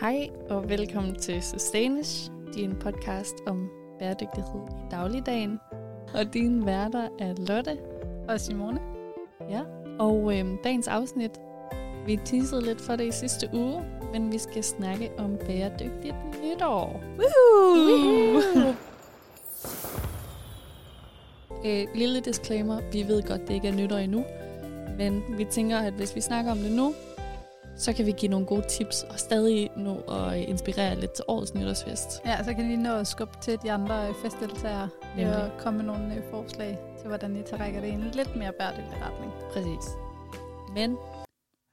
Hej 0.00 0.28
og 0.50 0.68
velkommen 0.68 1.14
til 1.14 1.42
Sustainish, 1.42 2.30
din 2.54 2.76
podcast 2.80 3.34
om 3.46 3.70
bæredygtighed 3.98 4.60
i 4.68 4.90
dagligdagen. 4.90 5.58
Og 6.14 6.34
dine 6.34 6.66
værter 6.66 7.08
er 7.18 7.34
Lotte 7.48 7.78
Og 8.28 8.40
Simone. 8.40 8.80
ja. 9.50 9.62
og 9.98 10.38
øhm, 10.38 10.58
dagens 10.64 10.88
afsnit. 10.88 11.40
Vi 12.06 12.20
teasede 12.24 12.64
lidt 12.64 12.80
for 12.80 12.96
det 12.96 13.04
i 13.04 13.10
sidste 13.10 13.48
uge, 13.52 13.82
men 14.12 14.32
vi 14.32 14.38
skal 14.38 14.64
snakke 14.64 15.10
om 15.18 15.36
bæredygtigt 15.46 16.14
nytår. 16.44 17.00
Woohoo! 17.18 18.74
Øh, 21.66 21.86
lille 21.94 22.20
disclaimer, 22.20 22.80
vi 22.92 23.08
ved 23.08 23.22
godt, 23.22 23.48
det 23.48 23.54
ikke 23.54 23.68
er 23.68 23.72
nytår 23.72 23.96
endnu, 23.96 24.24
men 24.98 25.22
vi 25.38 25.44
tænker, 25.44 25.78
at 25.78 25.92
hvis 25.92 26.16
vi 26.16 26.20
snakker 26.20 26.50
om 26.50 26.58
det 26.58 26.72
nu, 26.72 26.94
så 27.76 27.92
kan 27.92 28.06
vi 28.06 28.12
give 28.12 28.30
nogle 28.30 28.46
gode 28.46 28.64
tips 28.68 29.02
og 29.02 29.18
stadig 29.18 29.70
nå 29.76 29.96
at 29.96 30.36
inspirere 30.48 31.00
lidt 31.00 31.12
til 31.12 31.24
årets 31.28 31.54
nytårsfest. 31.54 32.20
Ja, 32.24 32.44
så 32.44 32.54
kan 32.54 32.70
I 32.70 32.76
nå 32.76 32.94
at 32.94 33.06
skubbe 33.06 33.34
til 33.42 33.58
de 33.62 33.72
andre 33.72 34.08
øh, 34.08 34.14
festdeltagere 34.14 34.88
at 35.18 35.50
komme 35.58 35.76
med 35.76 35.86
nogle 35.86 36.14
øh, 36.16 36.22
forslag 36.30 36.78
til, 36.98 37.08
hvordan 37.08 37.36
I 37.36 37.42
trækker 37.42 37.80
det 37.80 37.88
i 37.88 37.90
en 37.90 38.10
lidt 38.14 38.36
mere 38.36 38.52
bæredygtig 38.52 38.98
retning. 39.02 39.32
Præcis. 39.52 39.90
Men 40.74 40.96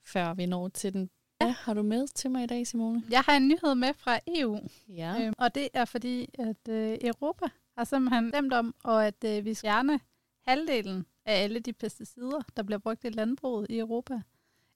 før 0.05 0.33
vi 0.33 0.45
når 0.45 0.67
til 0.67 0.93
den, 0.93 1.09
hvad 1.37 1.49
har 1.51 1.73
du 1.73 1.83
med 1.83 2.07
til 2.07 2.31
mig 2.31 2.43
i 2.43 2.47
dag, 2.47 2.67
Simone? 2.67 3.03
Jeg 3.11 3.19
har 3.21 3.33
en 3.37 3.47
nyhed 3.47 3.75
med 3.75 3.89
fra 3.97 4.19
EU, 4.27 4.59
Ja. 4.89 5.15
øhm, 5.21 5.33
og 5.37 5.55
det 5.55 5.67
er 5.73 5.85
fordi, 5.85 6.29
at 6.39 6.73
øh, 6.73 6.97
Europa 7.01 7.45
har 7.77 7.83
simpelthen 7.83 8.29
stemt 8.29 8.53
om, 8.53 8.75
og 8.83 9.07
at 9.07 9.23
øh, 9.25 9.45
vi 9.45 9.53
skal 9.53 9.67
fjerne 9.67 9.99
halvdelen 10.47 11.05
af 11.25 11.43
alle 11.43 11.59
de 11.59 11.73
pesticider, 11.73 12.41
der 12.57 12.63
bliver 12.63 12.79
brugt 12.79 13.03
i 13.03 13.09
landbruget 13.09 13.67
i 13.69 13.79
Europa 13.79 14.21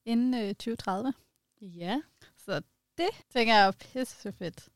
inden 0.06 0.34
øh, 0.34 0.48
2030. 0.56 1.14
Ja, 1.62 2.02
Så 2.38 2.62
det 2.98 3.10
tænker 3.30 3.54
jeg 3.56 3.68
er 3.68 3.72
pisse 3.72 4.32
fedt. 4.32 4.70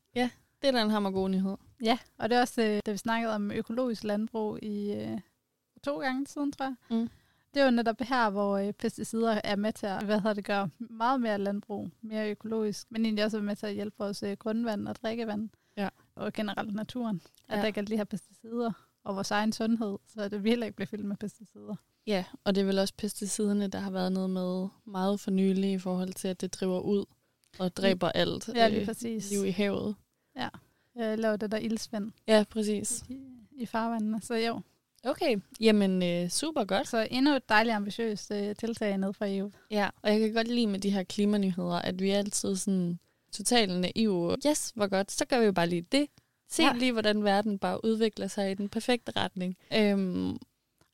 det 0.62 0.68
er 0.68 0.72
da 0.72 0.82
en 0.82 0.90
hammer 0.90 1.10
god 1.10 1.28
nyhed. 1.28 1.56
Ja, 1.82 1.98
og 2.18 2.30
det 2.30 2.36
er 2.36 2.40
også, 2.40 2.62
øh, 2.62 2.80
da 2.86 2.90
vi 2.92 2.96
snakkede 2.96 3.34
om 3.34 3.50
økologisk 3.50 4.04
landbrug 4.04 4.58
i 4.62 4.92
øh, 4.92 5.18
to 5.82 6.00
gange 6.00 6.26
siden, 6.26 6.52
tror 6.52 6.64
jeg. 6.66 6.74
Mm. 6.90 7.08
Det 7.54 7.60
er 7.60 7.64
jo 7.64 7.70
netop 7.70 8.00
her, 8.00 8.30
hvor 8.30 8.56
øh, 8.58 8.72
pesticider 8.72 9.40
er 9.44 9.56
med 9.56 9.72
til 9.72 9.86
at 9.86 10.04
hvad 10.04 10.20
hedder 10.20 10.34
det, 10.34 10.44
gøre 10.44 10.70
meget 10.78 11.20
mere 11.20 11.38
landbrug, 11.38 11.88
mere 12.00 12.30
økologisk, 12.30 12.90
men 12.90 13.04
egentlig 13.04 13.24
også 13.24 13.36
er 13.36 13.42
med 13.42 13.56
til 13.56 13.66
at 13.66 13.74
hjælpe 13.74 13.96
vores 13.98 14.22
øh, 14.22 14.36
grundvand 14.36 14.88
og 14.88 14.96
drikkevand, 14.96 15.48
Ja. 15.76 15.88
og 16.14 16.32
generelt 16.32 16.74
naturen, 16.74 17.20
at 17.48 17.56
Ja. 17.56 17.60
der 17.60 17.66
ikke 17.66 17.80
er 17.80 17.84
de 17.84 17.96
her 17.96 18.04
pesticider, 18.04 18.72
og 19.04 19.14
vores 19.16 19.30
egen 19.30 19.52
sundhed, 19.52 19.98
så 20.08 20.28
det 20.28 20.44
vi 20.44 20.48
heller 20.48 20.66
ikke 20.66 20.76
bliver 20.76 20.86
fyldt 20.86 21.04
med 21.04 21.16
pesticider. 21.16 21.74
Ja, 22.06 22.24
og 22.44 22.54
det 22.54 22.60
er 22.60 22.64
vel 22.64 22.78
også 22.78 22.94
pesticiderne, 22.96 23.68
der 23.68 23.78
har 23.78 23.90
været 23.90 24.12
noget 24.12 24.30
med 24.30 24.68
meget 24.84 25.20
for 25.20 25.30
nylig 25.30 25.72
i 25.72 25.78
forhold 25.78 26.12
til, 26.12 26.28
at 26.28 26.40
det 26.40 26.54
driver 26.54 26.80
ud 26.80 27.04
og 27.58 27.76
dræber 27.76 28.08
alt 28.08 28.48
Ja, 28.54 28.68
lige 28.68 28.80
øh, 28.80 28.86
præcis. 28.86 29.30
liv 29.30 29.46
i 29.46 29.50
havet. 29.50 29.94
Jeg 30.96 31.18
laver 31.18 31.36
det 31.36 31.50
der 31.52 31.58
ildsvand 31.58 32.12
Ja, 32.28 32.44
præcis. 32.50 33.04
i, 33.08 33.18
i 33.52 33.66
farvandene, 33.66 34.20
så 34.22 34.34
jo. 34.34 34.60
Okay, 35.04 35.36
jamen 35.60 36.02
øh, 36.02 36.28
super 36.28 36.64
godt. 36.64 36.88
Så 36.88 37.08
endnu 37.10 37.34
et 37.34 37.48
dejligt 37.48 37.74
ambitiøst 37.76 38.30
øh, 38.30 38.56
tiltag 38.56 38.98
ned 38.98 39.12
fra 39.12 39.26
EU. 39.28 39.50
Ja, 39.70 39.88
og 40.02 40.10
jeg 40.12 40.20
kan 40.20 40.32
godt 40.32 40.48
lide 40.48 40.66
med 40.66 40.78
de 40.78 40.90
her 40.90 41.02
klimanyheder, 41.02 41.74
at 41.74 42.00
vi 42.02 42.10
er 42.10 42.18
altid 42.18 42.56
sådan 42.56 42.98
totalt 43.32 43.80
naive. 43.80 44.36
Yes, 44.46 44.72
hvor 44.74 44.86
godt, 44.86 45.12
så 45.12 45.24
gør 45.24 45.38
vi 45.38 45.44
jo 45.44 45.52
bare 45.52 45.66
lige 45.68 45.82
det. 45.92 46.06
Se 46.48 46.62
ja. 46.62 46.68
Ja. 46.68 46.74
lige, 46.74 46.92
hvordan 46.92 47.24
verden 47.24 47.58
bare 47.58 47.84
udvikler 47.84 48.26
sig 48.26 48.50
i 48.50 48.54
den 48.54 48.68
perfekte 48.68 49.12
retning. 49.16 49.56
Øhm, 49.74 50.38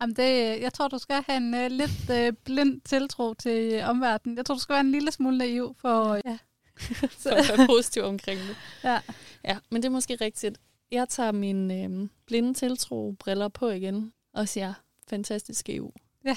Jamen 0.00 0.16
det, 0.16 0.60
jeg 0.60 0.72
tror, 0.72 0.88
du 0.88 0.98
skal 0.98 1.24
have 1.26 1.36
en 1.36 1.54
uh, 1.54 1.66
lidt 1.70 2.10
uh, 2.10 2.36
blind 2.44 2.80
tiltro 2.80 3.34
til 3.34 3.82
uh, 3.82 3.88
omverdenen. 3.88 4.36
Jeg 4.36 4.46
tror, 4.46 4.54
du 4.54 4.60
skal 4.60 4.72
være 4.72 4.80
en 4.80 4.90
lille 4.90 5.12
smule 5.12 5.38
naiv 5.38 5.76
for... 5.80 6.14
Ja. 6.24 6.38
for 7.22 7.30
at 7.30 7.58
være 7.58 7.66
positiv 7.66 8.02
omkring 8.02 8.40
det. 8.40 8.56
ja. 8.84 9.00
Ja, 9.44 9.58
men 9.70 9.82
det 9.82 9.88
er 9.88 9.92
måske 9.92 10.16
rigtigt. 10.20 10.58
Jeg 10.90 11.08
tager 11.08 11.32
mine 11.32 11.82
øhm, 11.82 12.10
blinde 12.26 12.54
tiltro-briller 12.54 13.48
på 13.48 13.68
igen 13.68 14.12
og 14.32 14.48
siger, 14.48 14.74
fantastisk 15.08 15.68
EU. 15.68 15.92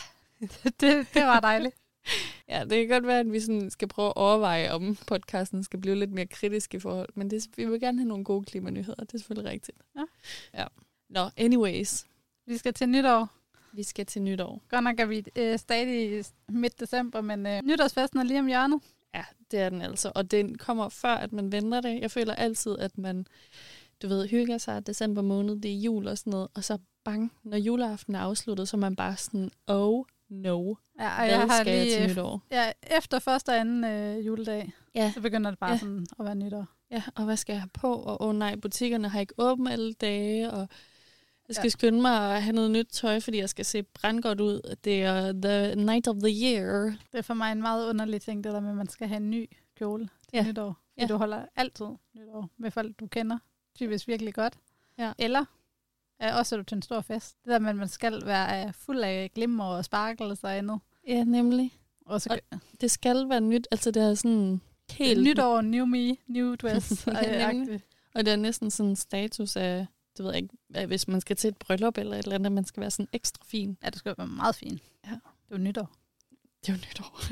det, 0.79 1.07
det 1.13 1.23
var 1.23 1.39
dejligt. 1.39 1.75
Ja, 2.49 2.63
det 2.63 2.87
kan 2.87 2.87
godt 2.87 3.07
være, 3.07 3.19
at 3.19 3.31
vi 3.31 3.39
sådan 3.39 3.69
skal 3.69 3.87
prøve 3.87 4.07
at 4.07 4.13
overveje, 4.15 4.71
om 4.71 4.97
podcasten 5.07 5.63
skal 5.63 5.79
blive 5.81 5.95
lidt 5.95 6.11
mere 6.11 6.25
kritisk 6.25 6.73
i 6.73 6.79
forhold. 6.79 7.09
Men 7.15 7.29
det, 7.29 7.47
vi 7.55 7.65
vil 7.65 7.79
gerne 7.79 7.99
have 7.99 8.07
nogle 8.07 8.23
gode 8.23 8.45
klimanyheder. 8.45 9.03
Det 9.03 9.13
er 9.13 9.17
selvfølgelig 9.17 9.51
rigtigt. 9.51 9.77
Ja. 9.95 10.03
ja. 10.53 10.65
Nå, 11.09 11.29
anyways. 11.37 12.05
Vi 12.45 12.57
skal 12.57 12.73
til 12.73 12.89
nytår. 12.89 13.29
Vi 13.73 13.83
skal 13.83 14.05
til 14.05 14.21
nytår. 14.21 14.61
Godt 14.69 14.83
nok 14.83 14.99
er 14.99 15.05
vi 15.05 15.25
uh, 15.39 15.59
stadig 15.59 16.25
midt 16.49 16.79
december, 16.79 17.21
men 17.21 17.45
uh, 17.45 17.67
nytårsfesten 17.67 18.19
er 18.19 18.23
lige 18.23 18.39
om 18.39 18.47
hjørnet. 18.47 18.81
Ja, 19.13 19.23
det 19.51 19.59
er 19.59 19.69
den 19.69 19.81
altså. 19.81 20.11
Og 20.15 20.31
den 20.31 20.57
kommer 20.57 20.89
før, 20.89 21.15
at 21.15 21.33
man 21.33 21.51
venter 21.51 21.81
det. 21.81 22.01
Jeg 22.01 22.11
føler 22.11 22.33
altid, 22.33 22.77
at 22.79 22.97
man, 22.97 23.27
du 24.01 24.07
ved, 24.07 24.27
hygger 24.27 24.57
sig 24.57 24.87
december 24.87 25.21
måned, 25.21 25.61
det 25.61 25.71
er 25.71 25.79
jul 25.79 26.07
og 26.07 26.17
sådan 26.17 26.31
noget. 26.31 26.47
Og 26.53 26.63
så 26.63 26.77
bang, 27.03 27.31
når 27.43 27.57
juleaften 27.57 28.15
er 28.15 28.19
afsluttet, 28.19 28.69
så 28.69 28.77
er 28.77 28.79
man 28.79 28.95
bare 28.95 29.17
sådan, 29.17 29.51
oh 29.67 30.05
no, 30.29 30.75
Ja, 30.99 31.09
og 31.09 31.15
hvad 31.17 31.27
jeg 31.29 31.39
har 31.39 31.61
skal 31.63 31.73
jeg 31.73 31.85
lige, 31.85 31.95
til 31.95 32.03
øh, 32.03 32.09
nytår? 32.09 32.41
ja, 32.51 32.71
efter 32.97 33.19
første 33.19 33.49
og 33.49 33.59
anden 33.59 33.83
uh, 34.17 34.25
juledag, 34.25 34.71
Ja. 34.95 35.11
så 35.13 35.21
begynder 35.21 35.49
det 35.51 35.59
bare 35.59 35.71
Ja. 35.71 35.77
sådan 35.77 36.05
at 36.19 36.25
være 36.25 36.35
nytår. 36.35 36.65
Ja, 36.91 37.03
og 37.15 37.25
hvad 37.25 37.37
skal 37.37 37.53
jeg 37.53 37.61
have 37.61 37.69
på? 37.73 37.93
Og 37.93 38.21
åh 38.21 38.27
oh, 38.29 38.35
nej, 38.35 38.55
butikkerne 38.55 39.09
har 39.09 39.19
ikke 39.19 39.33
åbent 39.37 39.69
alle 39.69 39.93
dage, 39.93 40.51
og 40.51 40.67
jeg 41.47 41.55
skal 41.55 41.65
ja. 41.65 41.69
Skynde 41.69 42.01
mig 42.01 42.35
at 42.35 42.43
have 42.43 42.53
noget 42.55 42.71
nyt 42.71 42.87
tøj, 42.91 43.19
fordi 43.19 43.37
jeg 43.37 43.49
skal 43.49 43.65
se 43.65 43.83
brandgodt 43.83 44.41
ud. 44.41 44.75
Det 44.83 45.03
er 45.03 45.31
the 45.41 45.75
night 45.75 46.07
of 46.07 46.15
the 46.15 46.43
year. 46.43 46.83
Det 47.11 47.17
er 47.17 47.21
for 47.21 47.33
mig 47.33 47.51
en 47.51 47.61
meget 47.61 47.89
underlig 47.89 48.21
ting, 48.21 48.43
det 48.43 48.53
der 48.53 48.59
med, 48.59 48.69
at 48.69 48.75
man 48.75 48.89
skal 48.89 49.07
have 49.07 49.17
en 49.17 49.29
ny 49.29 49.49
kjole 49.77 50.03
til 50.29 50.37
Ja. 50.37 50.43
nytår. 50.43 50.77
Ja. 50.97 51.05
du 51.07 51.17
holder 51.17 51.45
altid 51.55 51.85
nytår 52.15 52.49
med 52.57 52.71
folk, 52.71 52.99
du 52.99 53.07
kender 53.07 53.37
typisk 53.75 54.07
virkelig 54.07 54.33
godt. 54.33 54.53
Ja. 54.97 55.11
Eller 55.19 55.45
øh, 56.23 56.35
også 56.35 56.55
er 56.55 56.57
du 56.57 56.63
til 56.63 56.75
en 56.75 56.81
stor 56.81 57.01
fest. 57.01 57.35
Det 57.43 57.51
der 57.51 57.59
med, 57.59 57.69
at 57.69 57.75
man 57.75 57.87
skal 57.87 58.25
være 58.25 58.67
øh, 58.67 58.73
fuld 58.73 59.03
af 59.03 59.31
glimmer 59.35 59.65
og 59.65 59.85
sparkles 59.85 60.43
og 60.43 60.57
andet. 60.57 60.79
Ja, 61.07 61.23
nemlig. 61.23 61.71
Og 62.05 62.21
så 62.21 62.39
Og 62.51 62.59
Det 62.81 62.91
skal 62.91 63.29
være 63.29 63.41
nyt. 63.41 63.67
Altså, 63.71 63.91
det 63.91 64.03
er 64.03 64.13
sådan 64.13 64.61
helt... 64.91 65.23
nytår, 65.23 65.61
new 65.61 65.85
me, 65.85 66.15
new 66.27 66.55
dress. 66.55 67.07
Ja, 67.07 67.47
øh, 67.49 67.53
nemlig. 67.55 67.81
Og 68.15 68.25
det 68.25 68.31
er 68.33 68.37
næsten 68.37 68.71
sådan 68.71 68.89
en 68.89 68.95
status 68.95 69.55
af, 69.55 69.87
det 70.17 70.25
ved 70.25 70.31
jeg 70.33 70.41
ikke, 70.43 70.85
hvis 70.87 71.07
man 71.07 71.21
skal 71.21 71.35
til 71.35 71.47
et 71.47 71.57
bryllup 71.57 71.97
eller 71.97 72.17
et 72.17 72.23
eller 72.23 72.35
andet, 72.35 72.51
man 72.51 72.65
skal 72.65 72.81
være 72.81 72.91
sådan 72.91 73.07
ekstra 73.13 73.45
fin. 73.47 73.77
ja, 73.83 73.89
det 73.89 73.99
skal 73.99 74.15
være 74.17 74.27
meget 74.27 74.55
fint. 74.55 74.81
Ja. 75.05 75.11
Det 75.11 75.53
er 75.53 75.57
jo 75.57 75.57
nytår. 75.57 75.95
Det 76.61 76.69
er 76.69 76.73
jo 76.73 76.79
nytår. 76.89 77.19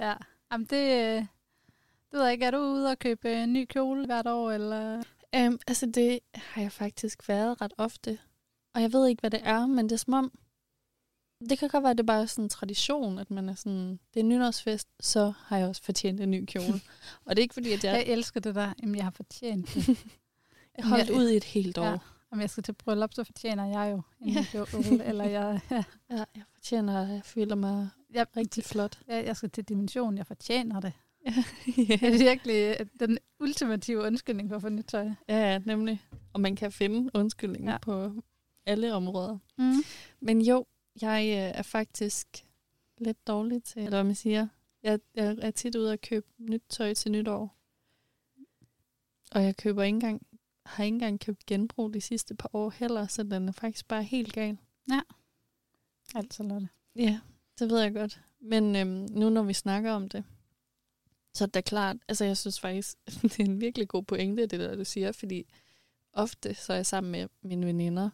Ja. 0.00 0.14
Jamen 0.52 0.66
det, 0.66 0.76
øh, 1.16 1.16
det 1.16 2.12
ved 2.12 2.22
jeg 2.22 2.32
ikke. 2.32 2.44
Er 2.44 2.50
du 2.50 2.58
ude 2.58 2.90
og 2.90 2.98
købe 2.98 3.28
øh, 3.28 3.42
en 3.42 3.52
ny 3.52 3.64
kjole 3.64 4.06
hvert 4.06 4.26
år? 4.26 4.50
Eller? 4.50 5.02
Um, 5.36 5.58
altså, 5.66 5.86
det 5.86 6.18
har 6.34 6.62
jeg 6.62 6.72
faktisk 6.72 7.28
været 7.28 7.60
ret 7.60 7.72
ofte. 7.78 8.18
Og 8.74 8.82
jeg 8.82 8.92
ved 8.92 9.08
ikke, 9.08 9.20
hvad 9.20 9.30
det 9.30 9.40
er, 9.42 9.66
men 9.66 9.84
det 9.84 9.92
er 9.92 9.96
som 9.96 10.12
om, 10.14 10.32
det 11.50 11.58
kan 11.58 11.68
godt 11.68 11.82
være, 11.82 11.90
at 11.90 11.98
det 11.98 12.06
bare 12.06 12.22
er 12.22 12.26
sådan 12.26 12.44
en 12.44 12.48
tradition, 12.48 13.18
at 13.18 13.30
man 13.30 13.48
er 13.48 13.54
sådan, 13.54 14.00
det 14.14 14.20
er 14.20 14.24
nytårsfest, 14.24 14.88
så 15.00 15.32
har 15.36 15.58
jeg 15.58 15.68
også 15.68 15.82
fortjent 15.82 16.20
en 16.20 16.30
ny 16.30 16.44
kjole. 16.44 16.80
og 17.24 17.36
det 17.36 17.38
er 17.38 17.42
ikke 17.42 17.54
fordi, 17.54 17.72
at 17.72 17.84
jeg 17.84 17.92
Jeg 17.94 18.04
elsker 18.06 18.40
det 18.40 18.54
der. 18.54 18.72
Jamen, 18.82 18.94
jeg 18.96 19.04
har 19.04 19.10
fortjent 19.10 19.74
det. 19.74 19.84
har 20.78 20.88
holdt 20.88 21.08
jeg- 21.08 21.16
ud 21.16 21.28
i 21.28 21.36
et 21.36 21.44
helt 21.44 21.78
år. 21.78 21.84
Ja. 21.84 21.90
Ja. 21.90 21.98
Om 22.32 22.40
jeg 22.40 22.50
skal 22.50 22.62
til 22.62 22.72
bryllup, 22.72 23.14
så 23.14 23.24
fortjener 23.24 23.66
jeg 23.66 23.90
jo 23.92 24.02
en 24.20 24.28
Ja. 24.32 24.46
ja. 24.54 24.64
kjole. 24.64 25.04
eller 25.04 25.24
jeg, 25.24 25.60
ja, 25.70 25.84
ja, 26.10 26.24
jeg 26.34 26.42
fortjener, 26.54 27.08
jeg 27.08 27.20
føler 27.24 27.54
mig 27.54 27.88
jeg, 28.10 28.26
rigtig 28.36 28.64
flot. 28.64 28.98
jeg, 29.08 29.24
jeg 29.26 29.36
skal 29.36 29.50
til 29.50 29.64
dimension. 29.64 30.18
Jeg 30.18 30.26
fortjener 30.26 30.80
det. 30.80 30.92
Ja, 31.26 31.44
Det 31.66 32.02
er 32.02 32.18
virkelig 32.18 32.76
øh, 32.80 32.86
den 33.00 33.18
ultimative 33.40 34.02
undskyldning 34.02 34.48
for 34.48 34.56
at 34.56 34.62
få 34.62 34.68
nyt 34.68 34.84
tøj. 34.84 35.10
ja, 35.28 35.58
nemlig. 35.58 36.02
Og 36.32 36.40
man 36.40 36.56
kan 36.56 36.72
finde 36.72 37.10
undskyldninger 37.14 37.70
ja. 37.70 37.74
Ja. 37.74 37.78
på 37.78 38.22
alle 38.66 38.94
områder. 38.94 39.38
Mm. 39.58 39.82
Men 40.20 40.42
jo, 40.42 40.66
jeg 41.02 41.24
øh, 41.26 41.58
er 41.58 41.62
faktisk 41.62 42.46
lidt 42.98 43.26
dårlig 43.26 43.62
til, 43.64 43.78
eller 43.78 43.90
hvad 43.90 44.04
man 44.04 44.14
siger. 44.14 44.48
Jeg, 44.82 45.00
jeg 45.14 45.36
er 45.42 45.50
tit 45.50 45.76
ude 45.76 45.92
og 45.92 46.00
købe 46.00 46.26
nyt 46.38 46.62
tøj 46.68 46.94
til 46.94 47.12
nytår. 47.12 47.56
Og 49.32 49.44
jeg 49.44 49.56
køber 49.56 49.82
ikke 49.82 49.94
engang, 49.94 50.26
har 50.66 50.84
ikke 50.84 50.94
engang 50.94 51.20
købt 51.20 51.46
genbrug 51.46 51.94
de 51.94 52.00
sidste 52.00 52.34
par 52.34 52.50
år 52.52 52.70
heller, 52.70 53.06
så 53.06 53.22
den 53.22 53.48
er 53.48 53.52
faktisk 53.52 53.88
bare 53.88 54.02
helt 54.02 54.32
gal. 54.32 54.58
Altså, 56.14 56.42
Lotte. 56.42 56.68
Ja, 56.96 57.20
det 57.58 57.70
ved 57.70 57.80
jeg 57.80 57.94
godt. 57.94 58.20
Men 58.40 58.76
øhm, 58.76 59.06
nu 59.10 59.28
når 59.30 59.42
vi 59.42 59.52
snakker 59.52 59.92
om 59.92 60.08
det, 60.08 60.24
så 61.34 61.44
er 61.44 61.48
det 61.48 61.64
klart, 61.64 61.96
altså 62.08 62.24
jeg 62.24 62.36
synes 62.36 62.60
faktisk, 62.60 62.96
det 63.22 63.40
er 63.40 63.44
en 63.44 63.60
virkelig 63.60 63.88
god 63.88 64.02
pointe, 64.02 64.46
det 64.46 64.60
der 64.60 64.76
du 64.76 64.84
siger, 64.84 65.12
fordi 65.12 65.44
ofte 66.12 66.54
så 66.54 66.72
er 66.72 66.76
jeg 66.76 66.86
sammen 66.86 67.12
med 67.12 67.26
mine 67.42 67.66
veninder, 67.66 68.10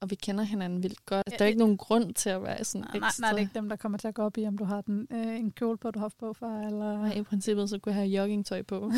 og 0.00 0.10
vi 0.10 0.14
kender 0.14 0.44
hinanden 0.44 0.82
vildt 0.82 1.06
godt. 1.06 1.26
Ja, 1.30 1.36
der 1.36 1.44
er 1.44 1.46
ikke 1.48 1.58
nogen 1.58 1.76
grund 1.76 2.14
til 2.14 2.30
at 2.30 2.42
være 2.42 2.64
sådan 2.64 2.86
Nej, 2.90 2.98
nej, 2.98 3.08
ekstra. 3.08 3.20
nej, 3.20 3.30
det 3.30 3.36
er 3.36 3.40
ikke 3.40 3.54
dem, 3.54 3.68
der 3.68 3.76
kommer 3.76 3.98
til 3.98 4.08
at 4.08 4.14
gå 4.14 4.22
op 4.22 4.38
i, 4.38 4.46
om 4.46 4.58
du 4.58 4.64
har 4.64 4.80
den, 4.80 5.06
øh, 5.10 5.36
en 5.36 5.50
kjole 5.50 5.78
på, 5.78 5.90
du 5.90 5.98
har 5.98 6.12
på 6.18 6.32
før, 6.32 6.60
eller... 6.60 6.98
Nej, 6.98 7.12
i 7.12 7.22
princippet 7.22 7.70
så 7.70 7.78
kunne 7.78 7.94
jeg 7.94 8.02
have 8.02 8.08
joggingtøj 8.20 8.62
på. 8.62 8.92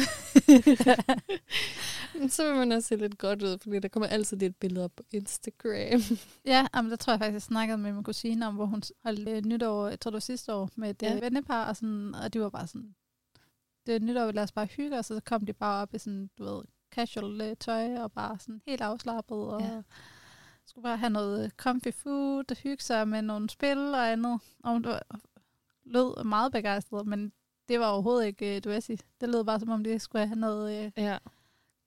Men 2.19 2.29
så 2.37 2.47
vil 2.49 2.57
man 2.57 2.73
også 2.73 2.89
se 2.89 2.97
lidt 2.97 3.19
godt 3.19 3.43
ud, 3.43 3.59
fordi 3.63 3.79
der 3.79 3.89
kommer 3.89 4.07
altid 4.07 4.37
lidt 4.37 4.61
billeder 4.61 4.89
på 4.89 5.03
Instagram. 5.11 6.01
Ja, 6.47 6.67
jamen, 6.75 6.91
der 6.91 6.97
tror 6.97 7.13
jeg 7.13 7.21
faktisk, 7.21 7.33
jeg 7.35 7.43
snakkede 7.43 7.79
med 7.79 7.93
min 7.93 8.05
kusine 8.05 8.47
om, 8.47 8.55
hvor 8.55 8.67
hun 8.67 8.83
holdt 9.05 9.29
øh, 9.29 9.45
nytår, 9.45 9.89
jeg 9.89 10.01
tror 10.01 10.11
det 10.11 10.15
var 10.15 10.21
sidste 10.21 10.55
år, 10.55 10.71
med 10.77 10.91
et 10.91 11.03
Ja. 11.03 11.13
ja. 11.15 11.21
vennepar, 11.21 11.65
og, 11.69 11.77
sådan, 11.77 12.15
og 12.15 12.35
de 12.35 12.41
var 12.41 12.49
bare 12.51 12.67
sådan, 12.67 12.95
det 13.87 13.96
er 13.96 14.00
nytår, 14.00 14.26
vi 14.26 14.32
lader 14.32 14.43
os 14.43 14.52
bare 14.52 14.67
hygge 14.67 14.99
og 14.99 15.05
så 15.05 15.20
kom 15.25 15.46
de 15.46 15.52
bare 15.52 15.82
op 15.82 15.94
i 15.94 15.99
sådan, 15.99 16.31
du 16.38 16.44
ved, 16.44 16.62
casual 16.90 17.40
øh, 17.40 17.56
tøj, 17.56 17.96
og 17.96 18.12
bare 18.12 18.38
sådan 18.38 18.62
helt 18.67 18.81
afslappet, 18.81 19.37
og 19.38 19.61
Ja. 19.61 19.82
skulle 20.67 20.82
bare 20.82 20.96
have 20.96 21.11
noget 21.11 21.52
comfy 21.56 21.88
food, 21.96 22.44
og 22.50 22.56
hygge 22.56 22.82
sig 22.82 23.08
med 23.08 23.23
nogle 23.23 23.50
spil 23.50 23.79
og 23.79 24.12
andet. 24.12 24.40
Og 24.64 24.70
hun 24.73 24.84
lød 25.84 26.25
meget 26.25 26.52
begejstret, 26.52 27.06
men 27.06 27.32
det 27.69 27.81
var 27.81 27.87
overhovedet 27.87 28.26
ikke 28.26 28.56
øh, 28.56 28.64
Duessi. 28.64 28.96
Det 29.20 29.29
lød 29.29 29.44
bare, 29.44 29.61
som 29.61 29.70
om 29.70 29.85
de 29.85 29.99
skulle 29.99 30.26
have 30.26 30.38
noget 30.38 30.85
øh, 30.85 30.90
Ja, 30.96 31.19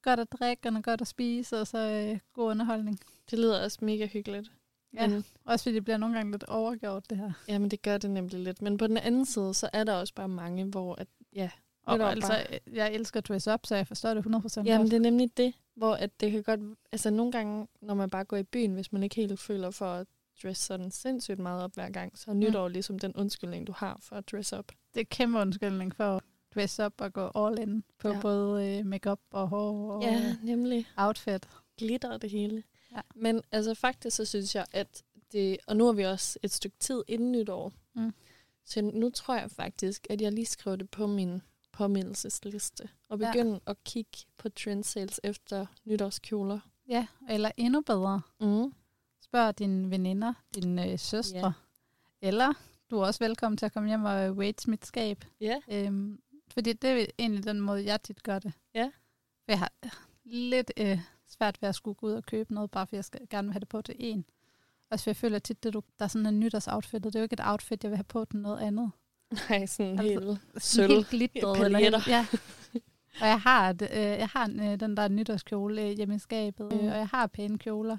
godt 0.02 0.20
at 0.20 0.32
drikke, 0.32 0.68
og 0.70 0.74
noget 0.74 0.86
godt 0.86 1.02
at 1.02 1.08
spise, 1.08 1.60
og 1.62 1.68
så 1.68 1.78
øh, 1.78 2.20
god 2.34 2.52
underholdning. 2.52 3.00
det 3.32 3.40
lyder 3.40 3.64
også 3.64 3.78
mega 3.82 4.06
hyggeligt. 4.08 4.52
Ja. 4.94 5.08
Men, 5.08 5.26
Også 5.46 5.64
fordi 5.64 5.76
det 5.76 5.84
bliver 5.84 5.98
nogle 5.98 6.16
gange 6.16 6.32
lidt 6.32 6.44
overgjort, 6.44 7.10
det 7.10 7.18
her. 7.18 7.32
ja, 7.48 7.60
men 7.60 7.72
det 7.72 7.82
gør 7.82 7.98
det 7.98 8.10
nemlig 8.12 8.40
lidt. 8.40 8.62
Men 8.62 8.78
på 8.78 8.88
den 8.88 8.98
anden 8.98 9.26
side, 9.26 9.54
så 9.54 9.70
er 9.74 9.84
der 9.84 9.94
også 9.94 10.14
bare 10.14 10.28
mange, 10.28 10.66
hvor 10.66 10.96
at, 10.96 11.08
ja, 11.34 11.50
Og 11.86 11.98
Lidt 11.98 12.10
altså, 12.10 12.60
jeg 12.74 12.94
elsker 12.94 13.22
dress 13.22 13.48
up, 13.48 13.60
så 13.66 13.76
jeg 13.76 13.88
forstår 13.88 14.14
det 14.14 14.26
100%. 14.26 14.64
Jamen, 14.64 14.88
det 14.88 14.94
er 14.94 15.00
nemlig 15.00 15.38
det, 15.38 15.54
hvor 15.76 15.94
at 15.94 16.20
det 16.20 16.32
kan 16.32 16.44
godt... 16.44 16.60
Altså, 16.92 17.10
nogle 17.10 17.32
gange, 17.32 17.68
når 17.82 17.94
man 17.94 18.10
bare 18.10 18.24
går 18.24 18.38
i 18.38 18.44
byen, 18.44 18.74
hvis 18.74 18.92
man 18.92 19.04
ikke 19.04 19.16
helt 19.16 19.40
føler 19.40 19.72
for 19.72 19.86
at 19.94 20.08
dress 20.44 20.62
sådan 20.62 20.92
sindssygt 20.92 21.40
meget 21.40 21.64
op 21.64 21.74
hver 21.74 21.90
gang, 21.90 22.18
så 22.18 22.32
er 22.32 22.36
nytår 22.36 22.68
ligesom 22.68 23.00
den 23.00 23.14
undskyldning, 23.16 23.68
du 23.68 23.72
har 23.78 23.98
for 24.02 24.16
at 24.16 24.32
dress 24.32 24.54
up. 24.54 24.72
det 24.94 25.02
er 25.02 25.06
kæmpe 25.06 25.40
undskyldning 25.40 25.96
for 25.96 26.04
at 26.18 26.24
dress 26.56 26.80
up 26.80 26.94
og 26.98 27.14
gå 27.14 27.32
all 27.36 27.60
in 27.60 27.84
på 28.00 28.08
Ja. 28.08 28.14
ja. 28.14 28.22
både 28.22 28.78
øh, 28.78 28.86
makeup 28.86 29.20
og 29.32 29.48
hår 29.48 29.92
og 29.92 30.02
Ja, 30.04 30.36
nemlig. 30.44 30.88
outfit. 30.98 31.48
Glitter 31.78 32.10
og 32.14 32.22
det 32.22 32.30
hele. 32.30 32.64
Ja. 32.92 33.02
Men 33.16 33.42
altså 33.52 33.74
faktisk, 33.74 34.18
så 34.18 34.26
synes 34.26 34.56
jeg, 34.56 34.66
at 34.72 35.04
det... 35.32 35.58
Og 35.68 35.78
nu 35.78 35.88
er 35.88 35.94
vi 35.94 36.04
også 36.04 36.40
et 36.44 36.52
stykke 36.52 36.78
tid 36.80 37.04
inden 37.08 37.32
nytår. 37.32 37.74
Mm. 37.96 38.14
Så 38.66 38.82
nu 38.82 39.10
tror 39.10 39.36
jeg 39.36 39.52
faktisk, 39.52 40.08
at 40.10 40.22
jeg 40.22 40.32
lige 40.32 40.46
skriver 40.46 40.76
det 40.76 40.90
på 40.90 41.08
min 41.08 41.42
påmindelsesliste. 41.78 42.90
Og 43.10 43.20
Ja. 43.20 43.32
begynde 43.32 43.60
at 43.68 43.84
kigge 43.84 44.18
på 44.38 44.50
trend 44.50 44.84
sales 44.84 45.20
efter 45.24 45.66
nytårskjoler. 45.86 46.60
Ja, 46.88 47.08
eller 47.30 47.52
endnu 47.58 47.82
bedre. 47.82 48.22
Mm. 48.42 48.74
Spørg 49.22 49.60
dine 49.60 49.90
veninder, 49.92 50.34
dine 50.56 50.92
øh, 50.92 51.00
søstre. 51.00 51.54
Ja. 52.22 52.28
Eller 52.28 52.54
du 52.92 52.98
er 53.00 53.06
også 53.06 53.24
velkommen 53.24 53.58
til 53.58 53.66
at 53.66 53.74
komme 53.74 53.90
hjem 53.90 54.06
og 54.06 54.32
wait 54.32 54.68
mit 54.68 54.86
skab. 54.86 55.26
Ja. 55.42 55.60
Øhm, 55.72 56.20
fordi 56.54 56.74
det 56.74 56.90
er 56.90 57.06
egentlig 57.20 57.44
den 57.44 57.62
måde, 57.62 57.86
jeg 57.86 58.02
tit 58.04 58.24
gør 58.24 58.40
det. 58.40 58.54
Ja. 58.76 58.92
For 59.46 59.52
jeg 59.52 59.60
har 59.60 59.72
lidt 60.26 60.72
øh, 60.78 61.00
svært 61.28 61.62
ved 61.62 61.70
at 61.70 61.76
skulle 61.76 61.96
gå 61.96 62.08
ud 62.08 62.12
og 62.14 62.24
købe 62.24 62.54
noget, 62.54 62.72
bare 62.72 62.88
fordi 62.88 62.96
jeg 62.96 63.06
skal 63.06 63.22
gerne 63.30 63.48
vil 63.48 63.54
have 63.54 63.60
det 63.60 63.68
på 63.70 63.82
til 63.82 63.96
en. 64.00 64.26
Også 64.92 65.04
for 65.04 65.10
jeg 65.10 65.18
føler 65.18 65.40
tit, 65.40 65.64
det 65.64 65.74
du, 65.74 65.82
der 66.00 66.06
er 66.06 66.10
sådan 66.10 66.26
en 66.26 66.40
nytårsoutfit, 66.40 67.06
og 67.06 67.14
det 67.14 67.16
er 67.16 67.20
jo 67.20 67.24
ikke 67.24 67.34
et 67.34 67.48
outfit, 67.48 67.84
jeg 67.84 67.92
vil 67.92 67.98
have 67.98 68.04
på 68.04 68.26
til 68.26 68.40
noget 68.40 68.60
andet. 68.60 68.92
Nej, 69.50 69.66
sådan 69.66 70.00
Altså, 70.00 70.04
helt 70.04 70.64
sølv. 70.64 70.92
Helt 70.92 71.08
glitret. 71.10 71.66
Eller 71.66 71.80
helt, 71.80 72.08
ja. 72.08 72.26
Og 73.22 73.28
jeg 73.28 73.42
har, 73.42 73.70
et, 73.70 73.82
øh, 73.82 73.98
jeg 73.98 74.28
har 74.28 74.46
en, 74.46 74.60
øh, 74.60 74.80
den 74.80 74.98
der 74.98 75.08
nytårskjole 75.08 75.82
øh, 75.82 75.90
hjemme 75.90 76.16
i 76.16 76.20
skabet, 76.20 76.72
Mm. 76.72 76.78
mm. 76.82 76.88
og 76.88 76.98
jeg 76.98 77.08
har 77.08 77.28
pæne 77.28 77.58
kjoler, 77.58 77.98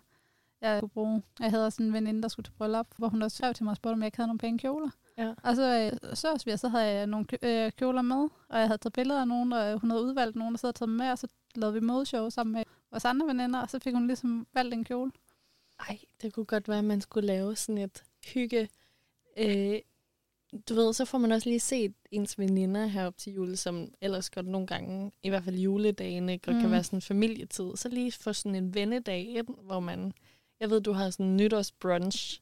jeg 0.60 0.80
kunne 0.80 0.88
bruge. 0.88 1.22
Jeg 1.40 1.50
havde 1.50 1.66
også 1.66 1.82
en 1.82 1.92
veninde, 1.92 2.22
der 2.22 2.28
skulle 2.28 2.44
til 2.44 2.52
bryllup, 2.52 2.86
hvor 2.98 3.08
hun 3.08 3.22
også 3.22 3.36
skrev 3.36 3.54
til 3.54 3.64
mig 3.64 3.70
og 3.70 3.76
spurgte, 3.76 3.94
om 3.94 4.00
jeg 4.02 4.06
ikke 4.06 4.16
havde 4.16 4.28
nogle 4.28 4.38
pæne 4.38 4.58
kjoler. 4.58 4.90
Ja. 5.18 5.32
Og 5.42 5.56
så 5.56 5.90
øh, 6.02 6.16
så, 6.16 6.42
vi, 6.44 6.50
og 6.50 6.58
så 6.58 6.68
havde 6.68 6.84
jeg 6.84 7.06
nogle 7.06 7.26
øh, 7.42 7.72
kjoler 7.72 8.02
med, 8.02 8.28
og 8.48 8.58
jeg 8.58 8.66
havde 8.66 8.78
taget 8.78 8.92
billeder 8.92 9.20
af 9.20 9.28
nogen, 9.28 9.52
og 9.52 9.80
hun 9.80 9.90
havde 9.90 10.02
udvalgt 10.02 10.36
nogen, 10.36 10.54
og 10.54 10.58
så 10.58 10.66
havde 10.66 10.76
taget 10.76 10.88
dem 10.88 10.96
med, 10.96 11.10
og 11.10 11.18
så 11.18 11.28
lavede 11.54 11.74
vi 11.74 11.80
modeshow 11.80 12.30
sammen 12.30 12.52
med 12.52 12.62
vores 12.90 13.04
andre 13.04 13.26
veninder, 13.26 13.60
og 13.60 13.70
så 13.70 13.78
fik 13.78 13.94
hun 13.94 14.06
ligesom 14.06 14.46
valgt 14.54 14.74
en 14.74 14.84
kjole. 14.84 15.10
Ej, 15.88 15.98
det 16.22 16.32
kunne 16.32 16.46
godt 16.46 16.68
være, 16.68 16.78
at 16.78 16.84
man 16.84 17.00
skulle 17.00 17.26
lave 17.26 17.56
sådan 17.56 17.78
et 17.78 18.02
hygge... 18.34 18.68
Øh, 19.38 19.78
du 20.68 20.74
ved, 20.74 20.92
så 20.92 21.04
får 21.04 21.18
man 21.18 21.32
også 21.32 21.48
lige 21.48 21.60
set 21.60 21.94
ens 22.10 22.38
veninder 22.38 22.86
herop 22.86 23.16
til 23.16 23.32
jul, 23.32 23.56
som 23.56 23.88
ellers 24.00 24.30
godt 24.30 24.46
nogle 24.46 24.66
gange, 24.66 25.12
i 25.22 25.28
hvert 25.28 25.44
fald 25.44 25.56
juledagen, 25.56 26.28
ikke, 26.28 26.48
og 26.48 26.54
mm. 26.54 26.60
kan 26.60 26.70
være 26.70 26.84
sådan 26.84 26.96
en 26.96 27.02
familietid. 27.02 27.76
Så 27.76 27.88
lige 27.88 28.12
få 28.12 28.32
sådan 28.32 28.54
en 28.54 28.74
vennedag 28.74 29.28
ind, 29.28 29.46
hvor 29.62 29.80
man... 29.80 30.12
Jeg 30.60 30.70
ved, 30.70 30.80
du 30.80 30.92
har 30.92 31.10
sådan 31.10 31.26
en 31.26 31.36
nytårsbrunch. 31.36 32.40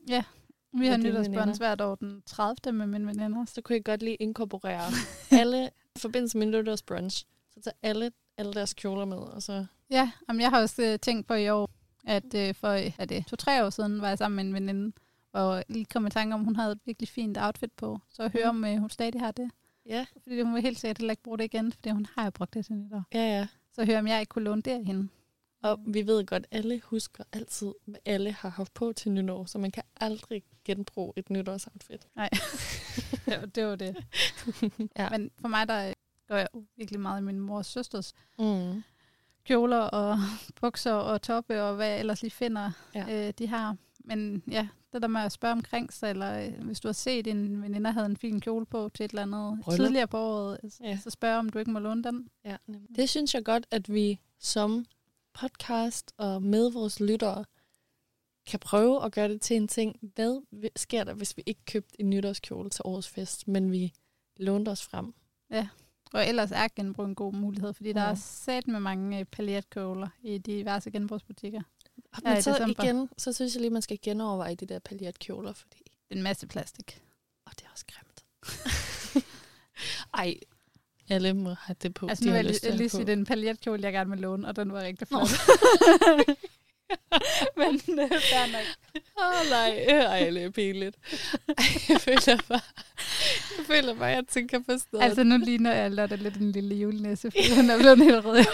Vi 0.72 0.86
har 0.86 0.96
veninder. 0.98 1.56
hvert 1.58 1.80
år 1.80 1.94
den 1.94 2.22
30. 2.26 2.72
med 2.72 2.86
mine 2.86 3.06
veninder. 3.06 3.44
Så 3.44 3.62
kunne 3.62 3.76
jeg 3.76 3.84
godt 3.84 4.02
lige 4.02 4.16
inkorporere 4.16 4.90
alle, 5.40 5.70
i 5.96 5.98
forbindelse 5.98 6.38
med 6.38 6.46
nytårsbrunch, 6.46 7.26
så 7.54 7.60
tage 7.60 7.74
alle, 7.82 8.10
alle 8.38 8.52
deres 8.52 8.74
kjoler 8.74 9.04
med, 9.04 9.16
og 9.16 9.42
så... 9.42 9.66
Ja, 9.90 10.10
jamen 10.28 10.40
jeg 10.40 10.50
har 10.50 10.60
også 10.60 10.82
øh, 10.82 10.98
tænkt 10.98 11.26
på 11.26 11.34
i 11.34 11.48
år, 11.48 11.70
at 12.06 12.34
øh, 12.34 12.54
for 12.54 12.68
er 12.98 13.04
det 13.04 13.26
to-tre 13.26 13.64
år 13.64 13.70
siden 13.70 14.00
var 14.00 14.08
jeg 14.08 14.18
sammen 14.18 14.36
med 14.36 14.44
en 14.44 14.54
veninde, 14.54 14.92
og 15.34 15.64
lige 15.68 15.84
kom 15.84 16.06
i 16.06 16.10
tanke 16.10 16.34
om, 16.34 16.44
hun 16.44 16.56
havde 16.56 16.72
et 16.72 16.80
virkelig 16.86 17.08
fint 17.08 17.38
outfit 17.38 17.72
på. 17.72 17.98
Så 18.08 18.22
jeg 18.22 18.30
hører, 18.30 18.48
om 18.48 18.64
øh, 18.64 18.78
hun 18.78 18.90
stadig 18.90 19.20
har 19.20 19.30
det. 19.32 19.50
Ja, 19.86 20.06
Fordi 20.22 20.40
hun 20.42 20.54
vil 20.54 20.62
helt 20.62 20.78
sikkert 20.78 20.98
heller 20.98 21.12
ikke 21.12 21.22
bruge 21.22 21.38
det 21.38 21.44
igen, 21.44 21.72
fordi 21.72 21.90
hun 21.90 22.06
har 22.14 22.24
jo 22.24 22.30
brugt 22.30 22.54
det 22.54 22.66
til 22.66 22.74
nytår. 22.74 23.02
ja, 23.14 23.18
ja. 23.38 23.46
Så 23.72 23.80
jeg 23.80 23.86
hører, 23.86 23.98
om 23.98 24.06
jeg 24.06 24.20
ikke 24.20 24.30
kunne 24.30 24.44
låne 24.44 24.62
det 24.62 24.70
af 24.70 24.84
hende. 24.84 25.08
Og 25.62 25.80
vi 25.86 26.06
ved 26.06 26.26
godt, 26.26 26.46
at 26.50 26.58
alle 26.58 26.80
husker 26.84 27.24
altid, 27.32 27.72
hvad 27.84 28.00
alle 28.04 28.32
har 28.32 28.48
haft 28.48 28.74
på 28.74 28.92
til 28.92 29.12
nytår, 29.12 29.44
så 29.44 29.58
man 29.58 29.70
kan 29.70 29.82
aldrig 30.00 30.42
genbruge 30.64 31.12
et 31.16 31.30
nytårsoutfit. 31.30 32.06
Nej, 32.16 32.28
det, 33.26 33.40
var, 33.40 33.46
det 33.46 33.66
var 33.66 33.76
det. 33.84 33.96
Ja. 34.98 35.08
Men 35.10 35.30
for 35.40 35.48
mig, 35.48 35.68
der 35.68 35.88
øh, 35.88 35.94
går 36.28 36.36
jeg 36.36 36.48
virkelig 36.76 37.00
meget 37.00 37.20
i 37.20 37.24
min 37.24 37.40
mors 37.40 37.66
søsters 37.66 38.14
Mm. 38.38 38.82
kjoler 39.44 39.78
og 39.78 40.18
bukser 40.60 40.92
og 40.92 41.22
toppe 41.22 41.62
og 41.62 41.74
hvad 41.76 41.88
jeg 41.88 41.98
ellers 41.98 42.22
lige 42.22 42.30
finder, 42.30 42.70
Ja. 42.94 43.04
ja. 43.08 43.26
øh, 43.28 43.32
de 43.38 43.46
har. 43.48 43.76
Men 43.98 44.42
ja, 44.50 44.68
det 44.94 45.02
der 45.02 45.08
med 45.08 45.20
at 45.20 45.32
spørge 45.32 45.52
omkring 45.52 45.92
sig, 45.92 46.10
eller 46.10 46.46
øh, 46.46 46.64
hvis 46.64 46.80
du 46.80 46.88
har 46.88 46.92
set 46.92 47.26
en 47.26 47.62
veninde 47.62 47.92
havde 47.92 48.06
en 48.06 48.16
fin 48.16 48.40
kjole 48.40 48.66
på 48.66 48.90
til 48.94 49.04
et 49.04 49.10
eller 49.10 49.22
andet 49.22 49.60
Bryllup. 49.64 49.80
tidligere 49.80 50.06
på 50.06 50.18
året, 50.18 50.58
Ja. 50.80 50.88
ja. 50.88 50.98
så 51.02 51.10
spørg 51.10 51.38
om 51.38 51.48
du 51.50 51.58
ikke 51.58 51.70
må 51.70 51.78
låne 51.78 52.02
den. 52.04 52.28
Ja, 52.44 52.56
nemlig. 52.66 52.96
det 52.96 53.08
synes 53.08 53.34
jeg 53.34 53.44
godt, 53.44 53.66
at 53.70 53.92
vi 53.94 54.20
som 54.38 54.84
podcast 55.40 56.12
og 56.16 56.42
med 56.42 56.72
vores 56.72 57.00
lyttere 57.00 57.44
kan 58.46 58.60
prøve 58.60 59.04
at 59.04 59.12
gøre 59.12 59.28
det 59.28 59.40
til 59.40 59.56
en 59.56 59.68
ting. 59.68 59.96
Hvad 60.14 60.40
sker 60.76 61.04
der, 61.04 61.14
hvis 61.14 61.36
vi 61.36 61.42
ikke 61.46 61.64
købte 61.64 62.00
en 62.00 62.10
nytårskjole 62.10 62.70
til 62.70 62.82
årets 62.84 63.08
fest, 63.08 63.48
men 63.48 63.72
vi 63.72 63.92
lånte 64.36 64.68
os 64.68 64.82
frem? 64.82 65.14
Og 66.12 66.28
ellers 66.28 66.52
er 66.52 66.68
genbrug 66.76 67.06
en 67.06 67.14
god 67.14 67.32
mulighed, 67.32 67.72
fordi 67.72 67.92
der 67.92 68.06
Mm. 68.06 68.10
er 68.10 68.14
sat 68.14 68.68
med 68.68 68.80
mange 68.80 69.18
øh, 69.18 69.24
paljetkjoler 69.24 70.08
i 70.22 70.38
diverse 70.38 70.90
genbrugsbutikker. 70.90 71.62
Men 72.22 72.32
Ja, 72.32 72.40
så 72.40 72.52
december. 72.52 72.84
igen, 72.84 73.08
så 73.18 73.32
synes 73.32 73.54
jeg 73.54 73.60
lige, 73.60 73.70
man 73.70 73.82
skal 73.82 73.98
genoverveje 74.02 74.54
de 74.54 74.66
der 74.66 74.78
paljetkjoler, 74.78 75.52
fordi 75.52 75.78
Det 75.84 75.92
er 76.10 76.14
en 76.16 76.22
masse 76.22 76.46
plastik. 76.46 77.00
åh, 77.46 77.52
det 77.58 77.64
er 77.64 77.68
også 77.72 77.84
grimt. 77.92 78.24
Ej, 80.14 80.34
alle 81.08 81.32
må 81.34 81.54
have 81.60 81.76
det 81.82 81.94
på. 81.94 82.06
Altså 82.08 82.24
de 82.24 82.28
nu 82.30 82.32
vil 82.36 82.58
jeg 82.62 82.74
lige, 82.76 82.88
sige, 82.88 83.00
det 83.00 83.08
er 83.08 83.12
en 83.16 83.24
paljetkjole, 83.26 83.82
jeg 83.82 83.92
gerne 83.92 84.10
vil 84.10 84.18
låne, 84.18 84.48
og 84.48 84.56
den 84.56 84.72
var 84.72 84.80
rigtig 84.80 85.08
flot. 85.08 85.28
Men 87.56 87.74
øh, 87.74 88.08
fair 88.10 88.52
nok. 88.52 88.66
Åh 89.20 89.26
oh, 89.26 89.50
nej, 89.50 89.68
ej, 89.88 90.30
det 90.30 90.44
er 90.44 90.50
pinligt. 90.50 90.96
Ej, 91.48 91.64
jeg 91.88 92.00
føler 92.00 92.42
bare, 92.48 92.60
jeg 93.58 93.66
føler 93.66 93.94
bare, 93.94 94.06
jeg 94.06 94.24
tænker 94.28 94.58
på 94.58 94.78
stedet. 94.78 95.04
Altså 95.04 95.24
nu 95.24 95.36
ligner 95.36 95.74
jeg 95.74 95.90
Lotte 95.90 96.16
lidt 96.16 96.36
en 96.36 96.52
lille 96.52 96.74
julenisse, 96.74 97.30
fordi 97.30 97.54
hun 97.56 97.70
er 97.70 97.78
blevet 97.78 97.98
helt 97.98 98.24
rød. 98.24 98.44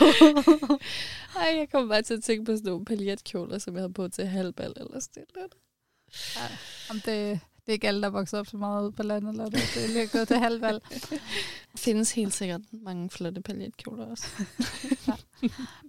Ej, 1.40 1.56
jeg 1.58 1.68
kommer 1.72 1.88
bare 1.88 2.02
til 2.02 2.14
at 2.14 2.22
tænke 2.22 2.44
på 2.44 2.52
sådan 2.52 2.70
nogle 2.70 2.84
paljetkjoler, 2.84 3.58
som 3.58 3.74
jeg 3.74 3.80
havde 3.80 3.92
på 3.92 4.08
til 4.08 4.26
halvbal 4.26 4.72
eller 4.76 5.00
sådan 5.00 5.24
noget. 5.34 5.52
Ja, 6.36 6.46
om 6.90 6.96
det, 6.96 7.40
det 7.60 7.68
er 7.68 7.72
ikke 7.72 7.88
alle, 7.88 8.02
der 8.02 8.10
vokser 8.10 8.38
op 8.38 8.46
så 8.46 8.56
meget 8.56 8.86
ud 8.86 8.92
på 8.92 9.02
landet, 9.02 9.34
Lotte. 9.34 9.58
Det 9.58 9.84
er 9.84 9.88
lige 9.88 10.06
gået 10.06 10.28
til 10.28 10.36
halvvalg. 10.36 10.82
Der 11.72 11.78
findes 11.78 12.12
helt 12.12 12.34
sikkert 12.34 12.60
mange 12.72 13.10
flotte 13.10 13.40
paljetkjoler 13.40 14.06
også. 14.06 14.26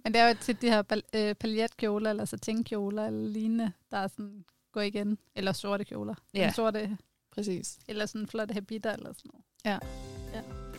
Men 0.04 0.14
det 0.14 0.20
er 0.20 0.28
jo 0.28 0.34
til 0.40 0.62
de 0.62 0.70
her 0.70 0.82
øh, 1.14 1.34
paljetkjoler, 1.34 2.10
eller 2.10 2.24
satinkjoler, 2.24 3.06
eller 3.06 3.28
lignende, 3.28 3.72
der 3.90 3.96
er 3.96 4.08
sådan, 4.08 4.44
går 4.72 4.80
igen. 4.80 5.18
Eller 5.34 5.52
sorte 5.52 5.84
kjoler. 5.84 6.14
Ja. 6.34 6.40
Ja. 6.40 6.52
sorte, 6.52 6.98
Præcis. 7.32 7.78
eller 7.88 8.06
sådan 8.06 8.26
flotte 8.26 8.54
habiter, 8.54 8.92
eller 8.92 9.12
sådan 9.12 9.30
noget. 9.64 9.82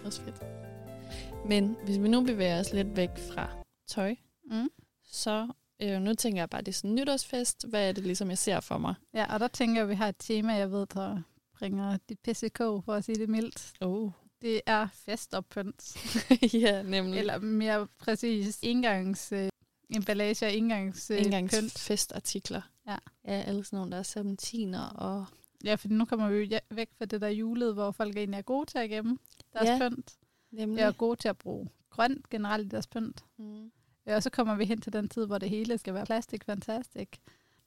Også 0.05 0.21
fedt. 0.21 0.35
Men 1.47 1.75
hvis 1.85 1.99
vi 1.99 2.07
nu 2.07 2.21
bevæger 2.23 2.59
os 2.59 2.73
lidt 2.73 2.95
væk 2.95 3.09
fra 3.33 3.49
tøj, 3.87 4.15
Mm. 4.51 4.69
så 5.05 5.47
øh, 5.81 6.01
nu 6.01 6.13
tænker 6.13 6.41
jeg 6.41 6.49
bare, 6.49 6.61
det 6.61 6.67
er 6.67 6.73
sådan 6.73 6.89
en 6.89 6.95
nytårsfest. 6.95 7.65
Hvad 7.67 7.87
er 7.89 7.91
det 7.91 8.03
ligesom, 8.03 8.29
jeg 8.29 8.37
ser 8.37 8.59
for 8.59 8.77
mig? 8.77 8.95
Ja, 9.13 9.33
og 9.33 9.39
der 9.39 9.47
tænker 9.47 9.75
jeg, 9.75 9.83
at 9.83 9.89
vi 9.89 9.95
har 9.95 10.07
et 10.09 10.15
tema, 10.19 10.53
jeg 10.53 10.71
ved, 10.71 10.85
der 10.85 11.21
bringer 11.57 11.97
dit 12.09 12.19
PCK, 12.19 12.57
for 12.57 12.89
at 12.93 13.03
sige 13.03 13.15
det 13.15 13.29
mildt. 13.29 13.73
Oh. 13.81 14.11
Det 14.41 14.61
er 14.65 14.87
fest 14.93 15.33
og 15.33 15.45
pynt. 15.45 15.97
ja, 16.53 16.81
nemlig. 16.83 17.19
Eller 17.19 17.39
mere 17.39 17.87
præcis 17.99 18.59
engangs 18.61 19.31
øh, 19.31 19.49
emballage 19.95 20.45
og 20.45 20.51
indgangs, 20.51 21.11
øh, 21.11 21.21
Engangs 21.25 21.55
pynt. 21.59 21.79
festartikler. 21.79 22.61
Ja. 22.87 22.97
Ja, 23.27 23.31
alle 23.41 23.63
sådan 23.65 23.77
nogle, 23.77 23.91
der 23.91 23.97
er 23.97 24.03
serpentiner 24.03 24.85
og... 24.89 25.25
Ja, 25.63 25.75
for 25.75 25.87
nu 25.87 26.05
kommer 26.05 26.29
vi 26.29 26.59
væk 26.69 26.89
fra 26.97 27.05
det 27.05 27.21
der 27.21 27.27
julet, 27.27 27.73
hvor 27.73 27.91
folk 27.91 28.17
egentlig 28.17 28.37
er 28.37 28.41
gode 28.41 28.65
til 28.65 28.77
at 28.77 28.89
gemme 28.89 29.17
deres 29.53 29.67
Ja. 29.67 29.89
pynt. 29.89 30.17
Nemlig. 30.51 30.79
Jeg 30.79 30.87
er 30.87 30.91
gode 30.91 31.15
til 31.15 31.27
at 31.27 31.37
bruge 31.37 31.69
grønt 31.89 32.29
generelt 32.29 32.65
i 32.65 32.69
deres 32.69 32.87
pynt. 32.87 33.23
Mm. 33.37 33.71
Ja, 34.05 34.15
og 34.15 34.23
så 34.23 34.29
kommer 34.29 34.55
vi 34.55 34.65
hen 34.65 34.81
til 34.81 34.93
den 34.93 35.09
tid, 35.09 35.25
hvor 35.25 35.37
det 35.37 35.49
hele 35.49 35.77
skal 35.77 35.93
være 35.93 36.05
plastik 36.05 36.43
fantastisk. 36.43 37.17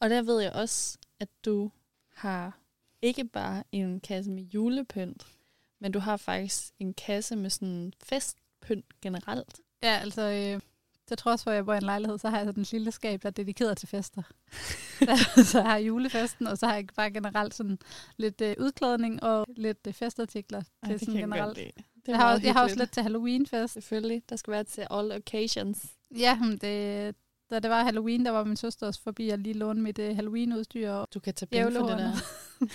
Og 0.00 0.10
der 0.10 0.22
ved 0.22 0.40
jeg 0.40 0.52
også, 0.52 0.98
at 1.20 1.28
du 1.44 1.70
har 2.12 2.58
ikke 3.02 3.24
bare 3.24 3.64
en 3.72 4.00
kasse 4.00 4.30
med 4.30 4.42
julepynt, 4.42 5.26
men 5.78 5.92
du 5.92 5.98
har 5.98 6.16
faktisk 6.16 6.72
en 6.78 6.94
kasse 6.94 7.36
med 7.36 7.50
sådan 7.50 7.92
festpynt 8.04 9.00
generelt. 9.00 9.60
Ja, 9.82 9.98
altså, 9.98 10.22
øh, 10.22 10.60
til 11.08 11.16
trods 11.16 11.44
for, 11.44 11.50
at 11.50 11.56
jeg 11.56 11.64
bor 11.64 11.74
i 11.74 11.76
en 11.76 11.82
lejlighed, 11.82 12.18
så 12.18 12.28
har 12.28 12.36
jeg 12.36 12.46
sådan 12.46 12.60
en 12.60 12.66
lille 12.72 12.92
skab, 12.92 13.22
der 13.22 13.28
er 13.28 13.32
dedikeret 13.32 13.78
til 13.78 13.88
fester. 13.88 14.22
Så 15.52 15.62
har 15.62 15.76
jeg 15.76 15.86
julefesten, 15.86 16.46
og 16.46 16.58
så 16.58 16.66
har 16.66 16.74
jeg 16.74 16.86
bare 16.96 17.10
generelt 17.10 17.54
sådan 17.54 17.78
lidt 18.16 18.40
øh, 18.40 18.54
udklædning 18.58 19.22
og 19.22 19.46
lidt 19.56 19.78
øh, 19.86 19.92
festartikler 19.92 20.62
Ej, 20.82 20.88
til 20.88 21.00
sådan 21.00 21.20
generelt. 21.20 21.58
lide. 21.58 21.70
Det 21.76 22.12
Jeg 22.12 22.16
har, 22.16 22.32
også, 22.32 22.46
jeg 22.46 22.54
har 22.54 22.62
også 22.62 22.76
lidt 22.76 22.90
til 22.92 23.02
Halloweenfest. 23.02 23.74
Selvfølgelig. 23.74 24.22
Der 24.28 24.36
skal 24.36 24.50
være 24.50 24.64
til 24.64 24.86
all 24.90 25.12
occasions. 25.12 25.84
Ja, 26.18 26.38
men 26.38 26.50
det, 26.58 27.14
da 27.50 27.58
det 27.58 27.70
var 27.70 27.84
Halloween, 27.84 28.24
der 28.24 28.30
var 28.30 28.44
min 28.44 28.56
søster 28.56 28.86
også 28.86 29.02
forbi 29.02 29.28
og 29.28 29.38
lige 29.38 29.52
låne 29.52 29.82
mit 29.82 29.98
øh, 29.98 30.16
Halloween-udstyr. 30.16 30.90
Og, 30.90 31.08
Du 31.14 31.20
kan 31.20 31.34
tage 31.34 31.46
penge 31.46 31.72
for 31.72 31.86
det 31.88 31.98
der. 31.98 32.12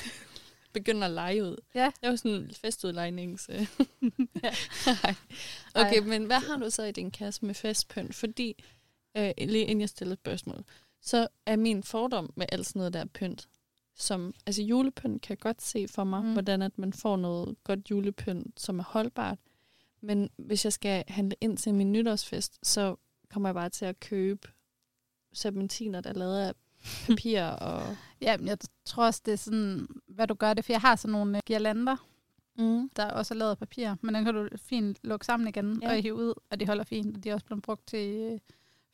Begynde 0.73 1.05
at 1.05 1.11
lege 1.11 1.43
ud. 1.43 1.57
Ja. 1.75 1.85
Det 1.85 2.07
er 2.07 2.09
jo 2.09 2.17
sådan 2.17 2.37
en 2.37 2.51
festudlejnings... 2.53 3.49
øh. 3.49 3.67
Ja. 4.43 4.53
Nej. 4.85 5.15
okay, 5.75 6.01
Ej. 6.01 6.07
men 6.07 6.25
hvad 6.25 6.39
har 6.39 6.57
du 6.57 6.69
så 6.69 6.83
i 6.83 6.91
din 6.91 7.11
kasse 7.11 7.45
med 7.45 7.55
festpynt? 7.55 8.15
Fordi, 8.15 8.63
øh, 9.17 9.31
lige 9.37 9.65
inden 9.65 9.81
jeg 9.81 9.89
stiller 9.89 10.13
et 10.13 10.19
spørgsmål, 10.19 10.63
så 11.01 11.27
er 11.45 11.55
min 11.55 11.83
fordom 11.83 12.33
med 12.35 12.45
alt 12.51 12.65
sådan 12.65 12.79
noget 12.79 12.93
der 12.93 13.05
pynt, 13.05 13.47
som, 13.95 14.33
altså 14.45 14.61
julepynt 14.61 15.21
kan 15.21 15.29
jeg 15.29 15.39
godt 15.39 15.61
se 15.61 15.87
for 15.87 16.03
mig, 16.03 16.23
mm. 16.23 16.33
hvordan 16.33 16.61
at 16.61 16.77
man 16.77 16.93
får 16.93 17.17
noget 17.17 17.55
godt 17.63 17.91
julepynt, 17.91 18.61
som 18.61 18.79
er 18.79 18.83
holdbart. 18.83 19.37
Men 20.01 20.29
hvis 20.37 20.65
jeg 20.65 20.73
skal 20.73 21.03
handle 21.07 21.35
ind 21.41 21.57
til 21.57 21.73
min 21.73 21.91
nytårsfest, 21.91 22.59
så 22.63 22.95
kommer 23.29 23.49
jeg 23.49 23.55
bare 23.55 23.69
til 23.69 23.85
at 23.85 23.99
købe 23.99 24.47
serpentiner, 25.33 26.01
der 26.01 26.09
er 26.09 26.13
lavet 26.13 26.39
af 26.39 26.53
papir 27.07 27.43
og... 27.43 27.97
ja, 28.21 28.37
men 28.37 28.47
jeg 28.47 28.57
tror 28.85 29.05
også, 29.05 29.21
det 29.25 29.31
er 29.31 29.37
sådan, 29.37 29.87
hvad 30.15 30.27
du 30.27 30.33
gør 30.33 30.53
det, 30.53 30.65
for 30.65 30.73
jeg 30.73 30.81
har 30.81 30.95
sådan 30.95 31.11
nogle 31.11 31.37
øh, 31.37 31.41
girlander, 31.45 31.95
Mm. 32.57 32.89
der 32.95 33.05
også 33.11 33.33
er 33.33 33.37
lavet 33.37 33.51
af 33.51 33.57
papir, 33.57 33.95
men 34.01 34.15
den 34.15 34.25
kan 34.25 34.33
du 34.33 34.47
fint 34.57 34.97
lukke 35.03 35.25
sammen 35.25 35.47
igen 35.47 35.79
Ja. 35.81 35.89
og 35.89 36.01
hive 36.01 36.15
ud, 36.15 36.33
og 36.51 36.59
de 36.59 36.65
holder 36.67 36.83
fint, 36.83 37.17
og 37.17 37.23
de 37.23 37.29
er 37.29 37.33
også 37.33 37.45
blevet 37.45 37.63
brugt 37.63 37.87
til 37.87 38.31
øh, 38.33 38.39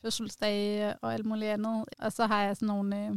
fødselsdage 0.01 0.95
og 1.01 1.13
alt 1.13 1.25
muligt 1.25 1.51
andet. 1.51 1.85
Og 1.99 2.11
så 2.11 2.25
har 2.25 2.43
jeg 2.43 2.55
sådan 2.57 2.67
nogle 2.67 3.05
øh, 3.07 3.15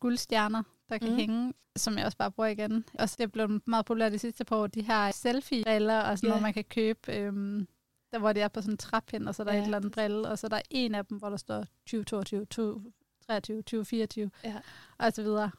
guldstjerner, 0.00 0.62
der 0.88 0.98
kan 0.98 1.10
Mm. 1.10 1.16
hænge, 1.16 1.54
som 1.76 1.98
jeg 1.98 2.04
også 2.06 2.18
bare 2.18 2.30
bruger 2.30 2.48
igen. 2.48 2.84
Og 2.98 3.08
det 3.10 3.20
er 3.20 3.26
blevet 3.26 3.66
meget 3.68 3.86
populært 3.86 4.12
de 4.12 4.18
sidste 4.18 4.44
par 4.44 4.56
år, 4.56 4.66
de 4.66 4.82
her 4.82 5.10
selfie-briller 5.10 6.00
og 6.00 6.18
sådan 6.18 6.26
Ja. 6.26 6.30
noget, 6.30 6.42
man 6.42 6.54
kan 6.54 6.64
købe. 6.64 7.12
Øhm, 7.12 7.66
der 8.12 8.18
hvor 8.18 8.32
det 8.32 8.42
er 8.42 8.48
på 8.48 8.60
sådan 8.60 8.74
en 8.74 8.78
træpind, 8.78 9.28
og 9.28 9.34
så 9.34 9.42
er 9.42 9.44
der 9.44 9.52
ja. 9.52 9.58
et 9.58 9.64
eller 9.64 9.76
andet 9.78 9.92
brille, 9.92 10.28
og 10.28 10.38
så 10.38 10.46
er 10.46 10.48
der 10.48 10.60
en 10.70 10.94
af 10.94 11.06
dem, 11.06 11.18
hvor 11.18 11.30
der 11.30 11.36
står 11.36 11.64
2022, 11.86 12.40
2023, 12.46 13.62
2024 13.62 14.30
Ja. 14.44 14.54
og 14.98 15.12
så 15.12 15.22
videre 15.22 15.50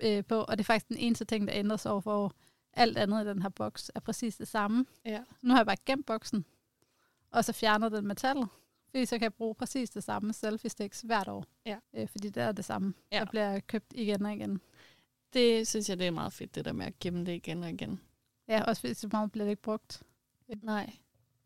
øh, 0.00 0.24
på. 0.24 0.40
Og 0.40 0.58
det 0.58 0.60
er 0.60 0.64
faktisk 0.64 0.88
den 0.88 0.96
eneste 0.96 1.24
ting, 1.24 1.46
der 1.48 1.54
ændrer 1.56 1.76
sig 1.76 1.92
over 1.92 2.00
for 2.00 2.16
år. 2.16 2.32
Alt 2.72 2.98
andet 2.98 3.24
i 3.24 3.28
den 3.28 3.42
her 3.42 3.48
boks 3.48 3.90
er 3.94 4.00
præcis 4.00 4.36
det 4.36 4.48
samme. 4.48 4.86
Ja. 5.04 5.22
Nu 5.42 5.50
har 5.50 5.58
jeg 5.58 5.66
bare 5.66 5.76
gemt 5.86 6.06
boksen, 6.06 6.44
og 7.30 7.44
så 7.44 7.52
fjernet 7.52 7.92
den 7.92 8.06
metallet. 8.06 8.48
Fordi 8.90 9.06
så 9.06 9.18
kan 9.18 9.22
jeg 9.22 9.34
bruge 9.34 9.54
præcis 9.54 9.90
det 9.90 10.04
samme 10.04 10.32
selfie 10.32 10.70
sticks 10.70 11.00
hvert 11.00 11.28
år. 11.28 11.44
Ja. 11.66 11.78
Øh, 11.94 12.08
fordi 12.08 12.28
det 12.28 12.42
er 12.42 12.52
det 12.52 12.64
samme. 12.64 12.94
Ja. 13.12 13.18
Der 13.18 13.24
bliver 13.24 13.60
købt 13.60 13.92
igen 13.94 14.26
og 14.26 14.32
igen. 14.32 14.60
Det 15.32 15.68
synes 15.68 15.88
jeg, 15.88 15.98
det 15.98 16.06
er 16.06 16.10
meget 16.10 16.32
fedt, 16.32 16.54
det 16.54 16.64
der 16.64 16.72
med 16.72 16.86
at 16.86 16.98
gemme 16.98 17.24
det 17.26 17.32
igen 17.32 17.62
og 17.62 17.70
igen. 17.70 18.00
Ja, 18.48 18.62
også 18.62 18.80
fordi 18.80 18.94
så 18.94 19.08
meget 19.12 19.32
bliver 19.32 19.44
det 19.44 19.50
ikke 19.50 19.62
brugt. 19.62 20.02
Nej. 20.62 20.92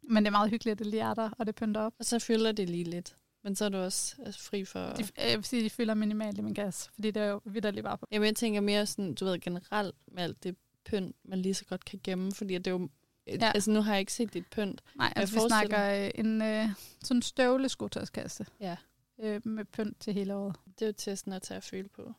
Men 0.02 0.24
det 0.24 0.26
er 0.26 0.32
meget 0.32 0.50
hyggeligt, 0.50 0.72
at 0.72 0.78
det 0.78 0.86
lige 0.86 1.02
er 1.02 1.14
der, 1.14 1.30
og 1.38 1.46
det 1.46 1.54
pynter 1.54 1.80
op. 1.80 1.94
Og 1.98 2.04
så 2.04 2.18
fylder 2.18 2.52
det 2.52 2.70
lige 2.70 2.84
lidt. 2.84 3.16
Men 3.44 3.56
så 3.56 3.64
er 3.64 3.68
du 3.68 3.78
også 3.78 4.16
altså, 4.26 4.40
fri 4.42 4.64
for... 4.64 4.80
De, 4.80 5.02
øh, 5.02 5.08
jeg 5.16 5.36
vil 5.36 5.44
sige, 5.44 5.64
de 5.64 5.70
fylder 5.70 5.94
minimalt 5.94 6.38
i 6.38 6.40
min 6.40 6.54
gas, 6.54 6.90
fordi 6.94 7.10
det 7.10 7.22
er 7.22 7.26
jo 7.26 7.40
vidderligt 7.44 7.84
bare 7.84 7.98
på. 7.98 8.06
Jamen, 8.12 8.26
jeg 8.26 8.36
tænker 8.36 8.60
mere 8.60 8.86
sådan, 8.86 9.14
du 9.14 9.24
ved, 9.24 9.38
generelt 9.40 9.96
med 10.06 10.22
alt 10.22 10.42
det 10.42 10.56
pynt, 10.84 11.16
man 11.24 11.38
lige 11.38 11.54
så 11.54 11.64
godt 11.64 11.84
kan 11.84 12.00
gemme, 12.04 12.32
fordi 12.32 12.54
det 12.54 12.66
er 12.66 12.70
jo... 12.70 12.88
Ja. 13.26 13.36
Ja. 13.40 13.52
Altså, 13.54 13.70
nu 13.70 13.80
har 13.80 13.92
jeg 13.92 14.00
ikke 14.00 14.12
set 14.12 14.34
dit 14.34 14.46
pynt. 14.50 14.82
Nej, 14.96 15.06
jeg 15.06 15.12
altså 15.16 15.34
vi 15.34 15.40
snakker 15.48 16.04
øh, 16.04 16.10
en 16.14 16.42
øh, 16.42 16.68
sådan 17.04 17.22
støvleskotøjskasse 17.22 18.46
Ja. 18.60 18.76
øh, 19.20 19.40
med 19.44 19.64
pynt 19.64 20.00
til 20.00 20.14
hele 20.14 20.34
året. 20.34 20.56
Det 20.78 20.82
er 20.82 20.86
jo 20.86 20.92
til 20.92 21.18
sådan 21.18 21.32
at 21.32 21.42
tage 21.42 21.56
at 21.56 21.64
føle 21.64 21.88
på. 21.88 22.12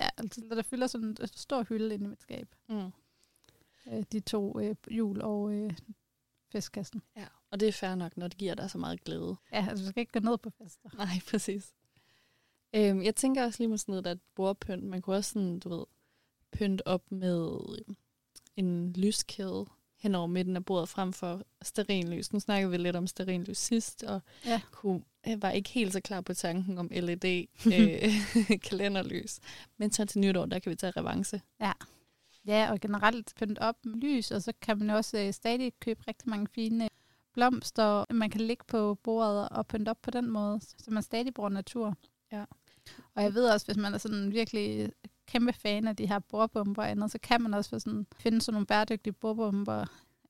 Ja, 0.00 0.08
altså 0.16 0.40
der 0.50 0.62
fylder 0.62 0.86
sådan 0.86 1.08
en 1.08 1.16
stor 1.34 1.62
hylde 1.62 1.94
inde 1.94 2.04
i 2.04 2.08
mit 2.08 2.22
skab. 2.22 2.48
Mm. 2.68 2.90
Øh, 3.92 4.02
de 4.12 4.20
to 4.20 4.60
øh, 4.60 4.74
jul 4.90 5.20
og 5.20 5.52
øh, 5.52 5.72
festkassen. 6.52 7.02
Ja. 7.16 7.26
Og 7.50 7.60
det 7.60 7.68
er 7.68 7.72
fair 7.72 7.94
nok, 7.94 8.16
når 8.16 8.28
det 8.28 8.38
giver 8.38 8.54
dig 8.54 8.70
så 8.70 8.78
meget 8.78 9.04
glæde. 9.04 9.36
Ja, 9.52 9.66
altså 9.70 9.84
du 9.84 9.90
skal 9.90 10.00
ikke 10.00 10.12
gå 10.20 10.20
ned 10.30 10.38
på 10.38 10.50
fester. 10.50 10.88
Nej, 10.96 11.06
præcis. 11.30 11.72
Øhm, 12.74 13.02
jeg 13.02 13.14
tænker 13.16 13.44
også 13.44 13.58
lige 13.62 13.68
med 13.68 13.78
sådan 13.78 13.92
noget, 13.92 14.04
der 14.04 14.10
er 14.10 14.14
et 14.14 14.20
bordpynt. 14.34 14.84
Man 14.84 15.02
kunne 15.02 15.16
også 15.16 15.32
sådan, 15.32 15.58
du 15.58 15.68
ved, 15.68 15.84
pynt 16.52 16.82
op 16.86 17.12
med 17.12 17.58
øhm, 17.78 17.96
en 18.56 18.92
lyskæde 18.92 19.66
hen 19.98 20.14
over 20.14 20.26
midten 20.26 20.56
af 20.56 20.64
bordet 20.64 20.88
frem 20.88 21.12
for 21.12 21.42
sterinlys. 21.62 22.32
Nu 22.32 22.40
snakkede 22.40 22.70
vi 22.70 22.76
lidt 22.76 22.96
om 22.96 23.06
sterinlys 23.06 23.58
sidst, 23.58 24.02
og 24.02 24.20
Ja. 24.44 24.60
kunne, 24.70 25.02
jeg 25.26 25.42
var 25.42 25.50
ikke 25.50 25.70
helt 25.70 25.92
så 25.92 26.00
klar 26.00 26.20
på 26.20 26.34
tanken 26.34 26.78
om 26.78 26.88
LED 26.92 27.24
øh, 27.74 28.60
kalenderlys. 28.68 29.40
Men 29.76 29.92
så 29.92 30.04
til 30.04 30.20
nytår, 30.20 30.46
der 30.46 30.58
kan 30.58 30.70
vi 30.70 30.76
tage 30.76 30.90
revanche. 30.96 31.40
Ja, 32.46 32.70
og 32.70 32.80
generelt 32.80 33.32
pynt 33.36 33.58
op 33.58 33.76
med 33.84 33.94
lys, 33.94 34.30
og 34.30 34.42
så 34.42 34.52
kan 34.60 34.78
man 34.78 34.90
også 34.90 35.18
øh, 35.18 35.32
stadig 35.32 35.72
købe 35.80 36.00
rigtig 36.08 36.28
mange 36.28 36.46
fine 36.54 36.88
blomster, 37.38 38.04
man 38.14 38.30
kan 38.30 38.40
ligge 38.40 38.64
på 38.68 38.94
bordet 38.94 39.48
og 39.48 39.66
pynte 39.66 39.90
op 39.90 39.98
på 40.02 40.10
den 40.10 40.30
måde, 40.30 40.60
så 40.78 40.90
man 40.90 41.02
stadig 41.02 41.34
bruger 41.34 41.50
natur. 41.50 41.94
Ja. 42.32 42.44
Og 43.14 43.22
jeg 43.22 43.34
ved 43.34 43.50
også, 43.50 43.66
hvis 43.66 43.76
man 43.76 43.94
er 43.94 43.98
sådan 43.98 44.32
virkelig 44.32 44.92
kæmpe 45.26 45.52
fan 45.52 45.88
af 45.88 45.96
de 45.96 46.06
her 46.08 46.18
bordbomber 46.18 46.82
og 46.82 46.90
andet, 46.90 47.10
så 47.10 47.18
kan 47.22 47.42
man 47.42 47.54
også 47.54 47.80
sådan, 47.80 48.06
finde 48.16 48.40
sådan 48.40 48.54
nogle 48.54 48.66
bæredygtige 48.66 49.12
bordbomber. 49.12 49.84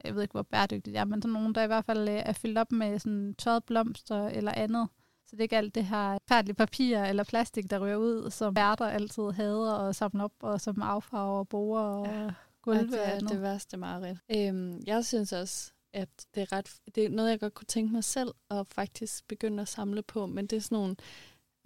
Jeg 0.05 0.15
ved 0.15 0.23
ikke, 0.23 0.33
hvor 0.33 0.43
bæredygtige 0.43 0.95
de 0.95 0.99
er, 0.99 1.05
men 1.05 1.23
sådan 1.23 1.33
nogle, 1.33 1.55
der 1.55 1.63
i 1.63 1.67
hvert 1.67 1.85
fald 1.85 2.09
øh, 2.09 2.15
er 2.15 2.33
fyldt 2.33 2.59
op 2.59 2.73
med 2.73 2.99
sådan 2.99 3.35
tørret 3.39 3.65
blomster 3.65 4.27
eller 4.29 4.53
andet. 4.53 4.89
Så 5.27 5.31
det 5.37 5.39
er 5.41 5.43
ikke 5.43 5.57
alt 5.57 5.75
det 5.75 5.85
her 5.85 6.19
færdige 6.29 6.55
papir 6.55 6.99
eller 6.99 7.25
plastik, 7.25 7.71
der 7.71 7.79
ryger 7.85 7.97
ud, 7.97 8.31
som 8.31 8.57
værter 8.57 8.87
altid 8.87 9.31
hader 9.31 9.73
og 9.73 9.95
samler 9.95 10.25
op, 10.25 10.33
og 10.41 10.61
som 10.61 10.83
affarver 10.83 11.45
borer 11.45 11.83
og 11.83 12.07
Ja. 12.07 12.27
Og 12.27 12.33
gulve 12.63 12.83
det 12.87 13.01
og 13.01 13.07
er 13.07 13.13
andet. 13.13 13.31
det 13.31 13.43
værste 13.43 13.77
mareridt. 13.77 14.19
Øhm, 14.37 14.81
jeg 14.87 15.05
synes 15.05 15.33
også, 15.33 15.73
at 15.93 16.09
det 16.35 16.41
er, 16.41 16.53
ret, 16.53 16.73
det 16.95 17.05
er 17.05 17.09
noget, 17.09 17.31
jeg 17.31 17.41
godt 17.41 17.55
kunne 17.55 17.67
tænke 17.67 17.93
mig 17.93 18.05
selv 18.05 18.35
at 18.51 18.67
faktisk 18.67 19.29
begynde 19.29 19.61
at 19.63 19.69
samle 19.69 20.03
på, 20.03 20.27
men 20.27 20.47
det 20.47 20.57
er 20.57 20.61
sådan 20.61 20.77
nogle 20.79 20.97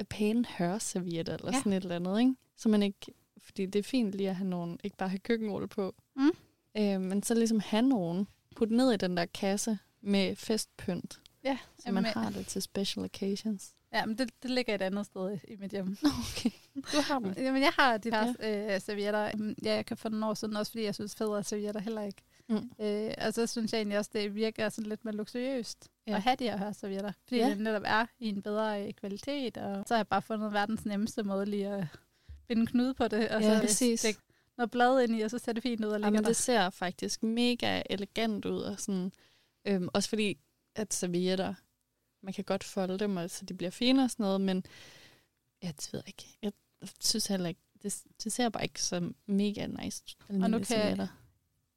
øh, 0.00 0.04
pæne 0.06 0.44
hørservietter 0.58 1.34
eller 1.34 1.50
Ja. 1.52 1.58
sådan 1.58 1.72
et 1.72 1.82
eller 1.82 1.96
andet, 1.96 2.20
ikke? 2.20 2.34
Så 2.56 2.68
man 2.68 2.82
ikke, 2.82 2.98
fordi 3.38 3.66
det 3.66 3.78
er 3.78 3.82
fint 3.82 4.12
lige 4.12 4.28
at 4.30 4.36
have 4.36 4.48
nogen, 4.48 4.78
ikke 4.84 4.96
bare 4.96 5.08
have 5.08 5.18
køkkenrulle 5.18 5.68
på, 5.68 5.94
Mm. 6.16 6.30
øh, 6.76 7.00
men 7.00 7.22
så 7.22 7.34
ligesom 7.34 7.60
have 7.60 7.82
nogen, 7.82 8.28
putte 8.56 8.76
ned 8.76 8.92
i 8.92 8.96
den 8.96 9.16
der 9.16 9.26
kasse 9.26 9.78
med 10.00 10.36
festpynt, 10.36 11.20
Ja, 11.44 11.58
så 11.78 11.92
man 11.92 12.04
jamen, 12.04 12.04
har 12.24 12.30
det 12.30 12.46
til 12.46 12.62
special 12.62 13.04
occasions. 13.04 13.74
Ja, 13.92 14.06
men 14.06 14.18
det, 14.18 14.30
det 14.42 14.50
ligger 14.50 14.74
et 14.74 14.82
andet 14.82 15.06
sted 15.06 15.38
i 15.48 15.56
mit 15.56 15.70
hjem. 15.70 15.96
Okay, 16.36 16.50
du 16.76 17.00
har 17.02 17.18
dem. 17.18 17.34
Jamen, 17.36 17.62
jeg 17.62 17.72
har 17.78 17.96
de 17.96 18.10
her 18.10 18.34
ja. 18.40 18.74
øh, 18.74 18.80
servietter. 18.80 19.36
Mm, 19.36 19.54
Ja, 19.64 19.74
jeg 19.74 19.86
kan 19.86 19.96
få 19.96 20.08
nogle 20.08 20.26
år 20.26 20.34
siden, 20.34 20.56
også 20.56 20.72
fordi 20.72 20.84
jeg 20.84 20.94
synes, 20.94 21.14
federe 21.14 21.44
servietter 21.44 21.80
heller 21.80 22.02
ikke. 22.02 22.22
Mm. 22.52 22.84
Øh, 22.84 23.14
og 23.18 23.34
så 23.34 23.46
synes 23.46 23.72
jeg 23.72 23.78
egentlig 23.78 23.98
også, 23.98 24.10
det 24.14 24.34
virker 24.34 24.68
sådan 24.68 24.88
lidt 24.88 25.04
mere 25.04 25.14
luksuriøst 25.14 25.88
Ja. 26.06 26.14
at 26.16 26.22
have 26.22 26.36
de 26.36 26.44
her 26.44 26.72
servietter. 26.72 27.12
Fordi 27.28 27.36
Ja. 27.40 27.48
det 27.50 27.58
netop 27.60 27.82
er 27.84 28.06
i 28.18 28.28
en 28.28 28.42
bedre 28.42 28.86
øh, 28.86 28.92
kvalitet. 28.92 29.56
Og 29.56 29.84
så 29.86 29.94
har 29.94 29.98
jeg 29.98 30.08
bare 30.08 30.22
fundet 30.22 30.52
verdens 30.52 30.84
nemmeste 30.84 31.22
måde 31.22 31.46
lige 31.46 31.68
at 31.68 31.84
binde 32.48 32.66
knude 32.66 32.94
på 32.94 33.08
det. 33.08 33.28
Og 33.28 33.42
Ja, 33.42 33.54
så 33.56 33.60
præcis. 33.60 34.00
stikke 34.00 34.20
noget 34.58 34.70
blad 34.70 35.02
ind 35.02 35.16
i, 35.16 35.20
og 35.20 35.30
så 35.30 35.38
ser 35.38 35.52
det 35.52 35.62
fint 35.62 35.84
ud 35.84 35.90
og 35.90 35.98
ligger 36.00 36.06
Jamen, 36.06 36.22
der. 36.22 36.28
det 36.28 36.36
ser 36.36 36.70
faktisk 36.70 37.22
mega 37.22 37.82
elegant 37.90 38.44
ud. 38.44 38.60
Og 38.62 38.80
sådan, 38.80 39.12
øhm, 39.66 39.88
også 39.94 40.08
fordi, 40.08 40.38
at 40.76 40.94
servietter, 40.94 41.54
man 42.22 42.32
kan 42.34 42.44
godt 42.44 42.64
folde 42.64 42.98
dem, 42.98 43.16
og 43.16 43.30
så 43.30 43.44
de 43.44 43.54
bliver 43.54 43.70
fine 43.70 44.04
og 44.04 44.10
sådan 44.10 44.24
noget, 44.24 44.40
men 44.40 44.64
jeg 45.62 45.74
ved 45.92 46.02
ikke. 46.06 46.38
Jeg 46.42 46.52
synes 47.00 47.26
heller 47.26 47.48
ikke, 47.48 47.60
det, 47.82 48.02
det 48.24 48.32
ser 48.32 48.48
bare 48.48 48.62
ikke 48.62 48.82
så 48.82 49.12
mega 49.26 49.66
nice 49.66 50.02
ud. 50.30 50.36
nu 50.48 50.58
kan- 50.58 50.64
servietter. 50.64 51.08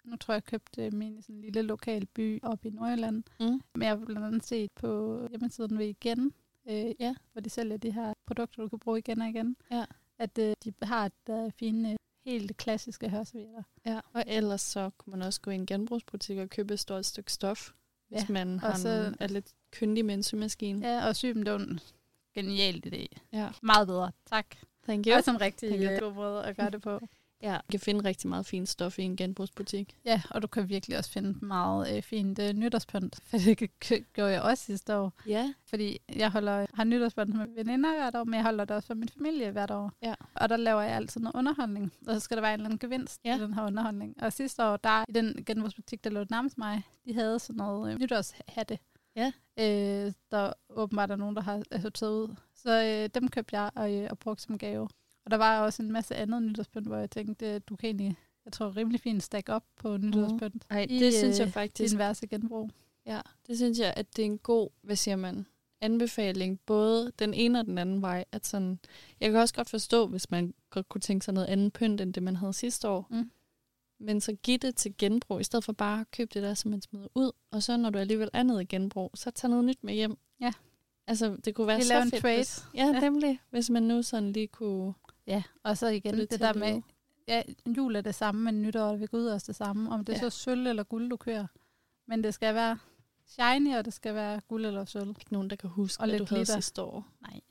Nu 0.05 0.15
tror 0.15 0.33
jeg, 0.33 0.35
jeg 0.35 0.43
købte 0.43 0.91
min 0.91 1.17
i 1.17 1.21
sådan 1.21 1.35
en 1.35 1.41
lille 1.41 1.62
lokal 1.62 2.05
by 2.05 2.39
oppe 2.43 2.67
i 2.67 2.71
Nordjylland. 2.71 3.24
Mm. 3.39 3.45
Men 3.74 3.81
jeg 3.81 3.89
har 3.89 4.05
blandt 4.05 4.25
andet 4.25 4.45
set 4.45 4.71
på 4.71 5.19
hjemmesiden 5.29 5.77
ved 5.77 5.85
Igen, 5.88 6.33
øh, 6.69 6.91
Ja. 7.00 7.15
hvor 7.31 7.41
de 7.41 7.50
sælger 7.50 7.77
de 7.77 7.91
her 7.91 8.13
produkter, 8.27 8.63
du 8.63 8.69
kan 8.69 8.79
bruge 8.79 9.00
igen 9.00 9.21
og 9.21 9.29
igen. 9.29 9.55
Ja. 9.71 9.85
At 10.17 10.38
øh, 10.38 10.55
de 10.63 10.74
har 10.81 11.05
et 11.05 11.29
øh, 11.45 11.51
fine, 11.59 11.91
øh, 11.91 11.97
helt 12.25 12.57
klassiske 12.57 13.09
hørservietter. 13.09 13.63
Ja, 13.85 14.00
og 14.13 14.24
ellers 14.27 14.62
så 14.62 14.89
kunne 14.97 15.12
man 15.12 15.21
også 15.21 15.41
gå 15.41 15.51
i 15.51 15.55
en 15.55 15.65
genbrugsbutik 15.65 16.38
og 16.38 16.50
købe 16.50 16.74
et 16.74 16.79
stort 16.79 17.05
stykke 17.05 17.31
stof, 17.31 17.71
hvis 18.07 18.19
Ja, 18.29 18.33
man 18.33 18.59
har 18.59 18.71
og 18.71 18.77
så- 18.77 18.88
nogle, 19.03 19.15
er 19.19 19.27
lidt 19.27 19.53
kyndig 19.71 20.05
med 20.05 20.13
en 20.13 20.24
symaskine. 20.24 20.88
Ja, 20.88 21.07
og 21.07 21.15
sy 21.15 21.25
dem, 21.25 21.43
det 21.43 21.53
var 21.53 21.59
en 21.59 21.79
genial 22.35 22.83
idé. 22.88 23.05
Ja. 23.33 23.50
Meget 23.62 23.88
bedre. 23.88 24.12
Tak. 24.25 24.45
Thank 24.83 25.07
er 25.07 25.17
også 25.17 25.31
en 25.31 25.41
rigtig 25.41 25.69
you. 25.83 25.91
øh, 25.91 26.00
god 26.00 26.13
måde 26.13 26.43
at 26.45 26.55
gøre 26.57 26.69
det 26.69 26.81
på. 26.81 27.00
Ja, 27.42 27.54
du 27.54 27.72
kan 27.72 27.80
finde 27.80 28.04
rigtig 28.04 28.30
meget 28.30 28.46
fint 28.46 28.70
stof 28.70 29.00
i 29.00 29.04
en 29.04 29.15
genbrugsbutik. 29.15 29.98
Ja, 30.06 30.22
og 30.30 30.42
du 30.42 30.48
kan 30.48 30.70
virkelig 30.70 30.98
også 30.98 31.12
finde 31.12 31.46
meget 31.46 31.98
øh, 31.98 32.04
fint 32.04 32.39
øh, 32.39 32.54
nytårspynt. 32.54 33.20
For 33.30 33.38
det 33.38 34.13
gjorde 34.13 34.32
jeg 34.32 34.42
også 34.42 34.63
sidste 34.63 34.96
år. 34.98 35.13
Ja. 35.27 35.54
Fordi 35.65 36.00
jeg 36.15 36.32
holder, 36.32 36.65
har 36.74 36.84
nytårspynt 36.84 37.36
med 37.36 37.48
veninder 37.63 37.89
hvert 37.96 38.15
år, 38.15 38.24
men 38.24 38.34
jeg 38.34 38.44
holder 38.44 38.65
det 38.65 38.75
også 38.75 38.88
for 38.88 38.94
min 38.94 39.10
familie 39.10 39.51
hvert 39.51 39.72
år. 39.72 39.92
Ja. 40.01 40.13
Og 40.36 40.50
der 40.50 40.58
laver 40.58 40.82
jeg 40.82 40.96
altid 40.96 41.22
noget 41.22 41.36
underholdning. 41.36 41.94
Og 42.08 42.13
så 42.13 42.20
skal 42.20 42.38
der 42.38 42.42
være 42.42 42.54
en 42.54 42.60
eller 42.60 42.65
anden 42.65 42.80
gevinst 42.80 43.22
Ja. 43.25 43.38
i 43.38 43.39
den 43.42 43.54
her 43.54 43.63
underholdning. 43.65 44.24
Og 44.24 44.34
sidste 44.34 44.63
år, 44.65 44.77
der 44.77 45.06
i 45.10 45.12
den 45.12 45.44
genbrugsbutik, 45.46 46.04
der 46.04 46.10
lå 46.10 46.25
nærmest 46.30 46.58
mig, 46.58 46.84
de 47.06 47.13
havde 47.13 47.39
sådan 47.39 47.58
noget 47.58 47.94
øh, 47.94 48.00
nytårshatte. 48.00 48.80
Ja. 49.15 49.32
Øh, 49.60 50.13
der 50.32 50.54
åbenbart 50.70 51.12
er 51.12 51.15
nogen, 51.15 51.36
der 51.36 51.42
har 51.42 51.58
øh, 51.72 51.92
taget 51.94 52.12
ud. 52.12 52.36
Så 52.56 52.84
øh, 52.84 53.10
dem 53.22 53.27
købte 53.27 53.60
jeg 53.60 53.72
og, 53.75 53.94
øh, 53.94 54.08
og 54.12 54.20
brugte 54.20 54.44
som 54.44 54.58
gave. 54.58 54.89
Og 55.25 55.32
der 55.32 55.38
var 55.38 55.62
også 55.62 55.84
en 55.84 55.91
masse 55.91 56.15
andet 56.15 56.44
nytårspynt, 56.44 56.88
hvor 56.88 56.98
jeg 56.98 57.12
tænkte, 57.12 57.46
øh, 57.53 57.62
du 57.70 57.75
kan 57.75 57.88
egentlig, 57.88 58.17
jeg 58.46 58.53
tror, 58.53 58.77
rimelig 58.77 59.00
fint 59.01 59.24
stack 59.24 59.50
op 59.50 59.63
på 59.75 59.98
nytårspynt. 59.98 60.65
Ej, 60.70 60.86
I, 60.89 61.00
det 61.00 61.13
synes 61.13 61.39
jeg 61.39 61.48
øh, 61.48 61.53
faktisk, 61.53 61.91
Din 61.91 62.00
værste 62.00 62.27
genbrug. 62.27 62.70
ja, 63.05 63.22
det 63.48 63.58
synes 63.58 63.79
jeg, 63.79 63.94
at 63.98 64.15
det 64.15 64.22
er 64.22 64.25
en 64.25 64.38
god, 64.38 64.70
hvad 64.82 64.96
siger 64.96 65.15
man, 65.15 65.46
anbefaling, 65.82 66.60
både 66.65 67.12
den 67.20 67.34
ene 67.34 67.60
og 67.60 67.65
den 67.65 67.77
anden 67.77 68.01
vej. 68.01 68.25
At 68.32 68.48
sådan, 68.48 68.79
jeg 69.20 69.32
kan 69.32 69.39
også 69.39 69.53
godt 69.53 69.70
forstå, 69.70 70.08
hvis 70.08 70.32
man 70.32 70.53
godt 70.70 70.89
kunne 70.89 71.01
tænke 71.01 71.25
sig 71.25 71.34
noget 71.34 71.48
andet 71.48 71.74
pynt, 71.74 72.01
end 72.01 72.13
det 72.13 72.24
man 72.24 72.36
havde 72.36 72.53
sidste 72.53 72.89
år. 72.89 73.08
Mm. 73.10 73.32
Men 74.00 74.22
så 74.22 74.34
giv 74.34 74.58
det 74.58 74.75
til 74.75 74.94
genbrug, 74.98 75.39
i 75.39 75.44
stedet 75.44 75.65
for 75.65 75.74
bare 75.74 76.01
at 76.01 76.12
købe 76.12 76.32
det 76.34 76.44
der, 76.44 76.53
som 76.53 76.72
man 76.72 76.82
smider 76.82 77.08
ud. 77.15 77.32
Og 77.51 77.63
så 77.63 77.77
når 77.77 77.89
du 77.89 78.00
alligevel 78.00 78.29
er 78.34 78.44
nede 78.44 78.62
i 78.62 78.65
genbrug, 78.65 79.12
så 79.15 79.32
tag 79.32 79.50
noget 79.50 79.65
nyt 79.65 79.84
med 79.84 79.94
hjem. 79.94 80.17
Ja. 80.41 80.51
Altså, 81.08 81.38
det 81.46 81.55
kunne 81.55 81.67
være 81.67 81.77
Vi 81.77 81.84
så 81.84 82.01
fedt. 82.12 82.22
trade. 82.22 82.36
Hvis, 82.36 82.65
ja, 82.74 82.86
Ja. 82.86 83.00
nemlig. 83.00 83.39
Hvis 83.50 83.70
man 83.70 83.84
nu 83.84 84.01
sådan 84.01 84.32
lige 84.32 84.48
kunne... 84.48 84.94
Ja, 85.27 85.44
og 85.63 85.77
så 85.77 85.88
igen 85.88 86.13
det, 86.17 86.32
det 86.32 86.39
der 86.39 86.53
med, 86.53 86.82
ja, 87.27 87.41
jul 87.77 87.96
er 87.96 88.01
det 88.01 88.15
samme, 88.15 88.41
men 88.44 88.62
nytår 88.62 88.91
er 88.91 88.96
ved 88.96 89.08
Gud 89.08 89.25
også 89.25 89.48
det 89.48 89.55
samme. 89.55 89.91
Om 89.91 90.05
det 90.05 90.13
er 90.13 90.17
Ja. 90.24 90.29
så 90.29 90.38
sølv 90.38 90.67
eller 90.67 90.84
guld, 90.84 91.10
du 91.10 91.17
kører. 91.17 91.48
Men 92.08 92.24
det 92.24 92.34
skal 92.34 92.55
være 92.55 92.77
shiny, 93.25 93.75
og 93.77 93.86
det 93.86 93.94
skal 93.94 94.15
være 94.15 94.41
guld 94.48 94.65
eller 94.65 94.86
sølv. 94.86 95.10
Ikke 95.10 95.34
nogen, 95.34 95.50
der 95.50 95.55
kan 95.55 95.70
huske, 95.70 96.01
Og 96.03 96.08
hvad 96.10 96.20
du 96.20 96.25
havde 96.25 96.36
glitter. 96.36 96.53
sidste 96.53 96.82
år. 96.82 97.08
Nej. 97.22 97.41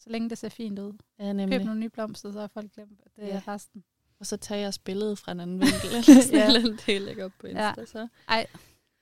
Så 0.00 0.10
længe 0.10 0.30
det 0.30 0.38
ser 0.38 0.48
fint 0.48 0.78
ud. 0.78 0.92
Ja, 1.18 1.24
Køb 1.24 1.36
nemlig. 1.36 1.64
nogle 1.64 1.80
nye 1.80 1.88
blomster, 1.88 2.32
så 2.32 2.40
har 2.40 2.46
folk 2.46 2.72
glemt, 2.72 3.00
at 3.06 3.16
det 3.16 3.22
Ja. 3.22 3.36
er 3.36 3.48
resten. 3.48 3.84
Og 4.20 4.26
så 4.26 4.36
tager 4.36 4.60
jeres 4.60 4.78
billede 4.78 5.16
fra 5.16 5.32
en 5.32 5.40
anden 5.40 5.60
vinkel, 5.60 5.86
eller 5.88 6.02
sådan 6.22 6.62
Ja. 6.68 6.76
det 6.86 7.02
lægger 7.02 7.24
op 7.24 7.32
på 7.38 7.46
Insta. 7.46 7.62
Ja. 7.80 7.84
Så. 7.86 8.08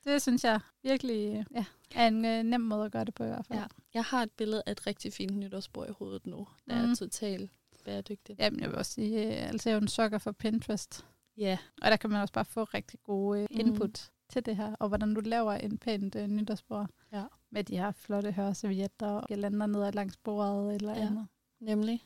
Det 0.05 0.21
synes 0.21 0.43
jeg 0.43 0.59
virkelig 0.83 1.45
ja, 1.55 1.65
er 1.95 2.07
en 2.07 2.25
øh, 2.25 2.43
nem 2.43 2.61
måde 2.61 2.85
at 2.85 2.91
gøre 2.91 3.05
det 3.05 3.13
på 3.13 3.23
i 3.23 3.27
hvert 3.27 3.45
fald. 3.45 3.59
Ja. 3.59 3.65
Jeg 3.93 4.03
har 4.03 4.23
et 4.23 4.31
billede 4.31 4.63
af 4.65 4.71
et 4.71 4.87
rigtig 4.87 5.13
fint 5.13 5.37
nytårsbord 5.37 5.89
i 5.89 5.91
hovedet 5.91 6.25
nu. 6.27 6.47
Det 6.65 6.73
er 6.73 6.85
Mhm. 6.85 6.95
totalt 6.95 7.51
bæredygtigt. 7.83 8.39
Jamen, 8.39 8.59
jeg 8.59 8.69
vil 8.69 8.77
også 8.77 8.91
sige, 8.91 9.25
øh, 9.43 9.49
altså 9.49 9.69
jeg 9.69 9.73
er 9.75 9.77
jo 9.79 9.81
en 9.81 9.87
sokker 9.87 10.17
for 10.17 10.31
Pinterest. 10.31 11.05
Ja. 11.37 11.57
Og 11.81 11.91
der 11.91 11.97
kan 11.97 12.09
man 12.09 12.21
også 12.21 12.33
bare 12.33 12.45
få 12.45 12.63
rigtig 12.63 12.99
gode 13.03 13.39
øh, 13.41 13.47
Mhm. 13.51 13.59
input 13.59 14.11
til 14.29 14.45
det 14.45 14.55
her, 14.55 14.75
og 14.79 14.87
hvordan 14.87 15.13
du 15.13 15.21
laver 15.21 15.53
en 15.53 15.77
pænt 15.77 16.15
øh, 16.15 16.27
nytårsbord. 16.27 16.89
Ja. 17.13 17.23
Med 17.49 17.63
de 17.63 17.77
her 17.77 17.91
flotte 17.91 18.31
hørservietter 18.31 19.07
og 19.07 19.27
girlander 19.27 19.65
ned 19.65 19.83
ad 19.83 19.91
langs 19.91 20.17
bordet 20.17 20.75
eller 20.75 20.95
Ja. 20.95 21.05
andet. 21.05 21.27
Nemlig. 21.59 22.03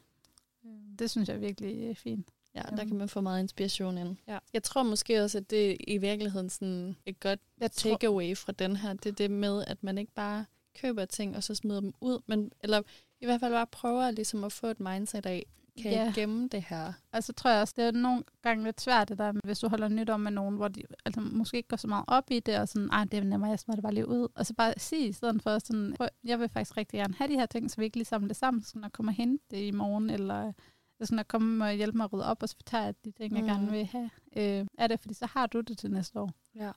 Det 0.99 1.09
synes 1.11 1.29
jeg 1.29 1.35
er 1.35 1.39
virkelig 1.39 1.89
øh, 1.89 1.95
fint. 1.95 2.27
Ja, 2.55 2.61
der 2.61 2.85
kan 2.85 2.95
man 2.97 3.09
få 3.09 3.21
meget 3.21 3.39
inspiration 3.39 3.97
ind. 3.97 4.17
Ja. 4.27 4.37
Jeg 4.53 4.63
tror 4.63 4.83
måske 4.83 5.23
også, 5.23 5.37
at 5.37 5.49
det 5.49 5.71
er 5.71 5.75
i 5.87 5.97
virkeligheden 5.97 6.49
sådan 6.49 6.95
et 7.05 7.19
godt 7.19 7.39
Jeg 7.59 7.71
takeaway 7.71 8.37
fra 8.37 8.51
den 8.51 8.75
her. 8.75 8.93
Det 8.93 9.05
er 9.05 9.13
det 9.13 9.31
med, 9.31 9.63
at 9.67 9.83
man 9.83 9.97
ikke 9.97 10.11
bare 10.13 10.45
køber 10.81 11.05
ting, 11.05 11.35
og 11.35 11.43
så 11.43 11.55
smider 11.55 11.79
dem 11.81 11.93
ud, 12.01 12.19
men, 12.25 12.51
eller 12.63 12.81
i 13.21 13.25
hvert 13.25 13.39
fald 13.39 13.53
bare 13.53 13.67
prøver 13.67 14.11
ligesom 14.11 14.43
at 14.43 14.51
få 14.51 14.67
et 14.67 14.79
mindset 14.79 15.25
af, 15.25 15.45
kan 15.81 15.91
Ja. 15.91 16.11
gemme 16.15 16.47
det 16.47 16.63
her? 16.69 16.93
og 17.11 17.23
så 17.23 17.33
tror 17.33 17.49
jeg 17.49 17.61
også, 17.61 17.73
det 17.77 17.85
er 17.85 17.91
nogle 17.91 18.23
gange 18.41 18.63
lidt 18.63 18.81
svært, 18.81 19.09
det 19.09 19.17
der, 19.17 19.33
hvis 19.43 19.59
du 19.59 19.67
holder 19.69 19.87
nytår 19.87 20.17
med 20.17 20.31
nogen, 20.31 20.55
hvor 20.55 20.67
de 20.67 20.81
altså, 21.05 21.21
måske 21.21 21.57
ikke 21.57 21.69
går 21.69 21.77
så 21.77 21.87
meget 21.87 22.05
op 22.07 22.23
i 22.31 22.39
det, 22.39 22.57
og 22.59 22.67
sådan, 22.67 22.89
ej, 22.89 23.03
det 23.03 23.19
er 23.19 23.23
nemmere, 23.23 23.49
jeg 23.49 23.59
smider 23.59 23.75
det 23.75 23.83
bare 23.83 23.93
lige 23.93 24.07
ud. 24.07 24.27
Og 24.35 24.45
så 24.45 24.53
bare 24.53 24.73
sige, 24.77 25.07
i 25.07 25.11
stedet 25.11 25.41
for 25.43 25.59
sådan, 25.59 25.93
"Prøv, 25.97 26.07
jeg 26.23 26.39
vil 26.39 26.49
faktisk 26.49 26.77
rigtig 26.77 26.97
gerne 26.99 27.13
have 27.13 27.27
de 27.27 27.33
her 27.35 27.45
ting, 27.45 27.71
så 27.71 27.77
vi 27.77 27.83
ikke 27.85 27.97
lige 27.97 28.05
samler 28.05 28.27
det 28.27 28.37
sammen, 28.37 28.63
så 28.63 28.69
skal 28.69 28.81
jeg 28.81 28.91
komme 28.91 29.09
og 29.11 29.15
hente 29.15 29.43
det 29.51 29.57
i 29.67 29.71
morgen, 29.71 30.09
eller 30.09 30.53
jeg 30.99 31.07
skal 31.07 31.23
komme 31.25 31.65
og 31.65 31.73
hjælpe 31.73 31.97
mig 31.97 32.03
at 32.03 32.13
rydde 32.13 32.25
op, 32.25 32.43
og 32.43 32.49
så 32.49 32.55
jeg 32.71 32.95
de 33.05 33.11
ting, 33.11 33.33
jeg 33.35 33.41
Mm. 33.41 33.47
gerne 33.47 33.71
vil 33.71 33.85
have. 33.85 34.09
Øh, 34.37 34.65
er 34.77 34.87
det, 34.87 34.99
fordi 34.99 35.13
så 35.13 35.25
har 35.25 35.47
du 35.47 35.61
det 35.61 35.77
til 35.77 35.91
næste 35.91 36.19
år. 36.19 36.31
Ja. 36.55 36.71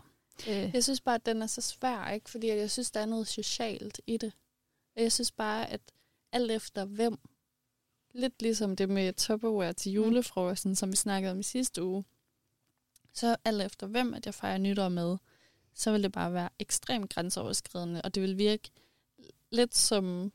Øh, 0.49 0.71
Jeg 0.75 0.85
synes 0.85 1.01
bare, 1.01 1.15
at 1.15 1.27
den 1.27 1.43
er 1.43 1.47
så 1.47 1.61
svær, 1.61 2.11
ikke? 2.11 2.31
Fordi 2.31 2.49
jeg 2.49 2.71
synes, 2.71 2.91
der 2.91 3.01
er 3.01 3.07
noget 3.07 3.27
socialt 3.27 4.01
i 4.07 4.17
det. 4.17 4.33
Og 4.97 5.03
jeg 5.03 5.13
synes 5.13 5.33
bare, 5.33 5.71
at 5.71 5.81
alt 6.33 6.51
efter 6.51 6.85
hvem, 6.85 7.19
lidt 8.15 8.43
ligesom 8.43 8.77
det 8.77 8.89
med 8.89 9.13
Tupperware 9.13 9.73
til 9.73 9.93
julefrokosten, 9.93 10.77
som 10.77 10.91
vi 10.91 10.97
snakkede 10.97 11.33
om 11.33 11.41
i 11.41 11.43
sidste 11.43 11.83
uge, 11.85 12.05
så 13.13 13.37
alt 13.45 13.63
efter 13.63 13.87
hvem, 13.87 14.15
at 14.15 14.27
jeg 14.27 14.35
fejrer 14.35 14.59
nytår 14.59 14.89
med, 14.89 15.17
så 15.75 15.93
vil 15.93 16.03
det 16.03 16.13
bare 16.13 16.33
være 16.33 16.49
ekstremt 16.59 17.15
grænseoverskridende, 17.15 18.03
og 18.03 18.15
det 18.15 18.23
vil 18.23 18.39
virke 18.39 18.71
lidt 19.51 19.77
som, 19.77 20.33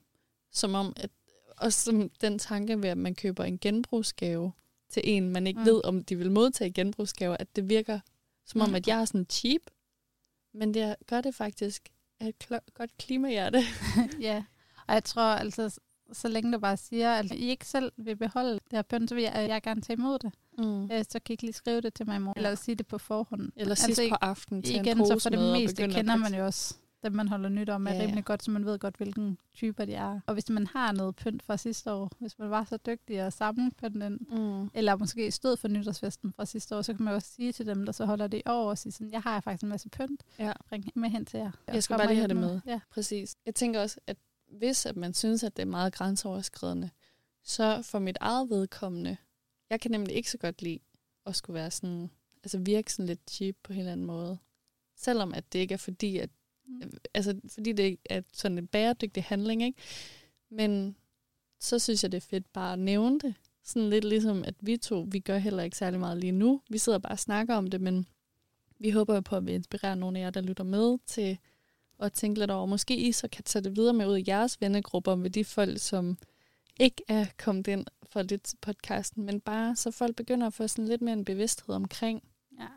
som 0.51 0.73
om, 0.75 0.93
at 0.97 1.09
også 1.57 1.81
som 1.83 2.09
den 2.21 2.39
tanke 2.39 2.81
ved, 2.81 2.89
at 2.89 2.97
man 2.97 3.15
køber 3.15 3.43
en 3.43 3.59
genbrugsgave 3.59 4.51
til 4.89 5.01
en, 5.05 5.29
man 5.29 5.47
ikke 5.47 5.57
Mm. 5.57 5.63
mm. 5.63 5.65
ved, 5.71 5.81
om 5.83 6.03
de 6.03 6.15
vil 6.17 6.31
modtage 6.31 6.71
genbrugsgaver, 6.71 7.37
at 7.39 7.55
det 7.55 7.69
virker 7.69 7.99
som 8.45 8.61
om, 8.61 8.69
Mm. 8.69 8.75
at 8.75 8.87
jeg 8.87 9.01
er 9.01 9.05
sådan 9.05 9.25
cheap, 9.29 9.61
men 10.53 10.73
det 10.73 10.95
gør 11.07 11.21
det 11.21 11.35
faktisk 11.35 11.89
af 12.19 12.27
et 12.27 12.47
godt 12.73 12.97
klimahjerte. 12.97 13.63
ja, 14.21 14.43
og 14.87 14.93
jeg 14.93 15.03
tror 15.03 15.21
altså, 15.23 15.79
så 16.15 16.27
længe 16.27 16.53
du 16.53 16.59
bare 16.59 16.77
siger, 16.77 17.13
at 17.13 17.31
I 17.31 17.49
ikke 17.49 17.65
selv 17.67 17.91
vil 17.97 18.15
beholde 18.15 18.53
det 18.53 18.61
her 18.71 18.81
pynt, 18.81 19.09
så 19.09 19.15
vil 19.15 19.23
jeg, 19.23 19.45
jeg 19.49 19.61
gerne 19.61 19.81
tage 19.81 19.97
imod 19.97 20.19
det. 20.19 20.31
Mm. 20.57 20.83
Øh, 20.91 21.03
så 21.09 21.19
kan 21.25 21.33
I 21.33 21.37
lige 21.41 21.53
skrive 21.53 21.81
det 21.81 21.93
til 21.93 22.05
mig 22.07 22.15
i 22.15 22.19
morgen, 22.19 22.37
eller 22.37 22.55
sige 22.55 22.75
det 22.75 22.87
på 22.87 22.97
forhånd. 22.97 23.51
Eller 23.55 23.75
sidst 23.75 23.99
altså, 23.99 24.09
på 24.09 24.17
aftenen 24.21 24.63
til 24.63 24.75
igen, 24.75 24.97
en 24.99 25.05
så 25.05 25.19
for 25.19 25.29
det 25.29 25.39
med 25.39 25.51
meste 25.61 25.87
kender 25.87 26.15
man 26.15 26.35
jo 26.35 26.45
også 26.45 26.75
dem, 27.03 27.11
man 27.13 27.27
holder 27.27 27.49
nyt 27.49 27.69
om, 27.69 27.87
er 27.87 27.91
Ja, 27.91 27.97
ja. 27.97 28.03
rimelig 28.03 28.25
godt, 28.25 28.43
så 28.43 28.51
man 28.51 28.65
ved 28.65 28.79
godt, 28.79 28.97
hvilken 28.97 29.37
typer 29.53 29.85
de 29.85 29.93
er. 29.93 30.19
Og 30.27 30.33
hvis 30.33 30.49
man 30.49 30.67
har 30.67 30.91
noget 30.91 31.15
pynt 31.15 31.43
fra 31.43 31.57
sidste 31.57 31.91
år, 31.93 32.11
hvis 32.19 32.39
man 32.39 32.49
var 32.49 32.63
så 32.69 32.77
dygtig 32.77 33.19
at 33.19 33.33
samle 33.33 33.71
pynt 33.81 34.03
ind, 34.03 34.19
Mm. 34.37 34.69
eller 34.73 34.95
måske 34.95 35.31
stod 35.31 35.57
for 35.57 35.67
nytårsfesten 35.67 36.33
fra 36.35 36.45
sidste 36.45 36.75
år, 36.77 36.81
så 36.81 36.93
kan 36.93 37.05
man 37.05 37.13
også 37.13 37.27
sige 37.35 37.51
til 37.51 37.65
dem, 37.67 37.85
der 37.85 37.91
så 37.91 38.05
holder 38.05 38.27
det 38.27 38.37
i 38.37 38.41
år, 38.45 38.69
og 38.69 38.77
sige 38.77 38.91
sådan, 38.91 39.11
jeg 39.11 39.21
har 39.21 39.39
faktisk 39.41 39.63
en 39.63 39.69
masse 39.69 39.89
pynt, 39.89 40.23
Ja. 40.39 40.51
bring 40.69 40.85
med 40.95 41.09
hen 41.09 41.25
til 41.25 41.37
jer. 41.37 41.51
Jeg 41.73 41.83
skal 41.83 41.93
Kom 41.93 41.99
bare 41.99 42.07
lige 42.07 42.17
have 42.17 42.27
det 42.27 42.37
med. 42.37 42.59
Ja. 42.67 42.79
Præcis. 42.91 43.35
Jeg 43.45 43.55
tænker 43.55 43.81
også, 43.81 43.97
at 44.07 44.17
hvis 44.47 44.85
at 44.85 44.95
man 44.95 45.13
synes, 45.13 45.43
at 45.43 45.57
det 45.57 45.61
er 45.61 45.67
meget 45.67 45.93
grænseoverskridende, 45.93 46.89
så 47.43 47.81
for 47.81 47.99
mit 47.99 48.17
eget 48.21 48.49
vedkommende, 48.49 49.17
jeg 49.69 49.81
kan 49.81 49.91
nemlig 49.91 50.15
ikke 50.15 50.31
så 50.31 50.37
godt 50.37 50.61
lide 50.61 50.79
at 51.25 51.35
skulle 51.35 51.55
være 51.55 51.71
sådan, 51.71 52.09
altså 52.43 52.57
virke 52.57 52.93
sådan 52.93 53.05
lidt 53.05 53.31
cheap 53.31 53.55
på 53.63 53.73
en 53.73 53.79
eller 53.79 53.91
anden 53.91 54.05
måde. 54.05 54.37
Selvom 54.95 55.33
at 55.33 55.53
det 55.53 55.59
ikke 55.59 55.73
er 55.73 55.77
fordi, 55.77 56.17
at, 56.17 56.29
Mm. 56.67 56.91
altså 57.13 57.39
fordi 57.47 57.71
det 57.71 57.99
er 58.05 58.21
sådan 58.33 58.57
en 58.57 58.67
bæredygtig 58.67 59.23
handling, 59.23 59.63
ikke? 59.63 59.81
Men 60.49 60.95
så 61.59 61.79
synes 61.79 62.03
jeg, 62.03 62.11
det 62.11 62.17
er 62.17 62.21
fedt 62.21 62.53
bare 62.53 62.73
at 62.73 62.79
nævne 62.79 63.19
det. 63.19 63.35
Sådan 63.63 63.89
lidt 63.89 64.05
ligesom, 64.05 64.43
at 64.43 64.55
vi 64.59 64.77
to, 64.77 65.07
vi 65.11 65.19
gør 65.19 65.37
heller 65.37 65.63
ikke 65.63 65.77
særlig 65.77 65.99
meget 65.99 66.17
lige 66.17 66.31
nu. 66.31 66.61
Vi 66.69 66.77
sidder 66.77 66.99
bare 66.99 67.13
og 67.13 67.19
snakker 67.19 67.55
om 67.55 67.67
det, 67.67 67.81
men 67.81 68.07
vi 68.79 68.89
håber 68.89 69.15
jo 69.15 69.21
på, 69.21 69.35
at 69.35 69.45
vi 69.45 69.53
inspirerer 69.53 69.95
nogle 69.95 70.19
af 70.19 70.23
jer, 70.23 70.29
der 70.29 70.41
lytter 70.41 70.63
med 70.63 70.97
til 71.05 71.37
at 71.99 72.13
tænke 72.13 72.39
lidt 72.39 72.51
over. 72.51 72.65
Måske 72.65 72.95
I 72.95 73.11
så 73.11 73.27
kan 73.27 73.43
tage 73.43 73.63
det 73.63 73.75
videre 73.75 73.93
med 73.93 74.07
ud 74.07 74.17
i 74.17 74.23
jeres 74.27 74.61
vennegrupper 74.61 75.15
med 75.15 75.29
de 75.29 75.45
folk, 75.45 75.79
som 75.79 76.17
ikke 76.79 77.03
er 77.07 77.25
kommet 77.37 77.67
ind 77.67 77.85
for 78.03 78.21
lidt 78.21 78.43
til 78.43 78.57
podcasten, 78.61 79.25
men 79.25 79.41
bare 79.41 79.75
så 79.75 79.91
folk 79.91 80.15
begynder 80.15 80.47
at 80.47 80.53
få 80.53 80.67
sådan 80.67 80.87
lidt 80.87 81.01
mere 81.01 81.13
en 81.13 81.25
bevidsthed 81.25 81.75
omkring, 81.75 82.23
ja. 82.59 82.67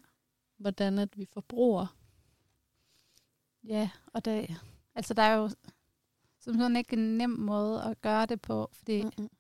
hvordan 0.57 0.99
at 0.99 1.19
vi 1.19 1.29
forbruger. 1.33 1.97
Ja, 3.65 3.91
og 4.07 4.25
det, 4.25 4.57
altså 4.95 5.15
der 5.15 5.23
er 5.23 5.35
jo 5.35 5.51
som 6.41 6.55
sådan 6.55 6.77
ikke 6.77 6.97
en 6.97 7.19
nem 7.19 7.31
måde 7.31 7.83
at 7.83 8.01
gøre 8.01 8.27
det 8.27 8.41
på, 8.41 8.71
fordi 8.73 9.03
mm. 9.03 9.11
Mm-mm. 9.19 9.31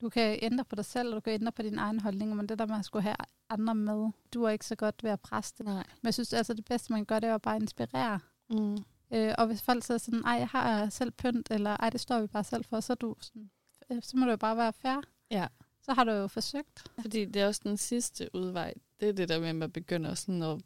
du 0.00 0.08
kan 0.08 0.38
ændre 0.42 0.64
på 0.64 0.76
dig 0.76 0.84
selv, 0.84 1.08
og 1.08 1.14
du 1.14 1.20
kan 1.20 1.32
ændre 1.32 1.52
på 1.52 1.62
din 1.62 1.78
egen 1.78 2.00
holdning, 2.00 2.36
men 2.36 2.48
det 2.48 2.58
der 2.58 2.66
med 2.66 2.76
at 2.76 2.84
skulle 2.84 3.02
have 3.02 3.16
andre 3.48 3.74
med, 3.74 4.10
du 4.34 4.42
er 4.42 4.50
ikke 4.50 4.66
så 4.66 4.76
godt 4.76 5.04
ved 5.04 5.10
at 5.10 5.20
presse 5.20 5.54
det. 5.58 5.66
Nej. 5.66 5.84
Men 6.02 6.04
jeg 6.04 6.14
synes 6.14 6.32
altså, 6.32 6.54
det 6.54 6.64
bedste 6.64 6.92
man 6.92 7.04
gøre, 7.04 7.20
det 7.20 7.28
er 7.28 7.34
at 7.34 7.42
bare 7.42 7.56
inspirere. 7.56 8.20
Mm. 8.50 8.78
Øh, 9.10 9.34
og 9.38 9.46
hvis 9.46 9.62
folk 9.62 9.84
så 9.84 9.98
sådan, 9.98 10.24
ej, 10.24 10.32
jeg 10.32 10.48
har 10.48 10.88
selv 10.88 11.10
pynt, 11.10 11.50
eller 11.50 11.76
ej, 11.76 11.90
det 11.90 12.00
står 12.00 12.20
vi 12.20 12.26
bare 12.26 12.44
selv 12.44 12.64
for, 12.64 12.80
så, 12.80 12.94
du 12.94 13.16
sådan, 13.20 13.50
øh, 13.90 14.02
så 14.02 14.16
må 14.16 14.24
det 14.26 14.32
jo 14.32 14.36
bare 14.36 14.56
være 14.56 14.72
fair. 14.72 15.00
Ja. 15.30 15.46
Så 15.82 15.92
har 15.92 16.04
du 16.04 16.12
jo 16.12 16.28
forsøgt. 16.28 16.84
Fordi 17.00 17.24
det 17.24 17.42
er 17.42 17.46
også 17.46 17.60
den 17.64 17.76
sidste 17.76 18.34
udvej. 18.34 18.74
Det 19.00 19.08
er 19.08 19.12
det 19.12 19.28
der 19.28 19.40
med, 19.40 19.48
at 19.48 19.56
man 19.56 19.70
begynder 19.70 20.14
sådan 20.14 20.42
at 20.42 20.60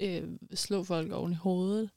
øh, 0.00 0.28
slå 0.54 0.84
folk 0.84 1.12
oven 1.12 1.32
i 1.32 1.34
hovedet. 1.34 1.90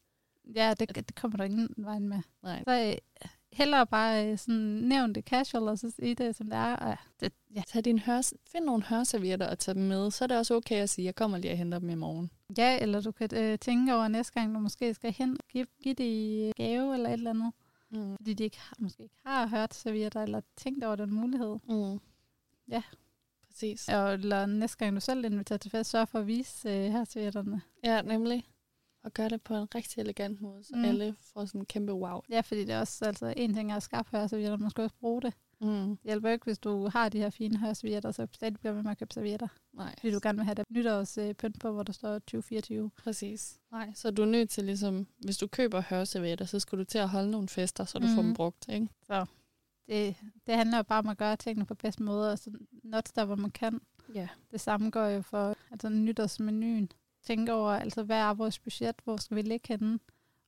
Ja, 0.55 0.73
det, 0.79 0.95
det 0.95 1.15
kommer 1.15 1.37
der 1.37 1.43
ingen 1.43 1.69
vej 1.77 1.99
med. 1.99 2.21
Nej. 2.43 2.63
Så 2.67 2.91
øh, 2.91 3.27
hellere 3.51 3.87
bare 3.87 4.31
øh, 4.31 4.37
sådan 4.37 4.61
nævn 4.61 5.15
det 5.15 5.23
casual, 5.23 5.67
og 5.67 5.79
så 5.79 5.89
sige 5.89 6.15
det, 6.15 6.35
som 6.35 6.45
det 6.45 6.55
er. 6.55 6.75
Og 6.75 6.97
det, 7.19 7.33
ja. 7.55 7.63
Tag 7.67 7.85
din 7.85 7.99
hørs, 7.99 8.33
find 8.51 8.65
nogle 8.65 8.83
hørservietter 8.83 9.47
og 9.47 9.59
tag 9.59 9.75
dem 9.75 9.83
med. 9.83 10.11
Så 10.11 10.25
er 10.25 10.27
det 10.27 10.37
også 10.37 10.55
okay 10.55 10.81
at 10.81 10.89
sige, 10.89 11.05
jeg 11.05 11.15
kommer 11.15 11.37
lige 11.37 11.51
og 11.51 11.57
henter 11.57 11.79
dem 11.79 11.89
i 11.89 11.95
morgen. 11.95 12.31
Ja, 12.57 12.77
eller 12.81 13.01
du 13.01 13.11
kan 13.11 13.29
øh, 13.35 13.59
tænke 13.59 13.95
over 13.95 14.07
næste 14.07 14.33
gang, 14.33 14.55
du 14.55 14.59
måske 14.59 14.93
skal 14.93 15.13
hen 15.13 15.31
og 15.39 15.47
give, 15.49 15.65
give 15.83 15.93
det 15.93 16.03
i 16.03 16.51
gave 16.55 16.93
eller 16.93 17.09
et 17.09 17.13
eller 17.13 17.29
andet. 17.29 17.53
Mm. 17.89 18.15
Fordi 18.15 18.33
de 18.33 18.43
ikke 18.43 18.59
har, 18.59 18.75
måske 18.79 19.03
ikke 19.03 19.15
har 19.25 19.47
hørt 19.47 19.73
servietter, 19.73 20.21
eller 20.23 20.41
tænkt 20.57 20.83
over 20.83 20.95
den 20.95 21.13
mulighed. 21.13 21.55
Mm. 21.69 21.99
Ja. 22.67 22.83
Præcis. 23.47 23.89
Og, 23.89 24.13
eller 24.13 24.45
næste 24.45 24.77
gang 24.77 24.95
du 24.95 25.01
selv 25.01 25.25
inviterer 25.25 25.57
til 25.57 25.71
fest, 25.71 25.89
sørg 25.89 26.07
for 26.07 26.19
at 26.19 26.27
vise 26.27 26.69
øh, 26.69 26.91
her 26.91 27.03
servietterne. 27.03 27.61
Ja, 27.83 28.01
nemlig. 28.01 28.43
Og 29.03 29.13
gøre 29.13 29.29
det 29.29 29.41
på 29.41 29.55
en 29.55 29.67
rigtig 29.75 30.01
elegant 30.01 30.41
måde, 30.41 30.63
så 30.63 30.75
Mm. 30.75 30.85
alle 30.85 31.15
får 31.33 31.45
sådan 31.45 31.61
en 31.61 31.65
kæmpe 31.65 31.93
wow. 31.93 32.21
Ja, 32.29 32.41
fordi 32.41 32.61
det 32.61 32.69
er 32.71 32.79
også, 32.79 33.05
altså 33.05 33.33
en 33.37 33.53
ting 33.53 33.71
er 33.71 33.75
at 33.75 33.83
skaffe 33.83 34.17
hørservietter, 34.17 34.57
man 34.57 34.69
skal 34.69 34.81
også 34.83 34.95
bruge 34.99 35.21
det. 35.21 35.33
Mm. 35.61 35.67
Det 35.89 35.97
hjælper 36.03 36.29
ikke, 36.29 36.43
hvis 36.43 36.59
du 36.59 36.87
har 36.87 37.09
de 37.09 37.17
her 37.17 37.29
fine 37.29 37.57
hørservietter, 37.57 38.11
så 38.11 38.27
stadig 38.33 38.53
bliver 38.59 38.73
ved 38.73 38.83
med 38.83 38.91
at 38.91 38.97
købe 38.99 39.13
servietter. 39.13 39.47
Nej, 39.73 39.95
Fordi 39.99 40.11
du 40.13 40.19
gerne 40.23 40.37
vil 40.37 40.45
have 40.45 40.55
det 40.55 40.65
nytårs 40.69 41.17
øh, 41.17 41.33
pynt 41.33 41.59
på, 41.59 41.71
hvor 41.71 41.83
der 41.83 41.93
står 41.93 42.13
2024. 42.19 42.89
præcis. 43.03 43.59
Nej, 43.71 43.91
så 43.95 44.11
du 44.11 44.21
er 44.21 44.25
nødt 44.25 44.49
til 44.49 44.63
ligesom, 44.63 45.07
hvis 45.17 45.37
du 45.37 45.47
køber 45.47 45.81
hørservietter, 45.89 46.45
så 46.45 46.59
skal 46.59 46.77
du 46.77 46.83
til 46.83 46.97
at 46.97 47.09
holde 47.09 47.31
nogle 47.31 47.47
fester, 47.47 47.85
så 47.85 47.99
du 47.99 48.07
mm. 48.07 48.15
får 48.15 48.21
Mhm. 48.21 48.27
dem 48.27 48.33
brugt, 48.35 48.65
ikke? 48.69 48.87
Det, 49.89 50.15
det 50.47 50.55
handler 50.55 50.77
jo 50.77 50.83
bare 50.83 50.99
om 50.99 51.07
at 51.09 51.17
gøre 51.17 51.35
tingene 51.35 51.65
på 51.65 51.75
bedste 51.75 52.03
måde, 52.03 52.31
og 52.31 52.39
så 52.39 52.51
not 52.83 53.09
der, 53.15 53.25
hvor 53.25 53.35
man 53.35 53.51
kan. 53.51 53.81
Ja. 54.15 54.27
Det 54.51 54.61
samme 54.61 54.89
går 54.89 55.05
jo 55.05 55.21
for 55.21 55.55
altså, 55.71 55.89
nytårsmenuen. 55.89 56.91
Tænk 57.23 57.49
over, 57.49 57.71
altså, 57.71 58.03
hvad 58.03 58.17
er 58.17 58.33
vores 58.33 58.59
budget, 58.59 58.95
hvor 59.03 59.17
skal 59.17 59.37
vi 59.37 59.41
ligge 59.41 59.67
henne, 59.67 59.99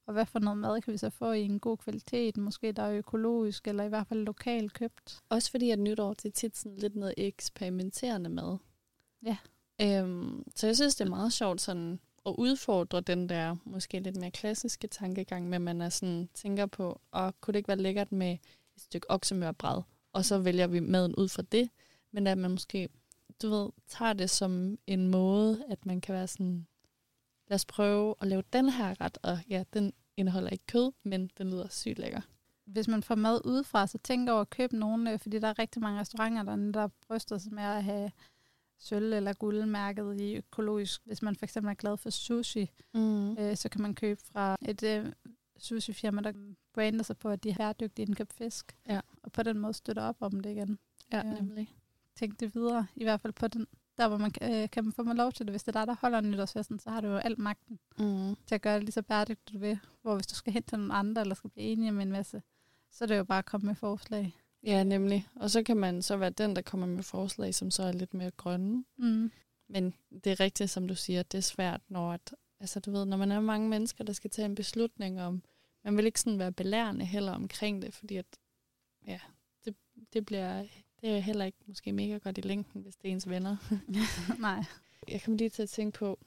og 0.08 0.14
hvad 0.14 0.26
for 0.26 0.40
noget 0.40 0.58
mad 0.58 0.82
kan 0.82 0.94
vi 0.94 0.98
så 0.98 1.10
få 1.10 1.32
i 1.32 1.42
en 1.42 1.60
god 1.60 1.78
kvalitet, 1.78 2.38
måske 2.38 2.72
der 2.72 2.84
er 2.84 2.98
økologisk, 2.98 3.68
eller 3.68 3.84
i 3.84 3.90
hvert 3.90 4.08
fald 4.08 4.26
lokalt 4.26 4.74
købt. 4.74 5.20
Også 5.30 5.52
fordi, 5.52 5.70
at 5.70 5.80
nytår 5.80 6.14
det 6.14 6.26
er 6.26 6.32
tit 6.32 6.58
sådan 6.58 6.78
lidt 6.78 6.96
noget 6.96 7.14
eksperimenterende 7.18 8.30
mad. 8.30 8.58
Ja. 9.26 9.38
Øhm, 9.82 10.44
så 10.56 10.68
jeg 10.68 10.76
synes, 10.76 10.96
det 10.96 11.06
er 11.06 11.10
meget 11.10 11.34
sjovt 11.34 11.62
sådan 11.62 12.00
at 12.26 12.36
udfordre 12.38 13.02
den 13.02 13.30
der 13.30 13.56
måske 13.66 14.00
lidt 14.00 14.18
mere 14.18 14.32
klassiske 14.32 14.88
tankegang, 14.88 15.50
med 15.50 15.60
man 15.60 15.82
er 15.82 15.90
sådan, 15.90 16.30
tænker 16.34 16.66
på, 16.66 17.02
og 17.12 17.42
kunne 17.42 17.52
det 17.54 17.60
ikke 17.60 17.68
være 17.68 17.78
lækkert 17.78 18.12
med 18.12 18.32
et 18.76 18.82
stykke 18.82 19.12
oksemørbræd, 19.12 19.82
og 20.14 20.26
så 20.26 20.40
vælger 20.40 20.68
vi 20.68 20.80
maden 20.80 21.16
ud 21.16 21.28
fra 21.28 21.44
det, 21.52 21.70
men 22.12 22.28
at 22.28 22.38
man 22.38 22.52
måske, 22.52 22.90
du 23.42 23.50
ved, 23.50 23.70
tager 23.88 24.14
det 24.14 24.30
som 24.30 24.78
en 24.88 25.08
måde, 25.08 25.64
at 25.70 25.86
man 25.86 26.02
kan 26.02 26.16
være 26.16 26.28
sådan, 26.28 26.68
lad 27.48 27.56
os 27.56 27.66
prøve 27.66 28.16
at 28.22 28.28
lave 28.28 28.44
den 28.54 28.70
her 28.70 29.02
ret, 29.02 29.18
og 29.24 29.38
ja, 29.50 29.64
den 29.74 29.94
indeholder 30.18 30.50
ikke 30.50 30.66
kød, 30.68 30.92
men 31.04 31.30
den 31.38 31.50
lyder 31.50 31.68
sygt 31.70 32.00
lækker. 32.00 32.22
Hvis 32.66 32.88
man 32.88 33.04
får 33.04 33.16
mad 33.16 33.42
udefra, 33.46 33.88
så 33.88 33.98
tænk 33.98 34.30
over 34.30 34.42
at 34.42 34.50
købe 34.50 34.76
nogen, 34.78 35.08
øh, 35.08 35.20
fordi 35.20 35.40
der 35.40 35.48
er 35.48 35.60
rigtig 35.60 35.82
mange 35.82 36.00
restauranter, 36.00 36.44
der, 36.44 36.72
der 36.72 36.88
bryster 37.08 37.38
sig 37.38 37.54
med 37.54 37.64
at 37.64 37.84
have 37.84 38.12
sølv- 38.78 39.14
eller 39.14 39.34
guldmærket 39.34 40.22
i 40.22 40.36
økologisk. 40.36 41.02
Hvis 41.06 41.22
man 41.22 41.36
for 41.36 41.46
eksempel 41.46 41.70
er 41.70 41.74
glad 41.76 41.98
for 41.98 42.10
sushi, 42.10 42.72
Mm. 42.94 43.38
øh, 43.38 43.56
så 43.58 43.70
kan 43.70 43.82
man 43.82 43.96
købe 43.96 44.22
fra 44.32 44.58
et 44.68 44.84
øh, 44.84 45.14
sushi-firma, 45.58 46.22
der 46.22 46.34
brander 46.74 47.04
sig 47.04 47.18
på, 47.18 47.30
at 47.30 47.44
de 47.44 47.52
har 47.52 47.58
bæredygtigt 47.58 48.10
indkøbt 48.10 48.34
fisk. 48.34 48.78
Ja. 48.90 49.00
Og 49.24 49.32
på 49.32 49.44
den 49.44 49.60
måde 49.60 49.74
støtter 49.74 50.04
op 50.04 50.16
om 50.20 50.40
det 50.40 50.50
igen. 50.50 50.80
Ja, 51.12 51.18
Ja. 51.18 51.24
nemlig. 51.34 51.76
Tænk 52.16 52.40
det 52.40 52.56
videre, 52.56 52.88
i 52.96 53.04
hvert 53.04 53.22
fald 53.22 53.34
på 53.34 53.48
den. 53.48 53.68
Der, 53.98 54.08
hvor 54.08 54.18
man 54.18 54.32
øh, 54.42 54.70
kan 54.70 54.84
man 54.84 54.94
få 54.94 55.04
lov 55.04 55.32
til 55.32 55.46
det. 55.46 55.54
Hvis 55.54 55.64
det 55.64 55.76
er 55.76 55.80
dig, 55.80 55.88
der 55.88 55.96
holder 56.02 56.22
nytårsfesten, 56.22 56.80
så 56.80 56.90
har 56.90 57.02
du 57.02 57.08
jo 57.08 57.18
al 57.18 57.40
magten 57.40 57.80
Mm. 58.00 58.36
til 58.46 58.56
at 58.56 58.62
gøre 58.62 58.76
det 58.76 58.84
lige 58.84 58.92
så 58.92 59.02
bæredygtigt, 59.02 59.54
du 59.54 59.58
vil. 59.60 59.80
Hvor 60.02 60.16
hvis 60.16 60.28
du 60.28 60.36
skal 60.36 60.54
hen 60.54 60.64
til 60.64 60.78
nogle 60.80 60.94
andre, 60.94 61.22
eller 61.22 61.36
skal 61.36 61.50
blive 61.50 61.66
enige 61.68 61.92
med 61.92 62.04
en 62.06 62.12
masse, 62.12 62.42
så 62.92 63.04
er 63.04 63.08
det 63.08 63.18
jo 63.18 63.24
bare 63.24 63.40
at 63.40 63.46
komme 63.46 63.66
med 63.68 63.76
forslag. 63.76 64.36
Ja, 64.64 64.84
nemlig. 64.84 65.28
Og 65.36 65.50
så 65.50 65.64
kan 65.64 65.78
man 65.78 66.02
så 66.02 66.18
være 66.18 66.30
den, 66.30 66.56
der 66.56 66.62
kommer 66.62 66.88
med 66.88 67.04
forslag, 67.04 67.56
som 67.56 67.72
så 67.72 67.84
er 67.84 67.92
lidt 67.92 68.14
mere 68.14 68.32
grønne. 68.32 68.86
Mm. 68.98 69.32
Men 69.70 69.94
det 70.24 70.32
er 70.32 70.40
rigtigt, 70.40 70.70
som 70.70 70.88
du 70.88 70.96
siger, 70.96 71.24
det 71.24 71.38
er 71.38 71.42
svært, 71.42 71.82
når, 71.90 72.12
at, 72.14 72.36
altså, 72.60 72.80
du 72.80 72.92
ved, 72.92 73.06
når 73.06 73.18
man 73.18 73.32
er 73.32 73.40
mange 73.40 73.70
mennesker, 73.70 74.04
der 74.04 74.14
skal 74.14 74.30
tage 74.30 74.46
en 74.46 74.56
beslutning 74.56 75.22
om, 75.22 75.44
man 75.84 75.98
vil 75.98 76.06
ikke 76.06 76.20
sådan 76.22 76.40
være 76.40 76.52
belærende 76.52 77.06
heller 77.06 77.32
omkring 77.32 77.82
det, 77.82 77.94
fordi 77.94 78.16
at, 78.18 78.26
ja, 79.08 79.20
det, 79.66 79.76
det 80.14 80.26
bliver, 80.26 80.66
det 81.02 81.10
er 81.10 81.20
heller 81.20 81.46
ikke 81.46 81.58
måske 81.68 81.92
mega 81.92 82.18
godt 82.18 82.38
i 82.38 82.42
længden, 82.42 82.82
hvis 82.82 82.96
det 82.96 83.08
er 83.08 83.12
ens 83.12 83.30
venner. 83.30 83.58
Nej. 84.40 84.64
Jeg 85.08 85.22
kommer 85.22 85.38
lige 85.38 85.50
til 85.50 85.64
at 85.64 85.70
tænke 85.70 86.00
på 86.00 86.20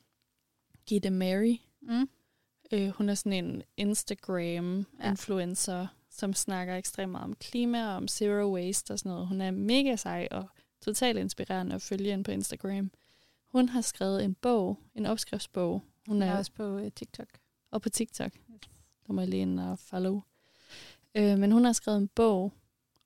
Gitte 0.87 1.11
Mary. 1.11 1.57
Mm. 1.83 2.09
Øh, 2.73 2.89
hun 2.89 3.09
er 3.09 3.15
sådan 3.15 3.45
en 3.45 3.63
Instagram-influencer, 3.77 5.79
ja. 5.79 5.87
som 6.11 6.35
snakker 6.35 6.77
ekstremt 6.77 7.13
meget 7.13 7.25
om 7.25 7.35
klima 7.35 7.89
og 7.89 7.97
om 7.97 8.09
zero 8.09 8.55
waste 8.55 8.93
og 8.93 8.99
sådan 8.99 9.13
noget. 9.13 9.27
Hun 9.27 9.41
er 9.41 9.51
mega 9.51 9.97
sej 9.97 10.29
og 10.31 10.49
totalt 10.81 11.19
inspirerende 11.19 11.75
at 11.75 11.83
følge 11.83 12.11
ind 12.11 12.25
på 12.25 12.31
Instagram. 12.31 12.91
Hun 13.47 13.69
har 13.69 13.81
skrevet 13.81 14.25
en 14.25 14.35
bog, 14.35 14.79
en 14.95 15.07
opskriftsbog. 15.07 15.83
Hun 16.07 16.23
er 16.23 16.27
er 16.27 16.39
også 16.39 16.53
på 16.53 16.79
øh, 16.79 16.93
TikTok. 16.93 17.29
og 17.71 17.83
på 17.83 17.89
TikTok. 17.89 18.33
Der 19.07 19.13
må 19.13 19.21
jeg 19.21 19.29
lige 19.29 19.43
ind 19.43 19.61
og 19.61 19.79
follow. 19.79 20.23
Øh, 21.15 21.39
men 21.39 21.53
hun 21.53 21.65
har 21.65 21.73
skrevet 21.73 21.99
en 21.99 22.09
bog, 22.09 22.53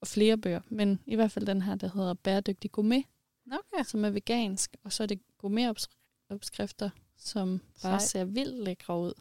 og 0.05 0.09
flere 0.09 0.37
bøger, 0.39 0.61
men 0.69 1.01
i 1.07 1.15
hvert 1.15 1.31
fald 1.31 1.47
den 1.47 1.63
her, 1.63 1.75
der 1.75 1.91
hedder 1.95 2.15
Bæredygtig 2.15 2.73
Gourmet, 2.73 3.05
Okay. 3.53 3.85
som 3.85 4.05
er 4.05 4.11
vegansk, 4.11 4.77
og 4.85 4.93
så 4.93 5.03
er 5.03 5.07
det 5.07 5.21
gourmet-opskrifter, 5.39 6.91
som 7.17 7.61
bare 7.83 8.01
Sej. 8.01 8.07
ser 8.07 8.25
vildt 8.25 8.65
lækre 8.65 9.01
ud. 9.01 9.13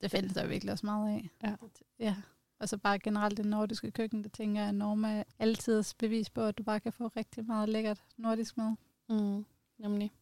Det 0.00 0.10
findes 0.10 0.32
der 0.32 0.46
virkelig 0.46 0.72
også 0.72 0.86
meget 0.86 1.08
af. 1.14 1.30
Ja. 1.42 1.56
ja. 1.98 2.16
Og 2.58 2.68
så 2.68 2.78
bare 2.78 2.98
generelt 2.98 3.36
det 3.36 3.46
nordiske 3.46 3.90
køkken, 3.90 4.24
det 4.24 4.32
tænker 4.32 4.62
jeg, 4.62 4.72
Norma 4.72 5.18
er 5.18 5.24
altid 5.38 5.84
bevis 5.98 6.30
på, 6.30 6.40
at 6.42 6.58
du 6.58 6.62
bare 6.62 6.80
kan 6.80 6.92
få 6.92 7.08
rigtig 7.08 7.44
meget 7.46 7.68
lækkert 7.68 8.02
nordisk 8.16 8.56
mad. 8.56 8.74
Mm, 9.08 9.44
nemlig. 9.78 10.12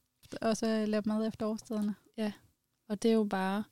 Og 0.41 0.57
så 0.57 0.85
lave 0.87 1.03
mad 1.07 1.27
efter 1.27 1.47
årstiderne. 1.47 1.95
Og 2.89 3.03
det 3.03 3.09
er 3.09 3.15
jo 3.15 3.25
bare, 3.25 3.65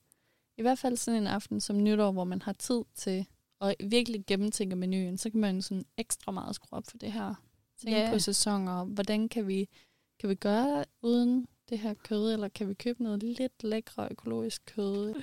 i 0.56 0.62
hvert 0.62 0.78
fald 0.78 0.96
sådan 0.96 1.20
en 1.22 1.26
aften 1.26 1.60
som 1.60 1.82
nytår, 1.82 2.12
hvor 2.12 2.24
man 2.24 2.42
har 2.42 2.52
tid 2.52 2.82
til 2.94 3.26
at 3.60 3.74
virkelig 3.84 4.24
gennemtænke 4.26 4.76
menuen, 4.76 5.18
så 5.18 5.30
kan 5.30 5.40
man 5.40 5.62
sådan 5.62 5.84
ekstra 5.96 6.32
meget 6.32 6.54
skrue 6.54 6.76
op 6.76 6.84
for 6.90 6.98
det 6.98 7.12
her. 7.12 7.34
Tænke 7.80 7.98
Ja. 8.00 8.10
på 8.12 8.18
sæsoner, 8.18 8.84
hvordan 8.84 9.28
kan 9.28 9.48
vi, 9.48 9.68
kan 10.20 10.28
vi 10.28 10.34
gøre 10.34 10.84
uden 11.02 11.46
det 11.68 11.78
her 11.78 11.94
kød, 11.94 12.32
eller 12.32 12.48
kan 12.48 12.68
vi 12.68 12.74
købe 12.74 13.02
noget 13.02 13.22
lidt 13.22 13.62
lækre 13.64 14.08
økologisk 14.10 14.62
kød? 14.66 15.14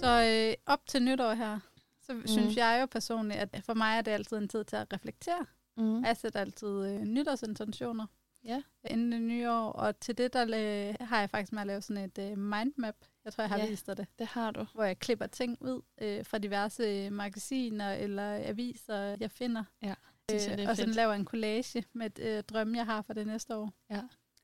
Så 0.00 0.22
øh, 0.24 0.54
op 0.66 0.86
til 0.86 1.02
nytår 1.02 1.34
her, 1.34 1.58
så 2.02 2.12
mm. 2.12 2.26
synes 2.26 2.56
jeg 2.56 2.78
jo 2.80 2.86
personligt, 2.86 3.40
at 3.40 3.62
for 3.64 3.74
mig 3.74 3.96
er 3.98 4.02
det 4.02 4.10
altid 4.10 4.36
en 4.36 4.48
tid 4.48 4.64
til 4.64 4.76
at 4.76 4.92
reflektere. 4.92 5.46
Mm. 5.76 6.04
Jeg 6.04 6.16
sætter 6.16 6.40
altid 6.40 6.68
øh, 6.68 7.00
nytårsintentioner 7.00 8.06
Ja. 8.44 8.62
inden 8.90 9.12
det 9.12 9.20
nye 9.22 9.50
år, 9.50 9.72
og 9.72 10.00
til 10.00 10.18
det 10.18 10.32
der 10.32 10.42
øh, 10.42 10.94
har 11.08 11.20
jeg 11.20 11.30
faktisk 11.30 11.52
med 11.52 11.60
at 11.60 11.66
lave 11.66 11.82
sådan 11.82 12.04
et 12.04 12.18
øh, 12.18 12.38
mindmap. 12.38 12.94
Jeg 13.24 13.32
tror, 13.32 13.42
jeg 13.42 13.48
har 13.48 13.58
Ja. 13.58 13.66
vist 13.68 13.86
dig 13.86 13.96
det. 13.96 14.06
Det 14.18 14.26
har 14.26 14.50
du. 14.50 14.66
Hvor 14.74 14.84
jeg 14.84 14.98
klipper 14.98 15.26
ting 15.26 15.56
ud 15.60 15.82
øh, 16.00 16.24
fra 16.24 16.38
diverse 16.38 16.82
øh, 16.82 17.12
magasiner 17.12 17.92
eller 17.92 18.48
aviser, 18.48 19.16
jeg 19.20 19.30
finder. 19.30 19.64
Ja, 19.82 19.94
det 20.28 20.48
jeg, 20.48 20.58
det 20.58 20.68
og 20.68 20.76
sådan 20.76 20.88
fedt. 20.88 20.96
laver 20.96 21.12
en 21.14 21.24
collage 21.24 21.84
med 21.92 22.18
øh, 22.20 22.42
drømme, 22.42 22.76
jeg 22.78 22.86
har 22.86 23.02
for 23.02 23.12
det 23.12 23.26
næste 23.26 23.56
år. 23.56 23.72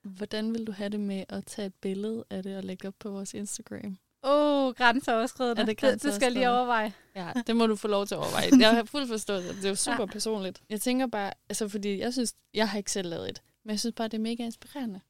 Hvordan 0.02 0.52
vil 0.54 0.66
du 0.66 0.72
have 0.72 0.88
det 0.88 1.00
med 1.00 1.24
at 1.28 1.44
tage 1.46 1.66
et 1.66 1.74
billede 1.74 2.24
af 2.30 2.42
det 2.42 2.56
og 2.56 2.62
lægge 2.64 2.88
op 2.88 2.94
på 2.98 3.10
vores 3.10 3.34
Instagram? 3.34 3.98
Åh, 4.26 4.66
oh, 4.66 4.74
grænseoverskridende. 4.74 5.62
Er 5.62 5.66
det 5.66 5.80
det, 5.80 6.02
det 6.02 6.14
skal 6.14 6.24
jeg 6.24 6.32
lige 6.32 6.50
overveje. 6.50 6.92
Ja, 7.16 7.32
det 7.46 7.56
må 7.56 7.66
du 7.66 7.76
få 7.76 7.88
lov 7.88 8.06
til 8.06 8.14
at 8.14 8.18
overveje. 8.18 8.44
Jeg 8.60 8.76
har 8.76 8.84
fuldt 8.84 9.08
forstået 9.08 9.44
det. 9.44 9.54
Det 9.56 9.64
er 9.64 9.68
jo 9.68 9.74
super 9.88 10.00
Ja. 10.00 10.06
personligt. 10.06 10.62
Jeg 10.70 10.80
tænker 10.80 11.06
bare, 11.06 11.32
altså 11.48 11.68
fordi 11.68 11.98
jeg 11.98 12.12
synes, 12.12 12.34
jeg 12.54 12.68
har 12.68 12.78
ikke 12.78 12.90
selv 12.92 13.08
lavet 13.08 13.28
et, 13.30 13.42
men 13.64 13.70
jeg 13.70 13.80
synes 13.80 13.94
bare, 13.94 14.08
det 14.08 14.14
er 14.14 14.22
mega 14.22 14.44
inspirerende. 14.44 15.00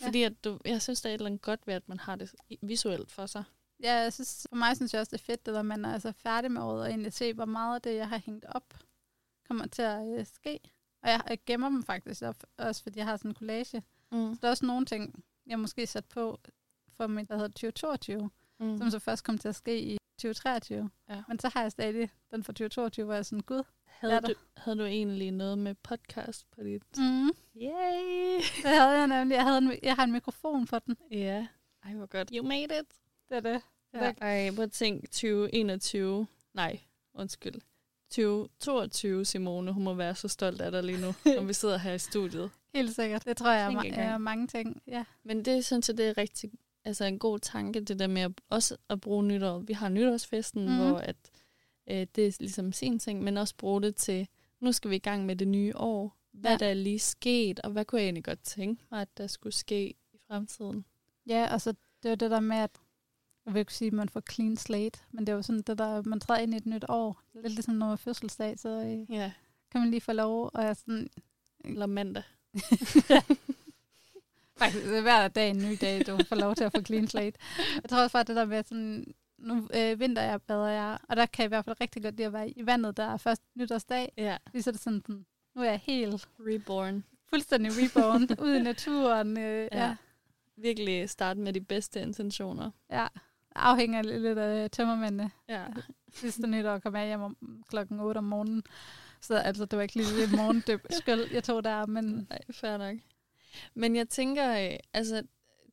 Ja. 0.00 0.06
Fordi 0.06 0.22
at 0.22 0.44
du, 0.44 0.58
jeg 0.64 0.82
synes, 0.82 1.00
der 1.00 1.08
er 1.08 1.14
et 1.14 1.18
eller 1.18 1.26
andet 1.26 1.42
godt 1.42 1.66
ved, 1.66 1.74
at 1.74 1.88
man 1.88 2.00
har 2.00 2.16
det 2.16 2.34
visuelt 2.62 3.10
for 3.10 3.26
sig. 3.26 3.44
Ja, 3.82 3.94
jeg 3.94 4.12
synes, 4.12 4.46
for 4.48 4.56
mig 4.56 4.76
synes 4.76 4.92
jeg 4.92 5.00
også, 5.00 5.10
det 5.10 5.20
er 5.20 5.24
fedt, 5.24 5.46
når 5.46 5.62
man 5.62 5.84
er 5.84 5.92
altså 5.92 6.12
færdig 6.12 6.52
med 6.52 6.62
året, 6.62 6.80
og 6.82 6.88
egentlig 6.88 7.12
se, 7.12 7.32
hvor 7.34 7.44
meget 7.44 7.74
af 7.74 7.82
det, 7.82 7.94
jeg 7.96 8.08
har 8.08 8.18
hængt 8.18 8.44
op, 8.48 8.74
kommer 9.48 9.66
til 9.66 9.82
at 9.82 10.18
øh, 10.18 10.26
ske. 10.26 10.60
Og 11.02 11.08
jeg, 11.10 11.20
jeg 11.28 11.38
gemmer 11.46 11.68
dem 11.68 11.82
faktisk 11.82 12.22
op, 12.22 12.42
også 12.58 12.82
fordi 12.82 12.98
jeg 12.98 13.06
har 13.06 13.16
sådan 13.16 13.30
en 13.30 13.34
collage. 13.34 13.82
Mm. 14.12 14.34
Så 14.34 14.38
der 14.40 14.46
er 14.46 14.50
også 14.50 14.66
nogle 14.66 14.86
ting, 14.86 15.24
jeg 15.46 15.58
måske 15.60 15.86
sat 15.86 16.04
på 16.04 16.40
for 16.96 17.06
mit, 17.06 17.28
der 17.28 17.34
hedder 17.34 17.48
2022, 17.48 18.30
Mm. 18.60 18.78
som 18.78 18.90
så 18.90 18.98
først 18.98 19.24
kommer 19.24 19.38
til 19.38 19.48
at 19.48 19.54
ske 19.54 19.80
i 19.82 19.98
2023. 20.18 20.90
Ja. 21.08 21.22
Men 21.28 21.38
så 21.38 21.48
har 21.54 21.62
jeg 21.62 21.72
stadig 21.72 22.10
den 22.30 22.44
fra 22.44 22.52
2022, 22.52 23.04
hvor 23.04 23.14
jeg 23.14 23.18
er 23.18 23.22
sådan, 23.22 23.40
gud. 23.42 23.62
Havde, 24.00 24.20
du, 24.20 24.34
havde 24.56 24.78
du 24.78 24.84
egentlig 24.84 25.30
noget 25.30 25.58
med 25.58 25.74
podcast 25.74 26.50
på 26.50 26.62
dit? 26.62 26.82
Mm. 26.98 27.30
Yay! 27.56 28.36
Det 28.62 28.70
havde 28.70 28.98
jeg 28.98 29.06
nemlig. 29.06 29.34
Jeg, 29.34 29.44
havde 29.44 29.58
en, 29.58 29.72
jeg 29.82 29.94
har 29.94 30.04
en 30.04 30.12
mikrofon 30.12 30.66
for 30.66 30.78
den. 30.78 30.96
Ja. 31.10 31.46
Ej, 31.84 31.94
hvor 31.94 32.06
godt. 32.06 32.30
You 32.34 32.44
made 32.46 32.64
it. 32.64 32.86
Det 33.28 33.36
er 33.36 33.40
det. 33.40 33.62
Ja. 33.94 34.12
Ej, 34.20 34.50
prøv 34.54 34.64
at 34.64 34.72
tænke 34.72 35.06
2021. 35.06 36.26
Nej, 36.54 36.80
undskyld. 37.14 37.60
2022, 38.10 39.24
Simone. 39.24 39.72
Hun 39.72 39.84
må 39.84 39.94
være 39.94 40.14
så 40.14 40.28
stolt 40.28 40.60
af 40.60 40.72
dig 40.72 40.82
lige 40.84 41.00
nu, 41.00 41.14
når 41.36 41.44
vi 41.44 41.52
sidder 41.52 41.78
her 41.78 41.92
i 41.92 41.98
studiet. 41.98 42.50
Helt 42.74 42.94
sikkert. 42.94 43.24
Det 43.24 43.36
tror 43.36 43.52
jeg 43.52 43.72
er, 43.72 43.80
ma- 43.80 44.00
er 44.00 44.18
mange 44.18 44.46
ting. 44.46 44.82
Ja. 44.86 45.04
Men 45.24 45.44
det 45.44 45.64
synes 45.64 45.88
jeg, 45.88 45.98
det 45.98 46.08
er 46.08 46.18
rigtig 46.18 46.50
altså 46.84 47.04
en 47.04 47.18
god 47.18 47.38
tanke, 47.38 47.80
det 47.80 47.98
der 47.98 48.06
med 48.06 48.22
at, 48.22 48.32
også 48.50 48.76
at 48.88 49.00
bruge 49.00 49.24
nytår. 49.24 49.58
Vi 49.58 49.72
har 49.72 49.88
nytårsfesten, 49.88 50.68
mm. 50.68 50.76
hvor 50.76 50.98
at, 50.98 51.16
øh, 51.90 52.06
det 52.16 52.26
er 52.26 52.36
ligesom 52.40 52.72
sin 52.72 52.98
ting, 52.98 53.22
men 53.22 53.36
også 53.36 53.54
bruge 53.58 53.82
det 53.82 53.96
til, 53.96 54.28
nu 54.60 54.72
skal 54.72 54.90
vi 54.90 54.96
i 54.96 54.98
gang 54.98 55.26
med 55.26 55.36
det 55.36 55.48
nye 55.48 55.72
år. 55.76 56.16
hvad 56.32 56.50
Ja. 56.50 56.56
der 56.56 56.66
er 56.66 56.74
lige 56.74 56.98
sket, 56.98 57.60
og 57.60 57.70
hvad 57.70 57.84
kunne 57.84 58.00
jeg 58.00 58.06
egentlig 58.06 58.24
godt 58.24 58.42
tænke 58.42 58.84
mig, 58.90 59.00
at 59.00 59.18
der 59.18 59.26
skulle 59.26 59.52
ske 59.52 59.88
i 60.12 60.18
fremtiden. 60.26 60.84
Ja, 61.26 61.48
altså 61.50 61.74
det 62.02 62.08
var 62.08 62.14
det 62.14 62.30
der 62.30 62.40
med, 62.40 62.56
at 62.56 62.70
jeg 63.46 63.54
vil 63.54 63.60
ikke 63.60 63.74
sige, 63.74 63.86
at 63.86 63.92
man 63.92 64.08
får 64.08 64.22
clean 64.32 64.56
slate, 64.56 64.98
men 65.10 65.26
det 65.26 65.34
var 65.34 65.42
sådan 65.42 65.62
det 65.62 65.78
der, 65.78 66.02
man 66.02 66.20
træder 66.20 66.40
ind 66.40 66.54
i 66.54 66.56
et 66.56 66.66
nyt 66.66 66.84
år. 66.88 67.22
Lidt 67.34 67.52
ligesom 67.54 67.74
når 67.74 67.78
man 67.86 67.88
har 67.88 67.96
fødselsdag, 67.96 68.58
så 68.58 68.68
øh, 68.68 69.16
Ja. 69.16 69.32
kan 69.70 69.80
man 69.80 69.90
lige 69.90 70.00
få 70.00 70.12
lov, 70.12 70.50
og 70.54 70.62
jeg 70.62 70.70
er 70.70 70.74
sådan, 70.74 71.08
Eller 71.64 71.86
mandag. 71.86 72.22
faktisk 74.58 74.84
det 74.84 74.96
er 74.98 75.00
hver 75.02 75.28
dag 75.28 75.50
en 75.50 75.58
ny 75.58 75.76
dag, 75.80 76.06
du 76.06 76.18
får 76.28 76.36
lov 76.36 76.54
til 76.54 76.64
at 76.64 76.72
få 76.76 76.82
clean 76.82 77.08
slate. 77.08 77.38
Jeg 77.82 77.90
tror 77.90 78.02
også 78.02 78.12
bare 78.12 78.24
det 78.24 78.36
der 78.36 78.44
med 78.44 78.62
sådan, 78.64 79.14
nu 79.42 79.68
øh, 79.74 80.00
vinter 80.00 80.22
jeg, 80.22 80.42
bader 80.42 80.68
jeg, 80.68 80.98
og 81.08 81.16
der 81.16 81.26
kan 81.26 81.42
jeg 81.42 81.46
i 81.46 81.48
hvert 81.48 81.64
fald 81.64 81.80
rigtig 81.80 82.02
godt 82.02 82.16
lide 82.16 82.26
at 82.26 82.32
være 82.32 82.50
i 82.50 82.66
vandet, 82.66 82.96
der 82.96 83.04
er 83.04 83.16
først 83.16 83.42
nytårsdag. 83.54 84.12
Ja. 84.16 84.36
Lige 84.52 84.62
så 84.62 84.70
er 84.70 84.72
det 84.72 84.80
sådan, 84.80 85.00
sådan, 85.06 85.26
nu 85.54 85.62
er 85.62 85.70
jeg 85.70 85.80
helt 85.84 86.28
Reborn. 86.40 87.04
fuldstændig 87.30 87.72
reborn, 87.72 88.28
ude 88.44 88.58
i 88.58 88.62
naturen. 88.62 89.38
Øh, 89.38 89.68
ja. 89.72 89.84
Ja. 89.86 89.96
Virkelig 90.56 91.10
starte 91.10 91.40
med 91.40 91.52
de 91.52 91.60
bedste 91.60 92.02
intentioner. 92.02 92.70
ja. 92.90 93.06
Afhænger 93.54 94.02
lidt 94.02 94.38
af 94.38 94.70
tømmermændene. 94.70 95.30
Ja. 95.48 95.64
sidste 96.12 96.46
nytår 96.46 96.78
kom 96.78 96.96
jeg 96.96 97.06
hjem 97.06 97.20
om 97.20 97.36
klokken 97.68 98.00
8 98.00 98.18
om 98.18 98.24
morgenen. 98.24 98.62
Så 99.20 99.34
altså, 99.36 99.64
det 99.64 99.76
var 99.76 99.82
ikke 99.82 99.94
lige 99.96 100.22
det 100.22 100.36
morgendøb 100.36 100.80
skøl, 101.00 101.28
jeg 101.32 101.44
tog 101.44 101.64
der, 101.64 101.86
men 101.86 102.04
Nej, 102.30 102.38
fair 102.50 102.76
nok. 102.76 102.96
Men 103.74 103.96
jeg 103.96 104.08
tænker, 104.08 104.70
øh, 104.72 104.78
altså, 104.92 105.22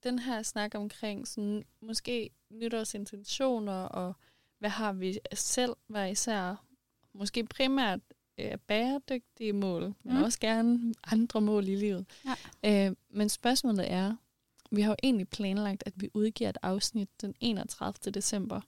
den 0.03 0.19
her 0.19 0.41
snak 0.41 0.75
omkring 0.75 1.27
sådan, 1.27 1.63
måske 1.81 2.29
nytårsintentioner, 2.51 3.81
og 3.83 4.13
hvad 4.59 4.69
har 4.69 4.93
vi 4.93 5.19
selv 5.33 5.75
hver 5.87 6.05
især, 6.05 6.65
måske 7.13 7.43
primært 7.45 7.99
øh, 8.37 8.57
bæredygtige 8.67 9.53
mål, 9.53 9.81
men 10.03 10.17
Mm. 10.17 10.23
også 10.23 10.39
gerne 10.39 10.93
andre 11.03 11.41
mål 11.41 11.67
i 11.67 11.75
livet. 11.75 12.05
Ja. 12.63 12.87
Øh, 12.87 12.95
men 13.09 13.29
spørgsmålet 13.29 13.91
er, 13.91 14.15
vi 14.71 14.81
har 14.81 14.89
jo 14.91 14.95
egentlig 15.03 15.29
planlagt, 15.29 15.83
at 15.85 15.93
vi 15.95 16.09
udgiver 16.13 16.49
et 16.49 16.57
afsnit 16.61 17.09
den 17.21 17.35
31. 17.39 18.11
december. 18.11 18.61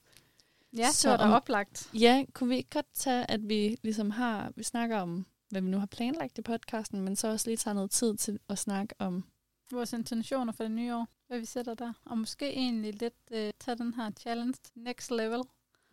ja, 0.78 0.92
så 0.92 1.10
var 1.10 1.18
der 1.18 1.28
oplagt. 1.36 1.90
Ja, 1.94 2.26
kunne 2.34 2.50
vi 2.50 2.56
ikke 2.56 2.70
godt 2.70 2.86
tage, 2.94 3.32
at 3.32 3.50
vi 3.50 3.78
ligesom 3.84 4.10
har, 4.12 4.52
vi 4.56 4.64
snakker 4.64 4.98
om, 5.00 5.26
hvad 5.50 5.62
vi 5.62 5.70
nu 5.70 5.78
har 5.78 5.86
planlagt 5.86 6.38
i 6.38 6.42
podcasten, 6.42 7.02
men 7.02 7.16
så 7.16 7.28
også 7.28 7.50
lige 7.50 7.58
tager 7.58 7.76
noget 7.76 7.92
tid 7.92 8.16
til 8.18 8.40
at 8.50 8.58
snakke 8.60 8.96
om, 9.00 9.26
Vores 9.72 9.94
intentioner 9.94 10.54
for 10.54 10.64
det 10.64 10.72
nye 10.72 10.96
år, 10.96 11.08
hvad 11.32 11.40
vi 11.40 11.46
sætter 11.46 11.74
der. 11.74 11.94
Og 12.06 12.18
måske 12.18 12.50
egentlig 12.54 12.94
lidt 13.02 13.14
øh, 13.32 13.54
tage 13.60 13.78
den 13.78 13.94
her 13.94 14.12
challenge 14.20 14.54
til 14.54 14.74
next 14.76 15.12
level, 15.12 15.42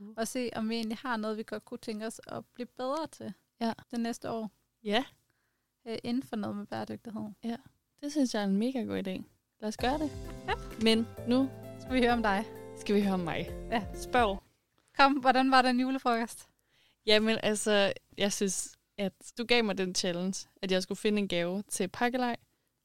Mm. 0.00 0.14
og 0.16 0.28
se, 0.28 0.50
om 0.56 0.68
vi 0.68 0.74
egentlig 0.74 0.98
har 0.98 1.16
noget, 1.16 1.36
vi 1.36 1.42
godt 1.42 1.64
kunne 1.64 1.78
tænke 1.78 2.06
os 2.06 2.20
at 2.26 2.44
blive 2.54 2.66
bedre 2.66 3.06
til 3.06 3.32
Ja. 3.60 3.72
det 3.90 4.00
næste 4.00 4.30
år, 4.30 4.50
ja, 4.84 5.04
øh, 5.86 5.98
inden 6.04 6.22
for 6.22 6.36
noget 6.36 6.56
med 6.56 6.66
bæredygtighed. 6.66 7.22
det 8.02 8.12
synes 8.12 8.34
jeg 8.34 8.40
er 8.42 8.46
en 8.46 8.56
mega 8.56 8.80
god 8.82 8.96
idé. 8.98 9.22
Lad 9.60 9.68
os 9.68 9.76
gøre 9.76 9.98
det. 9.98 10.10
Ja. 10.48 10.52
Men 10.82 11.06
nu 11.28 11.50
Skal 11.80 11.94
vi 11.94 12.00
høre 12.00 12.12
om 12.12 12.22
dig? 12.22 12.44
skal 12.76 12.94
vi 12.94 13.02
høre 13.02 13.14
om 13.14 13.20
mig. 13.20 13.48
Ja. 13.70 13.86
Spørg. 13.94 14.42
Kom, 14.96 15.12
hvordan 15.12 15.50
var 15.50 15.62
den 15.62 15.80
julefrokost? 15.80 16.48
Jamen 17.06 17.38
altså, 17.42 17.92
jeg 18.18 18.32
synes, 18.32 18.76
at 18.98 19.12
du 19.38 19.44
gav 19.44 19.64
mig 19.64 19.78
den 19.78 19.94
challenge, 19.94 20.48
at 20.62 20.72
jeg 20.72 20.82
skulle 20.82 20.98
finde 20.98 21.18
en 21.18 21.28
gave 21.28 21.62
til 21.62 21.88
pakkelej 21.88 22.36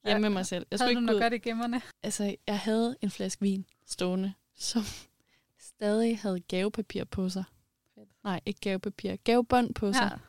hjemme 0.06 0.16
Ja. 0.16 0.20
med 0.20 0.30
mig 0.30 0.46
selv. 0.46 0.66
Jeg 0.72 0.80
Havde 0.80 0.92
skulle 0.92 1.00
du 1.02 1.06
noget 1.06 1.22
godt 1.22 1.34
i 1.34 1.38
gemmerne? 1.38 1.82
Altså, 2.04 2.36
jeg 2.48 2.60
havde 2.60 2.96
en 3.02 3.12
flaske 3.12 3.42
vin 3.42 3.66
stående, 3.86 4.34
som 4.56 4.82
stadig 5.60 6.20
havde 6.20 6.40
gavepapir 6.40 7.04
på 7.04 7.30
sig. 7.30 7.44
Fedt. 7.96 8.10
Nej, 8.24 8.40
ikke 8.46 8.60
gavepapir. 8.60 9.16
Gavebånd 9.16 9.74
på 9.74 9.94
sig. 9.94 10.20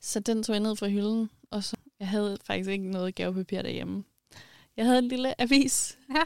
Så 0.00 0.20
den 0.20 0.42
tog 0.42 0.54
jeg 0.54 0.60
ned 0.62 0.76
fra 0.76 0.88
hylden, 0.88 1.30
og 1.50 1.64
så 1.64 1.76
jeg 1.98 2.08
havde 2.08 2.38
faktisk 2.44 2.70
ikke 2.70 2.90
noget 2.90 3.14
gavepapir 3.14 3.62
derhjemme. 3.62 4.04
Jeg 4.76 4.84
havde 4.86 4.98
en 4.98 5.08
lille 5.08 5.40
avis, 5.40 5.98
Ja. 6.16 6.22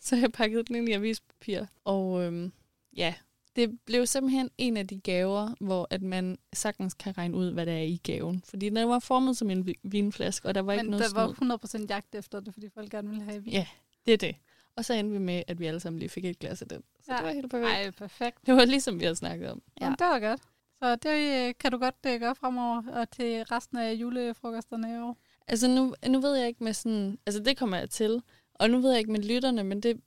så 0.00 0.16
jeg 0.16 0.32
pakkede 0.32 0.62
den 0.64 0.76
ind 0.76 0.88
i 0.88 0.92
avispapir. 0.92 1.64
Og 1.84 2.22
øhm, 2.24 2.52
ja, 2.96 3.14
det 3.56 3.78
blev 3.86 4.06
simpelthen 4.06 4.50
en 4.58 4.76
af 4.76 4.86
de 4.86 5.00
gaver, 5.00 5.54
hvor 5.60 5.86
at 5.90 6.02
man 6.02 6.38
sagtens 6.52 6.94
kan 6.94 7.18
regne 7.18 7.36
ud, 7.36 7.52
hvad 7.52 7.66
der 7.66 7.72
er 7.72 7.82
i 7.82 8.00
gaven. 8.02 8.42
Fordi 8.46 8.68
den 8.68 8.88
var 8.88 8.98
formet 8.98 9.36
som 9.36 9.50
en 9.50 9.66
vi- 9.66 9.78
vinflaske, 9.82 10.48
og 10.48 10.54
der 10.54 10.60
var 10.62 10.72
ikke 10.72 10.82
Men 10.84 10.90
noget 10.90 11.04
der 11.14 11.20
var 11.20 11.34
snyd. 11.34 11.82
100% 11.82 11.86
jagt 11.88 12.14
efter 12.14 12.40
det, 12.40 12.54
fordi 12.54 12.68
folk 12.74 12.90
gerne 12.90 13.08
ville 13.08 13.24
have 13.24 13.44
vin. 13.44 13.52
Ja, 13.52 13.66
det 14.06 14.12
er 14.14 14.18
det. 14.18 14.36
Og 14.76 14.84
så 14.84 14.94
endte 14.94 15.12
vi 15.12 15.18
med, 15.18 15.42
at 15.48 15.60
vi 15.60 15.66
alle 15.66 15.80
sammen 15.80 15.98
lige 15.98 16.08
fik 16.08 16.24
et 16.24 16.38
glas 16.38 16.62
af 16.62 16.68
den. 16.68 16.82
Så 17.04 17.12
Ja. 17.12 17.12
ja. 17.12 17.18
det 17.18 17.26
var 17.26 17.32
helt 17.32 17.50
perfekt. 17.50 17.70
Ej, 17.86 17.90
perfekt. 17.90 18.46
Det 18.46 18.54
var 18.56 18.64
ligesom 18.64 18.98
vi 19.00 19.04
havde 19.04 19.16
snakket 19.16 19.50
om. 19.50 19.62
Ja. 19.80 19.84
Jamen, 19.84 19.96
det 19.98 20.06
var 20.06 20.18
godt. 20.20 20.40
Så 20.78 20.96
det 20.96 21.48
øh, 21.48 21.54
kan 21.60 21.72
du 21.72 21.78
godt 21.78 21.94
øh, 22.06 22.20
gøre 22.20 22.34
fremover 22.34 22.82
og 22.92 23.10
til 23.10 23.42
resten 23.42 23.78
af 23.78 23.92
julefrokosterne 23.92 24.94
i 24.94 24.98
år. 24.98 25.16
Altså 25.48 25.68
nu, 25.68 25.94
nu 26.08 26.20
ved 26.20 26.34
jeg 26.36 26.48
ikke 26.48 26.64
med 26.64 26.72
sådan, 26.72 27.18
altså 27.26 27.42
det 27.42 27.56
kommer 27.56 27.76
jeg 27.76 27.90
til, 27.90 28.22
og 28.60 28.70
nu 28.70 28.80
ved 28.80 28.90
jeg 28.90 28.98
ikke 28.98 29.12
med 29.12 29.20
lytterne, 29.20 29.64
men 29.64 29.80
det, 29.80 30.00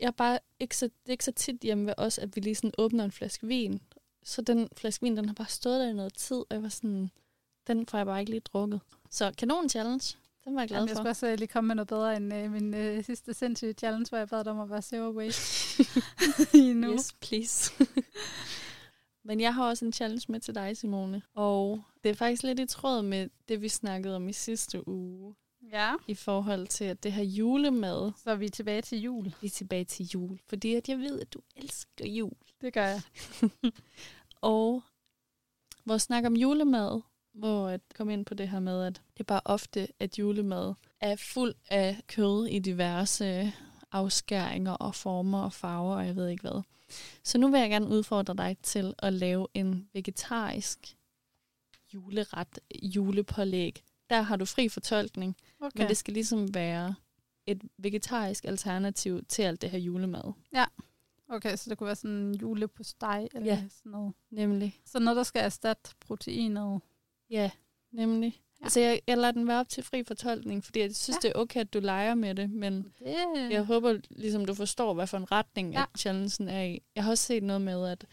jeg 0.00 0.06
er 0.06 0.10
bare 0.10 0.38
ikke 0.60 0.76
så, 0.76 0.84
det 0.86 1.06
er 1.06 1.10
ikke 1.10 1.24
så 1.24 1.32
tit 1.32 1.60
hjemme 1.62 1.86
ved 1.86 1.94
os, 1.96 2.18
at 2.18 2.36
vi 2.36 2.40
lige 2.40 2.54
sådan 2.54 2.72
åbner 2.78 3.04
en 3.04 3.12
flaske 3.12 3.46
vin. 3.46 3.80
Så 4.22 4.42
den 4.42 4.68
flaske 4.76 5.02
vin, 5.02 5.16
den 5.16 5.24
har 5.26 5.34
bare 5.34 5.48
stået 5.48 5.80
der 5.80 5.88
i 5.88 5.92
noget 5.92 6.14
tid, 6.14 6.36
og 6.36 6.46
jeg 6.50 6.62
var 6.62 6.68
sådan, 6.68 7.10
den 7.66 7.86
får 7.86 7.98
jeg 7.98 8.06
bare 8.06 8.20
ikke 8.20 8.30
lige 8.30 8.40
drukket. 8.40 8.80
Så 9.10 9.32
kanon 9.38 9.68
challenge, 9.68 10.16
den 10.44 10.54
var 10.54 10.60
jeg 10.60 10.68
glad 10.68 10.78
Jamen, 10.78 10.88
jeg 10.88 10.96
for. 10.96 11.02
skal 11.02 11.08
også 11.08 11.26
øh, 11.26 11.38
lige 11.38 11.48
komme 11.48 11.68
med 11.68 11.74
noget 11.74 11.88
bedre 11.88 12.16
end 12.16 12.34
øh, 12.34 12.52
min 12.52 12.74
øh, 12.74 13.04
sidste 13.04 13.34
sindssyge 13.34 13.72
challenge, 13.72 14.08
hvor 14.08 14.18
jeg 14.18 14.28
bad 14.28 14.44
dig 14.44 14.52
om 14.52 14.60
at 14.60 14.70
være 14.70 14.82
zero 14.82 15.10
waste 15.10 15.82
i 16.58 16.72
nu. 16.72 16.92
Yes, 16.92 17.12
please. 17.20 17.72
Men 19.28 19.40
jeg 19.40 19.54
har 19.54 19.68
også 19.68 19.84
en 19.84 19.92
challenge 19.92 20.24
med 20.28 20.40
til 20.40 20.54
dig, 20.54 20.76
Simone. 20.76 21.22
Og 21.34 21.82
det 22.04 22.10
er 22.10 22.14
faktisk 22.14 22.42
lidt 22.42 22.60
i 22.60 22.66
tråd 22.66 23.02
med 23.02 23.28
det, 23.48 23.62
vi 23.62 23.68
snakkede 23.68 24.16
om 24.16 24.28
i 24.28 24.32
sidste 24.32 24.88
uge. 24.88 25.34
Ja. 25.72 25.94
I 26.06 26.14
forhold 26.14 26.66
til, 26.66 26.84
at 26.84 27.02
det 27.02 27.12
her 27.12 27.22
julemad, 27.24 28.12
Så 28.16 28.30
er 28.30 28.34
vi 28.34 28.48
tilbage 28.48 28.82
til 28.82 29.00
jul. 29.00 29.24
vi 29.40 29.46
er 29.46 29.50
tilbage 29.50 29.84
til 29.84 30.06
jul. 30.06 30.40
Fordi 30.46 30.74
at 30.74 30.88
jeg 30.88 30.98
ved, 30.98 31.20
at 31.20 31.32
du 31.32 31.40
elsker 31.56 32.06
jul. 32.08 32.32
Det 32.60 32.72
gør 32.72 32.86
jeg. 32.86 33.00
Og 34.40 34.82
vores 35.84 36.02
snak 36.02 36.24
om 36.24 36.36
julemad, 36.36 37.00
hvor 37.34 37.68
at 37.68 37.80
komme 37.94 38.12
ind 38.12 38.24
på 38.26 38.34
det 38.34 38.48
her 38.48 38.60
med, 38.60 38.84
at 38.84 39.02
det 39.12 39.20
er 39.20 39.24
bare 39.24 39.40
ofte, 39.44 39.88
at 40.00 40.18
julemad 40.18 40.74
er 41.00 41.16
fuld 41.16 41.54
af 41.70 42.00
kød 42.06 42.46
i 42.46 42.58
diverse 42.58 43.52
afskæringer 43.92 44.72
og 44.72 44.94
former 44.94 45.42
og 45.42 45.52
farver, 45.52 45.96
og 45.96 46.06
jeg 46.06 46.16
ved 46.16 46.28
ikke 46.28 46.40
hvad. 46.42 46.62
Så 47.24 47.38
nu 47.38 47.48
vil 47.50 47.60
jeg 47.60 47.70
gerne 47.70 47.86
udfordre 47.88 48.34
dig 48.34 48.56
til 48.62 48.94
at 48.98 49.12
lave 49.12 49.46
en 49.54 49.88
vegetarisk 49.92 50.96
juleret, 51.94 52.58
julepålæg. 52.82 53.82
Der 54.10 54.22
har 54.22 54.36
du 54.36 54.44
fri 54.44 54.68
fortolkning, 54.68 55.36
Okay. 55.60 55.78
men 55.80 55.88
det 55.88 55.96
skal 55.96 56.14
ligesom 56.14 56.54
være 56.54 56.94
et 57.46 57.62
vegetarisk 57.78 58.44
alternativ 58.44 59.24
til 59.24 59.42
alt 59.42 59.62
det 59.62 59.70
her 59.70 59.78
julemad. 59.78 60.32
okay, 61.28 61.56
så 61.56 61.70
det 61.70 61.78
kunne 61.78 61.86
være 61.86 61.96
sådan 61.96 62.16
en 62.16 62.34
jule 62.34 62.68
på 62.68 62.82
steg 62.82 63.28
eller 63.34 63.46
Ja. 63.46 63.56
sådan 63.70 63.92
noget. 63.92 64.12
Nemlig. 64.30 64.80
Så 64.86 64.98
noget, 64.98 65.16
der 65.16 65.22
skal 65.22 65.42
erstatte 65.44 65.90
proteinet. 66.00 66.80
Ja, 67.30 67.50
nemlig. 67.92 68.26
Ja. 68.32 68.40
Ja. 68.60 68.64
Altså, 68.64 68.80
jeg, 68.80 69.00
jeg 69.06 69.18
lader 69.18 69.32
den 69.32 69.48
være 69.48 69.60
op 69.60 69.68
til 69.68 69.82
fri 69.84 70.04
fortolkning, 70.04 70.64
fordi 70.64 70.80
jeg 70.80 70.94
synes, 70.96 71.16
Ja. 71.24 71.28
ja. 71.28 71.32
det 71.32 71.36
er 71.36 71.40
okay, 71.40 71.60
at 71.60 71.72
du 71.74 71.80
leger 71.80 72.14
med 72.14 72.34
det, 72.34 72.50
men 72.50 72.92
Det... 72.98 73.50
jeg 73.50 73.64
håber, 73.64 73.98
ligesom 74.10 74.44
du 74.44 74.54
forstår, 74.54 74.94
hvad 74.94 75.06
for 75.06 75.16
en 75.16 75.32
retning 75.32 75.72
Ja. 75.72 75.78
ja. 75.78 75.84
at 75.94 76.00
challengen 76.00 76.48
er 76.48 76.62
i. 76.62 76.82
Jeg 76.94 77.04
har 77.04 77.10
også 77.10 77.24
set 77.24 77.42
noget 77.42 77.62
med, 77.62 77.86
at 77.88 78.06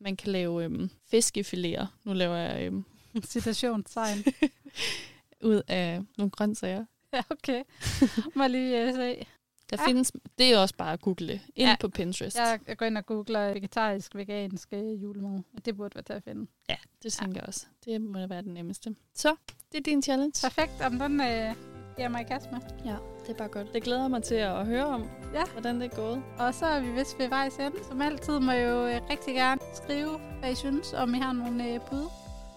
man 0.00 0.16
kan 0.16 0.32
lave 0.32 0.64
øhm, 0.64 0.90
fiskefiléer. 1.14 1.86
Nu 2.04 2.12
laver 2.12 2.36
jeg 2.36 2.66
øhm, 2.66 2.84
Citationstegn. 3.24 4.24
ud 5.42 5.62
af 5.68 6.00
nogle 6.18 6.30
grøntsager. 6.30 6.84
ja, 7.12 7.22
okay. 7.30 7.62
Må 8.36 8.46
lige 8.46 8.88
uh, 8.88 8.94
se. 8.94 9.26
Der 9.70 9.76
Ja. 9.78 9.82
ja. 9.82 9.88
findes, 9.88 10.12
det 10.38 10.54
er 10.54 10.58
også 10.58 10.74
bare 10.78 10.92
at 10.92 11.00
google 11.00 11.32
ind 11.32 11.40
Ja. 11.56 11.68
ja. 11.68 11.76
på 11.80 11.88
Pinterest. 11.88 12.36
Jeg, 12.38 12.58
jeg 12.68 12.76
går 12.76 12.86
ind 12.86 12.98
og 12.98 13.06
googler 13.06 13.52
vegetarisk, 13.52 14.14
vegansk 14.14 14.68
øh, 14.72 15.02
julemad. 15.02 15.40
Det 15.64 15.76
burde 15.76 15.94
være 15.94 16.02
til 16.02 16.12
at 16.12 16.22
finde. 16.24 16.46
ja, 16.68 16.76
det 17.02 17.12
tænker 17.12 17.40
jeg 17.40 17.48
også. 17.48 17.66
Det 17.84 18.00
må 18.00 18.26
være 18.26 18.42
det 18.42 18.52
nemmeste. 18.52 18.94
Så, 19.14 19.34
det 19.72 19.78
er 19.78 19.82
din 19.82 20.02
challenge. 20.02 20.32
Perfekt. 20.42 20.72
Om 20.86 20.98
den 20.98 21.20
øh, 21.20 21.54
giver 21.96 22.08
mig 22.08 22.20
i 22.20 22.24
kast 22.24 22.52
med. 22.52 22.60
Ja, 22.84 22.96
det 23.22 23.28
er 23.28 23.34
bare 23.34 23.48
godt. 23.48 23.72
Det 23.74 23.82
glæder 23.82 24.08
mig 24.08 24.22
til 24.22 24.34
at 24.34 24.66
høre 24.66 24.86
om, 24.86 25.02
Ja. 25.34 25.44
hvordan 25.52 25.80
det 25.80 25.92
er 25.92 25.96
gået. 25.96 26.22
Og 26.38 26.54
så 26.54 26.66
er 26.66 26.80
vi 26.80 26.90
vist 26.92 27.18
ved 27.18 27.28
vejs 27.28 27.56
ende. 27.56 27.84
Som 27.84 28.02
altid 28.02 28.38
må 28.38 28.52
I 28.52 28.60
jo 28.62 28.86
øh, 28.86 29.00
rigtig 29.10 29.34
gerne 29.34 29.60
skrive, 29.74 30.18
hvad 30.40 30.52
I 30.52 30.54
synes, 30.54 30.92
om 30.92 31.14
I 31.14 31.18
har 31.18 31.32
nogle 31.32 31.74
øh, 31.74 31.80
bud. 31.90 32.06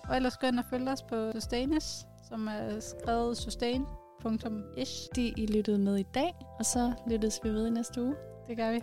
Og 0.09 0.15
ellers 0.15 0.37
gå 0.37 0.47
ind 0.47 0.59
og 0.59 0.65
følge 0.69 0.91
os 0.91 1.01
på 1.03 1.31
Sustainus, 1.31 2.05
som 2.29 2.47
er 2.47 2.79
skrevet 2.79 3.37
sustain.ish. 3.37 5.07
Det 5.15 5.33
I 5.37 5.45
lyttede 5.45 5.77
med 5.77 5.97
i 5.97 6.05
dag, 6.13 6.35
og 6.59 6.65
så 6.65 6.93
lyttes 7.07 7.39
vi 7.43 7.49
ved 7.49 7.67
i 7.67 7.69
næste 7.69 8.01
uge. 8.01 8.15
Det 8.47 8.57
gør 8.57 8.71
vi. 8.71 8.81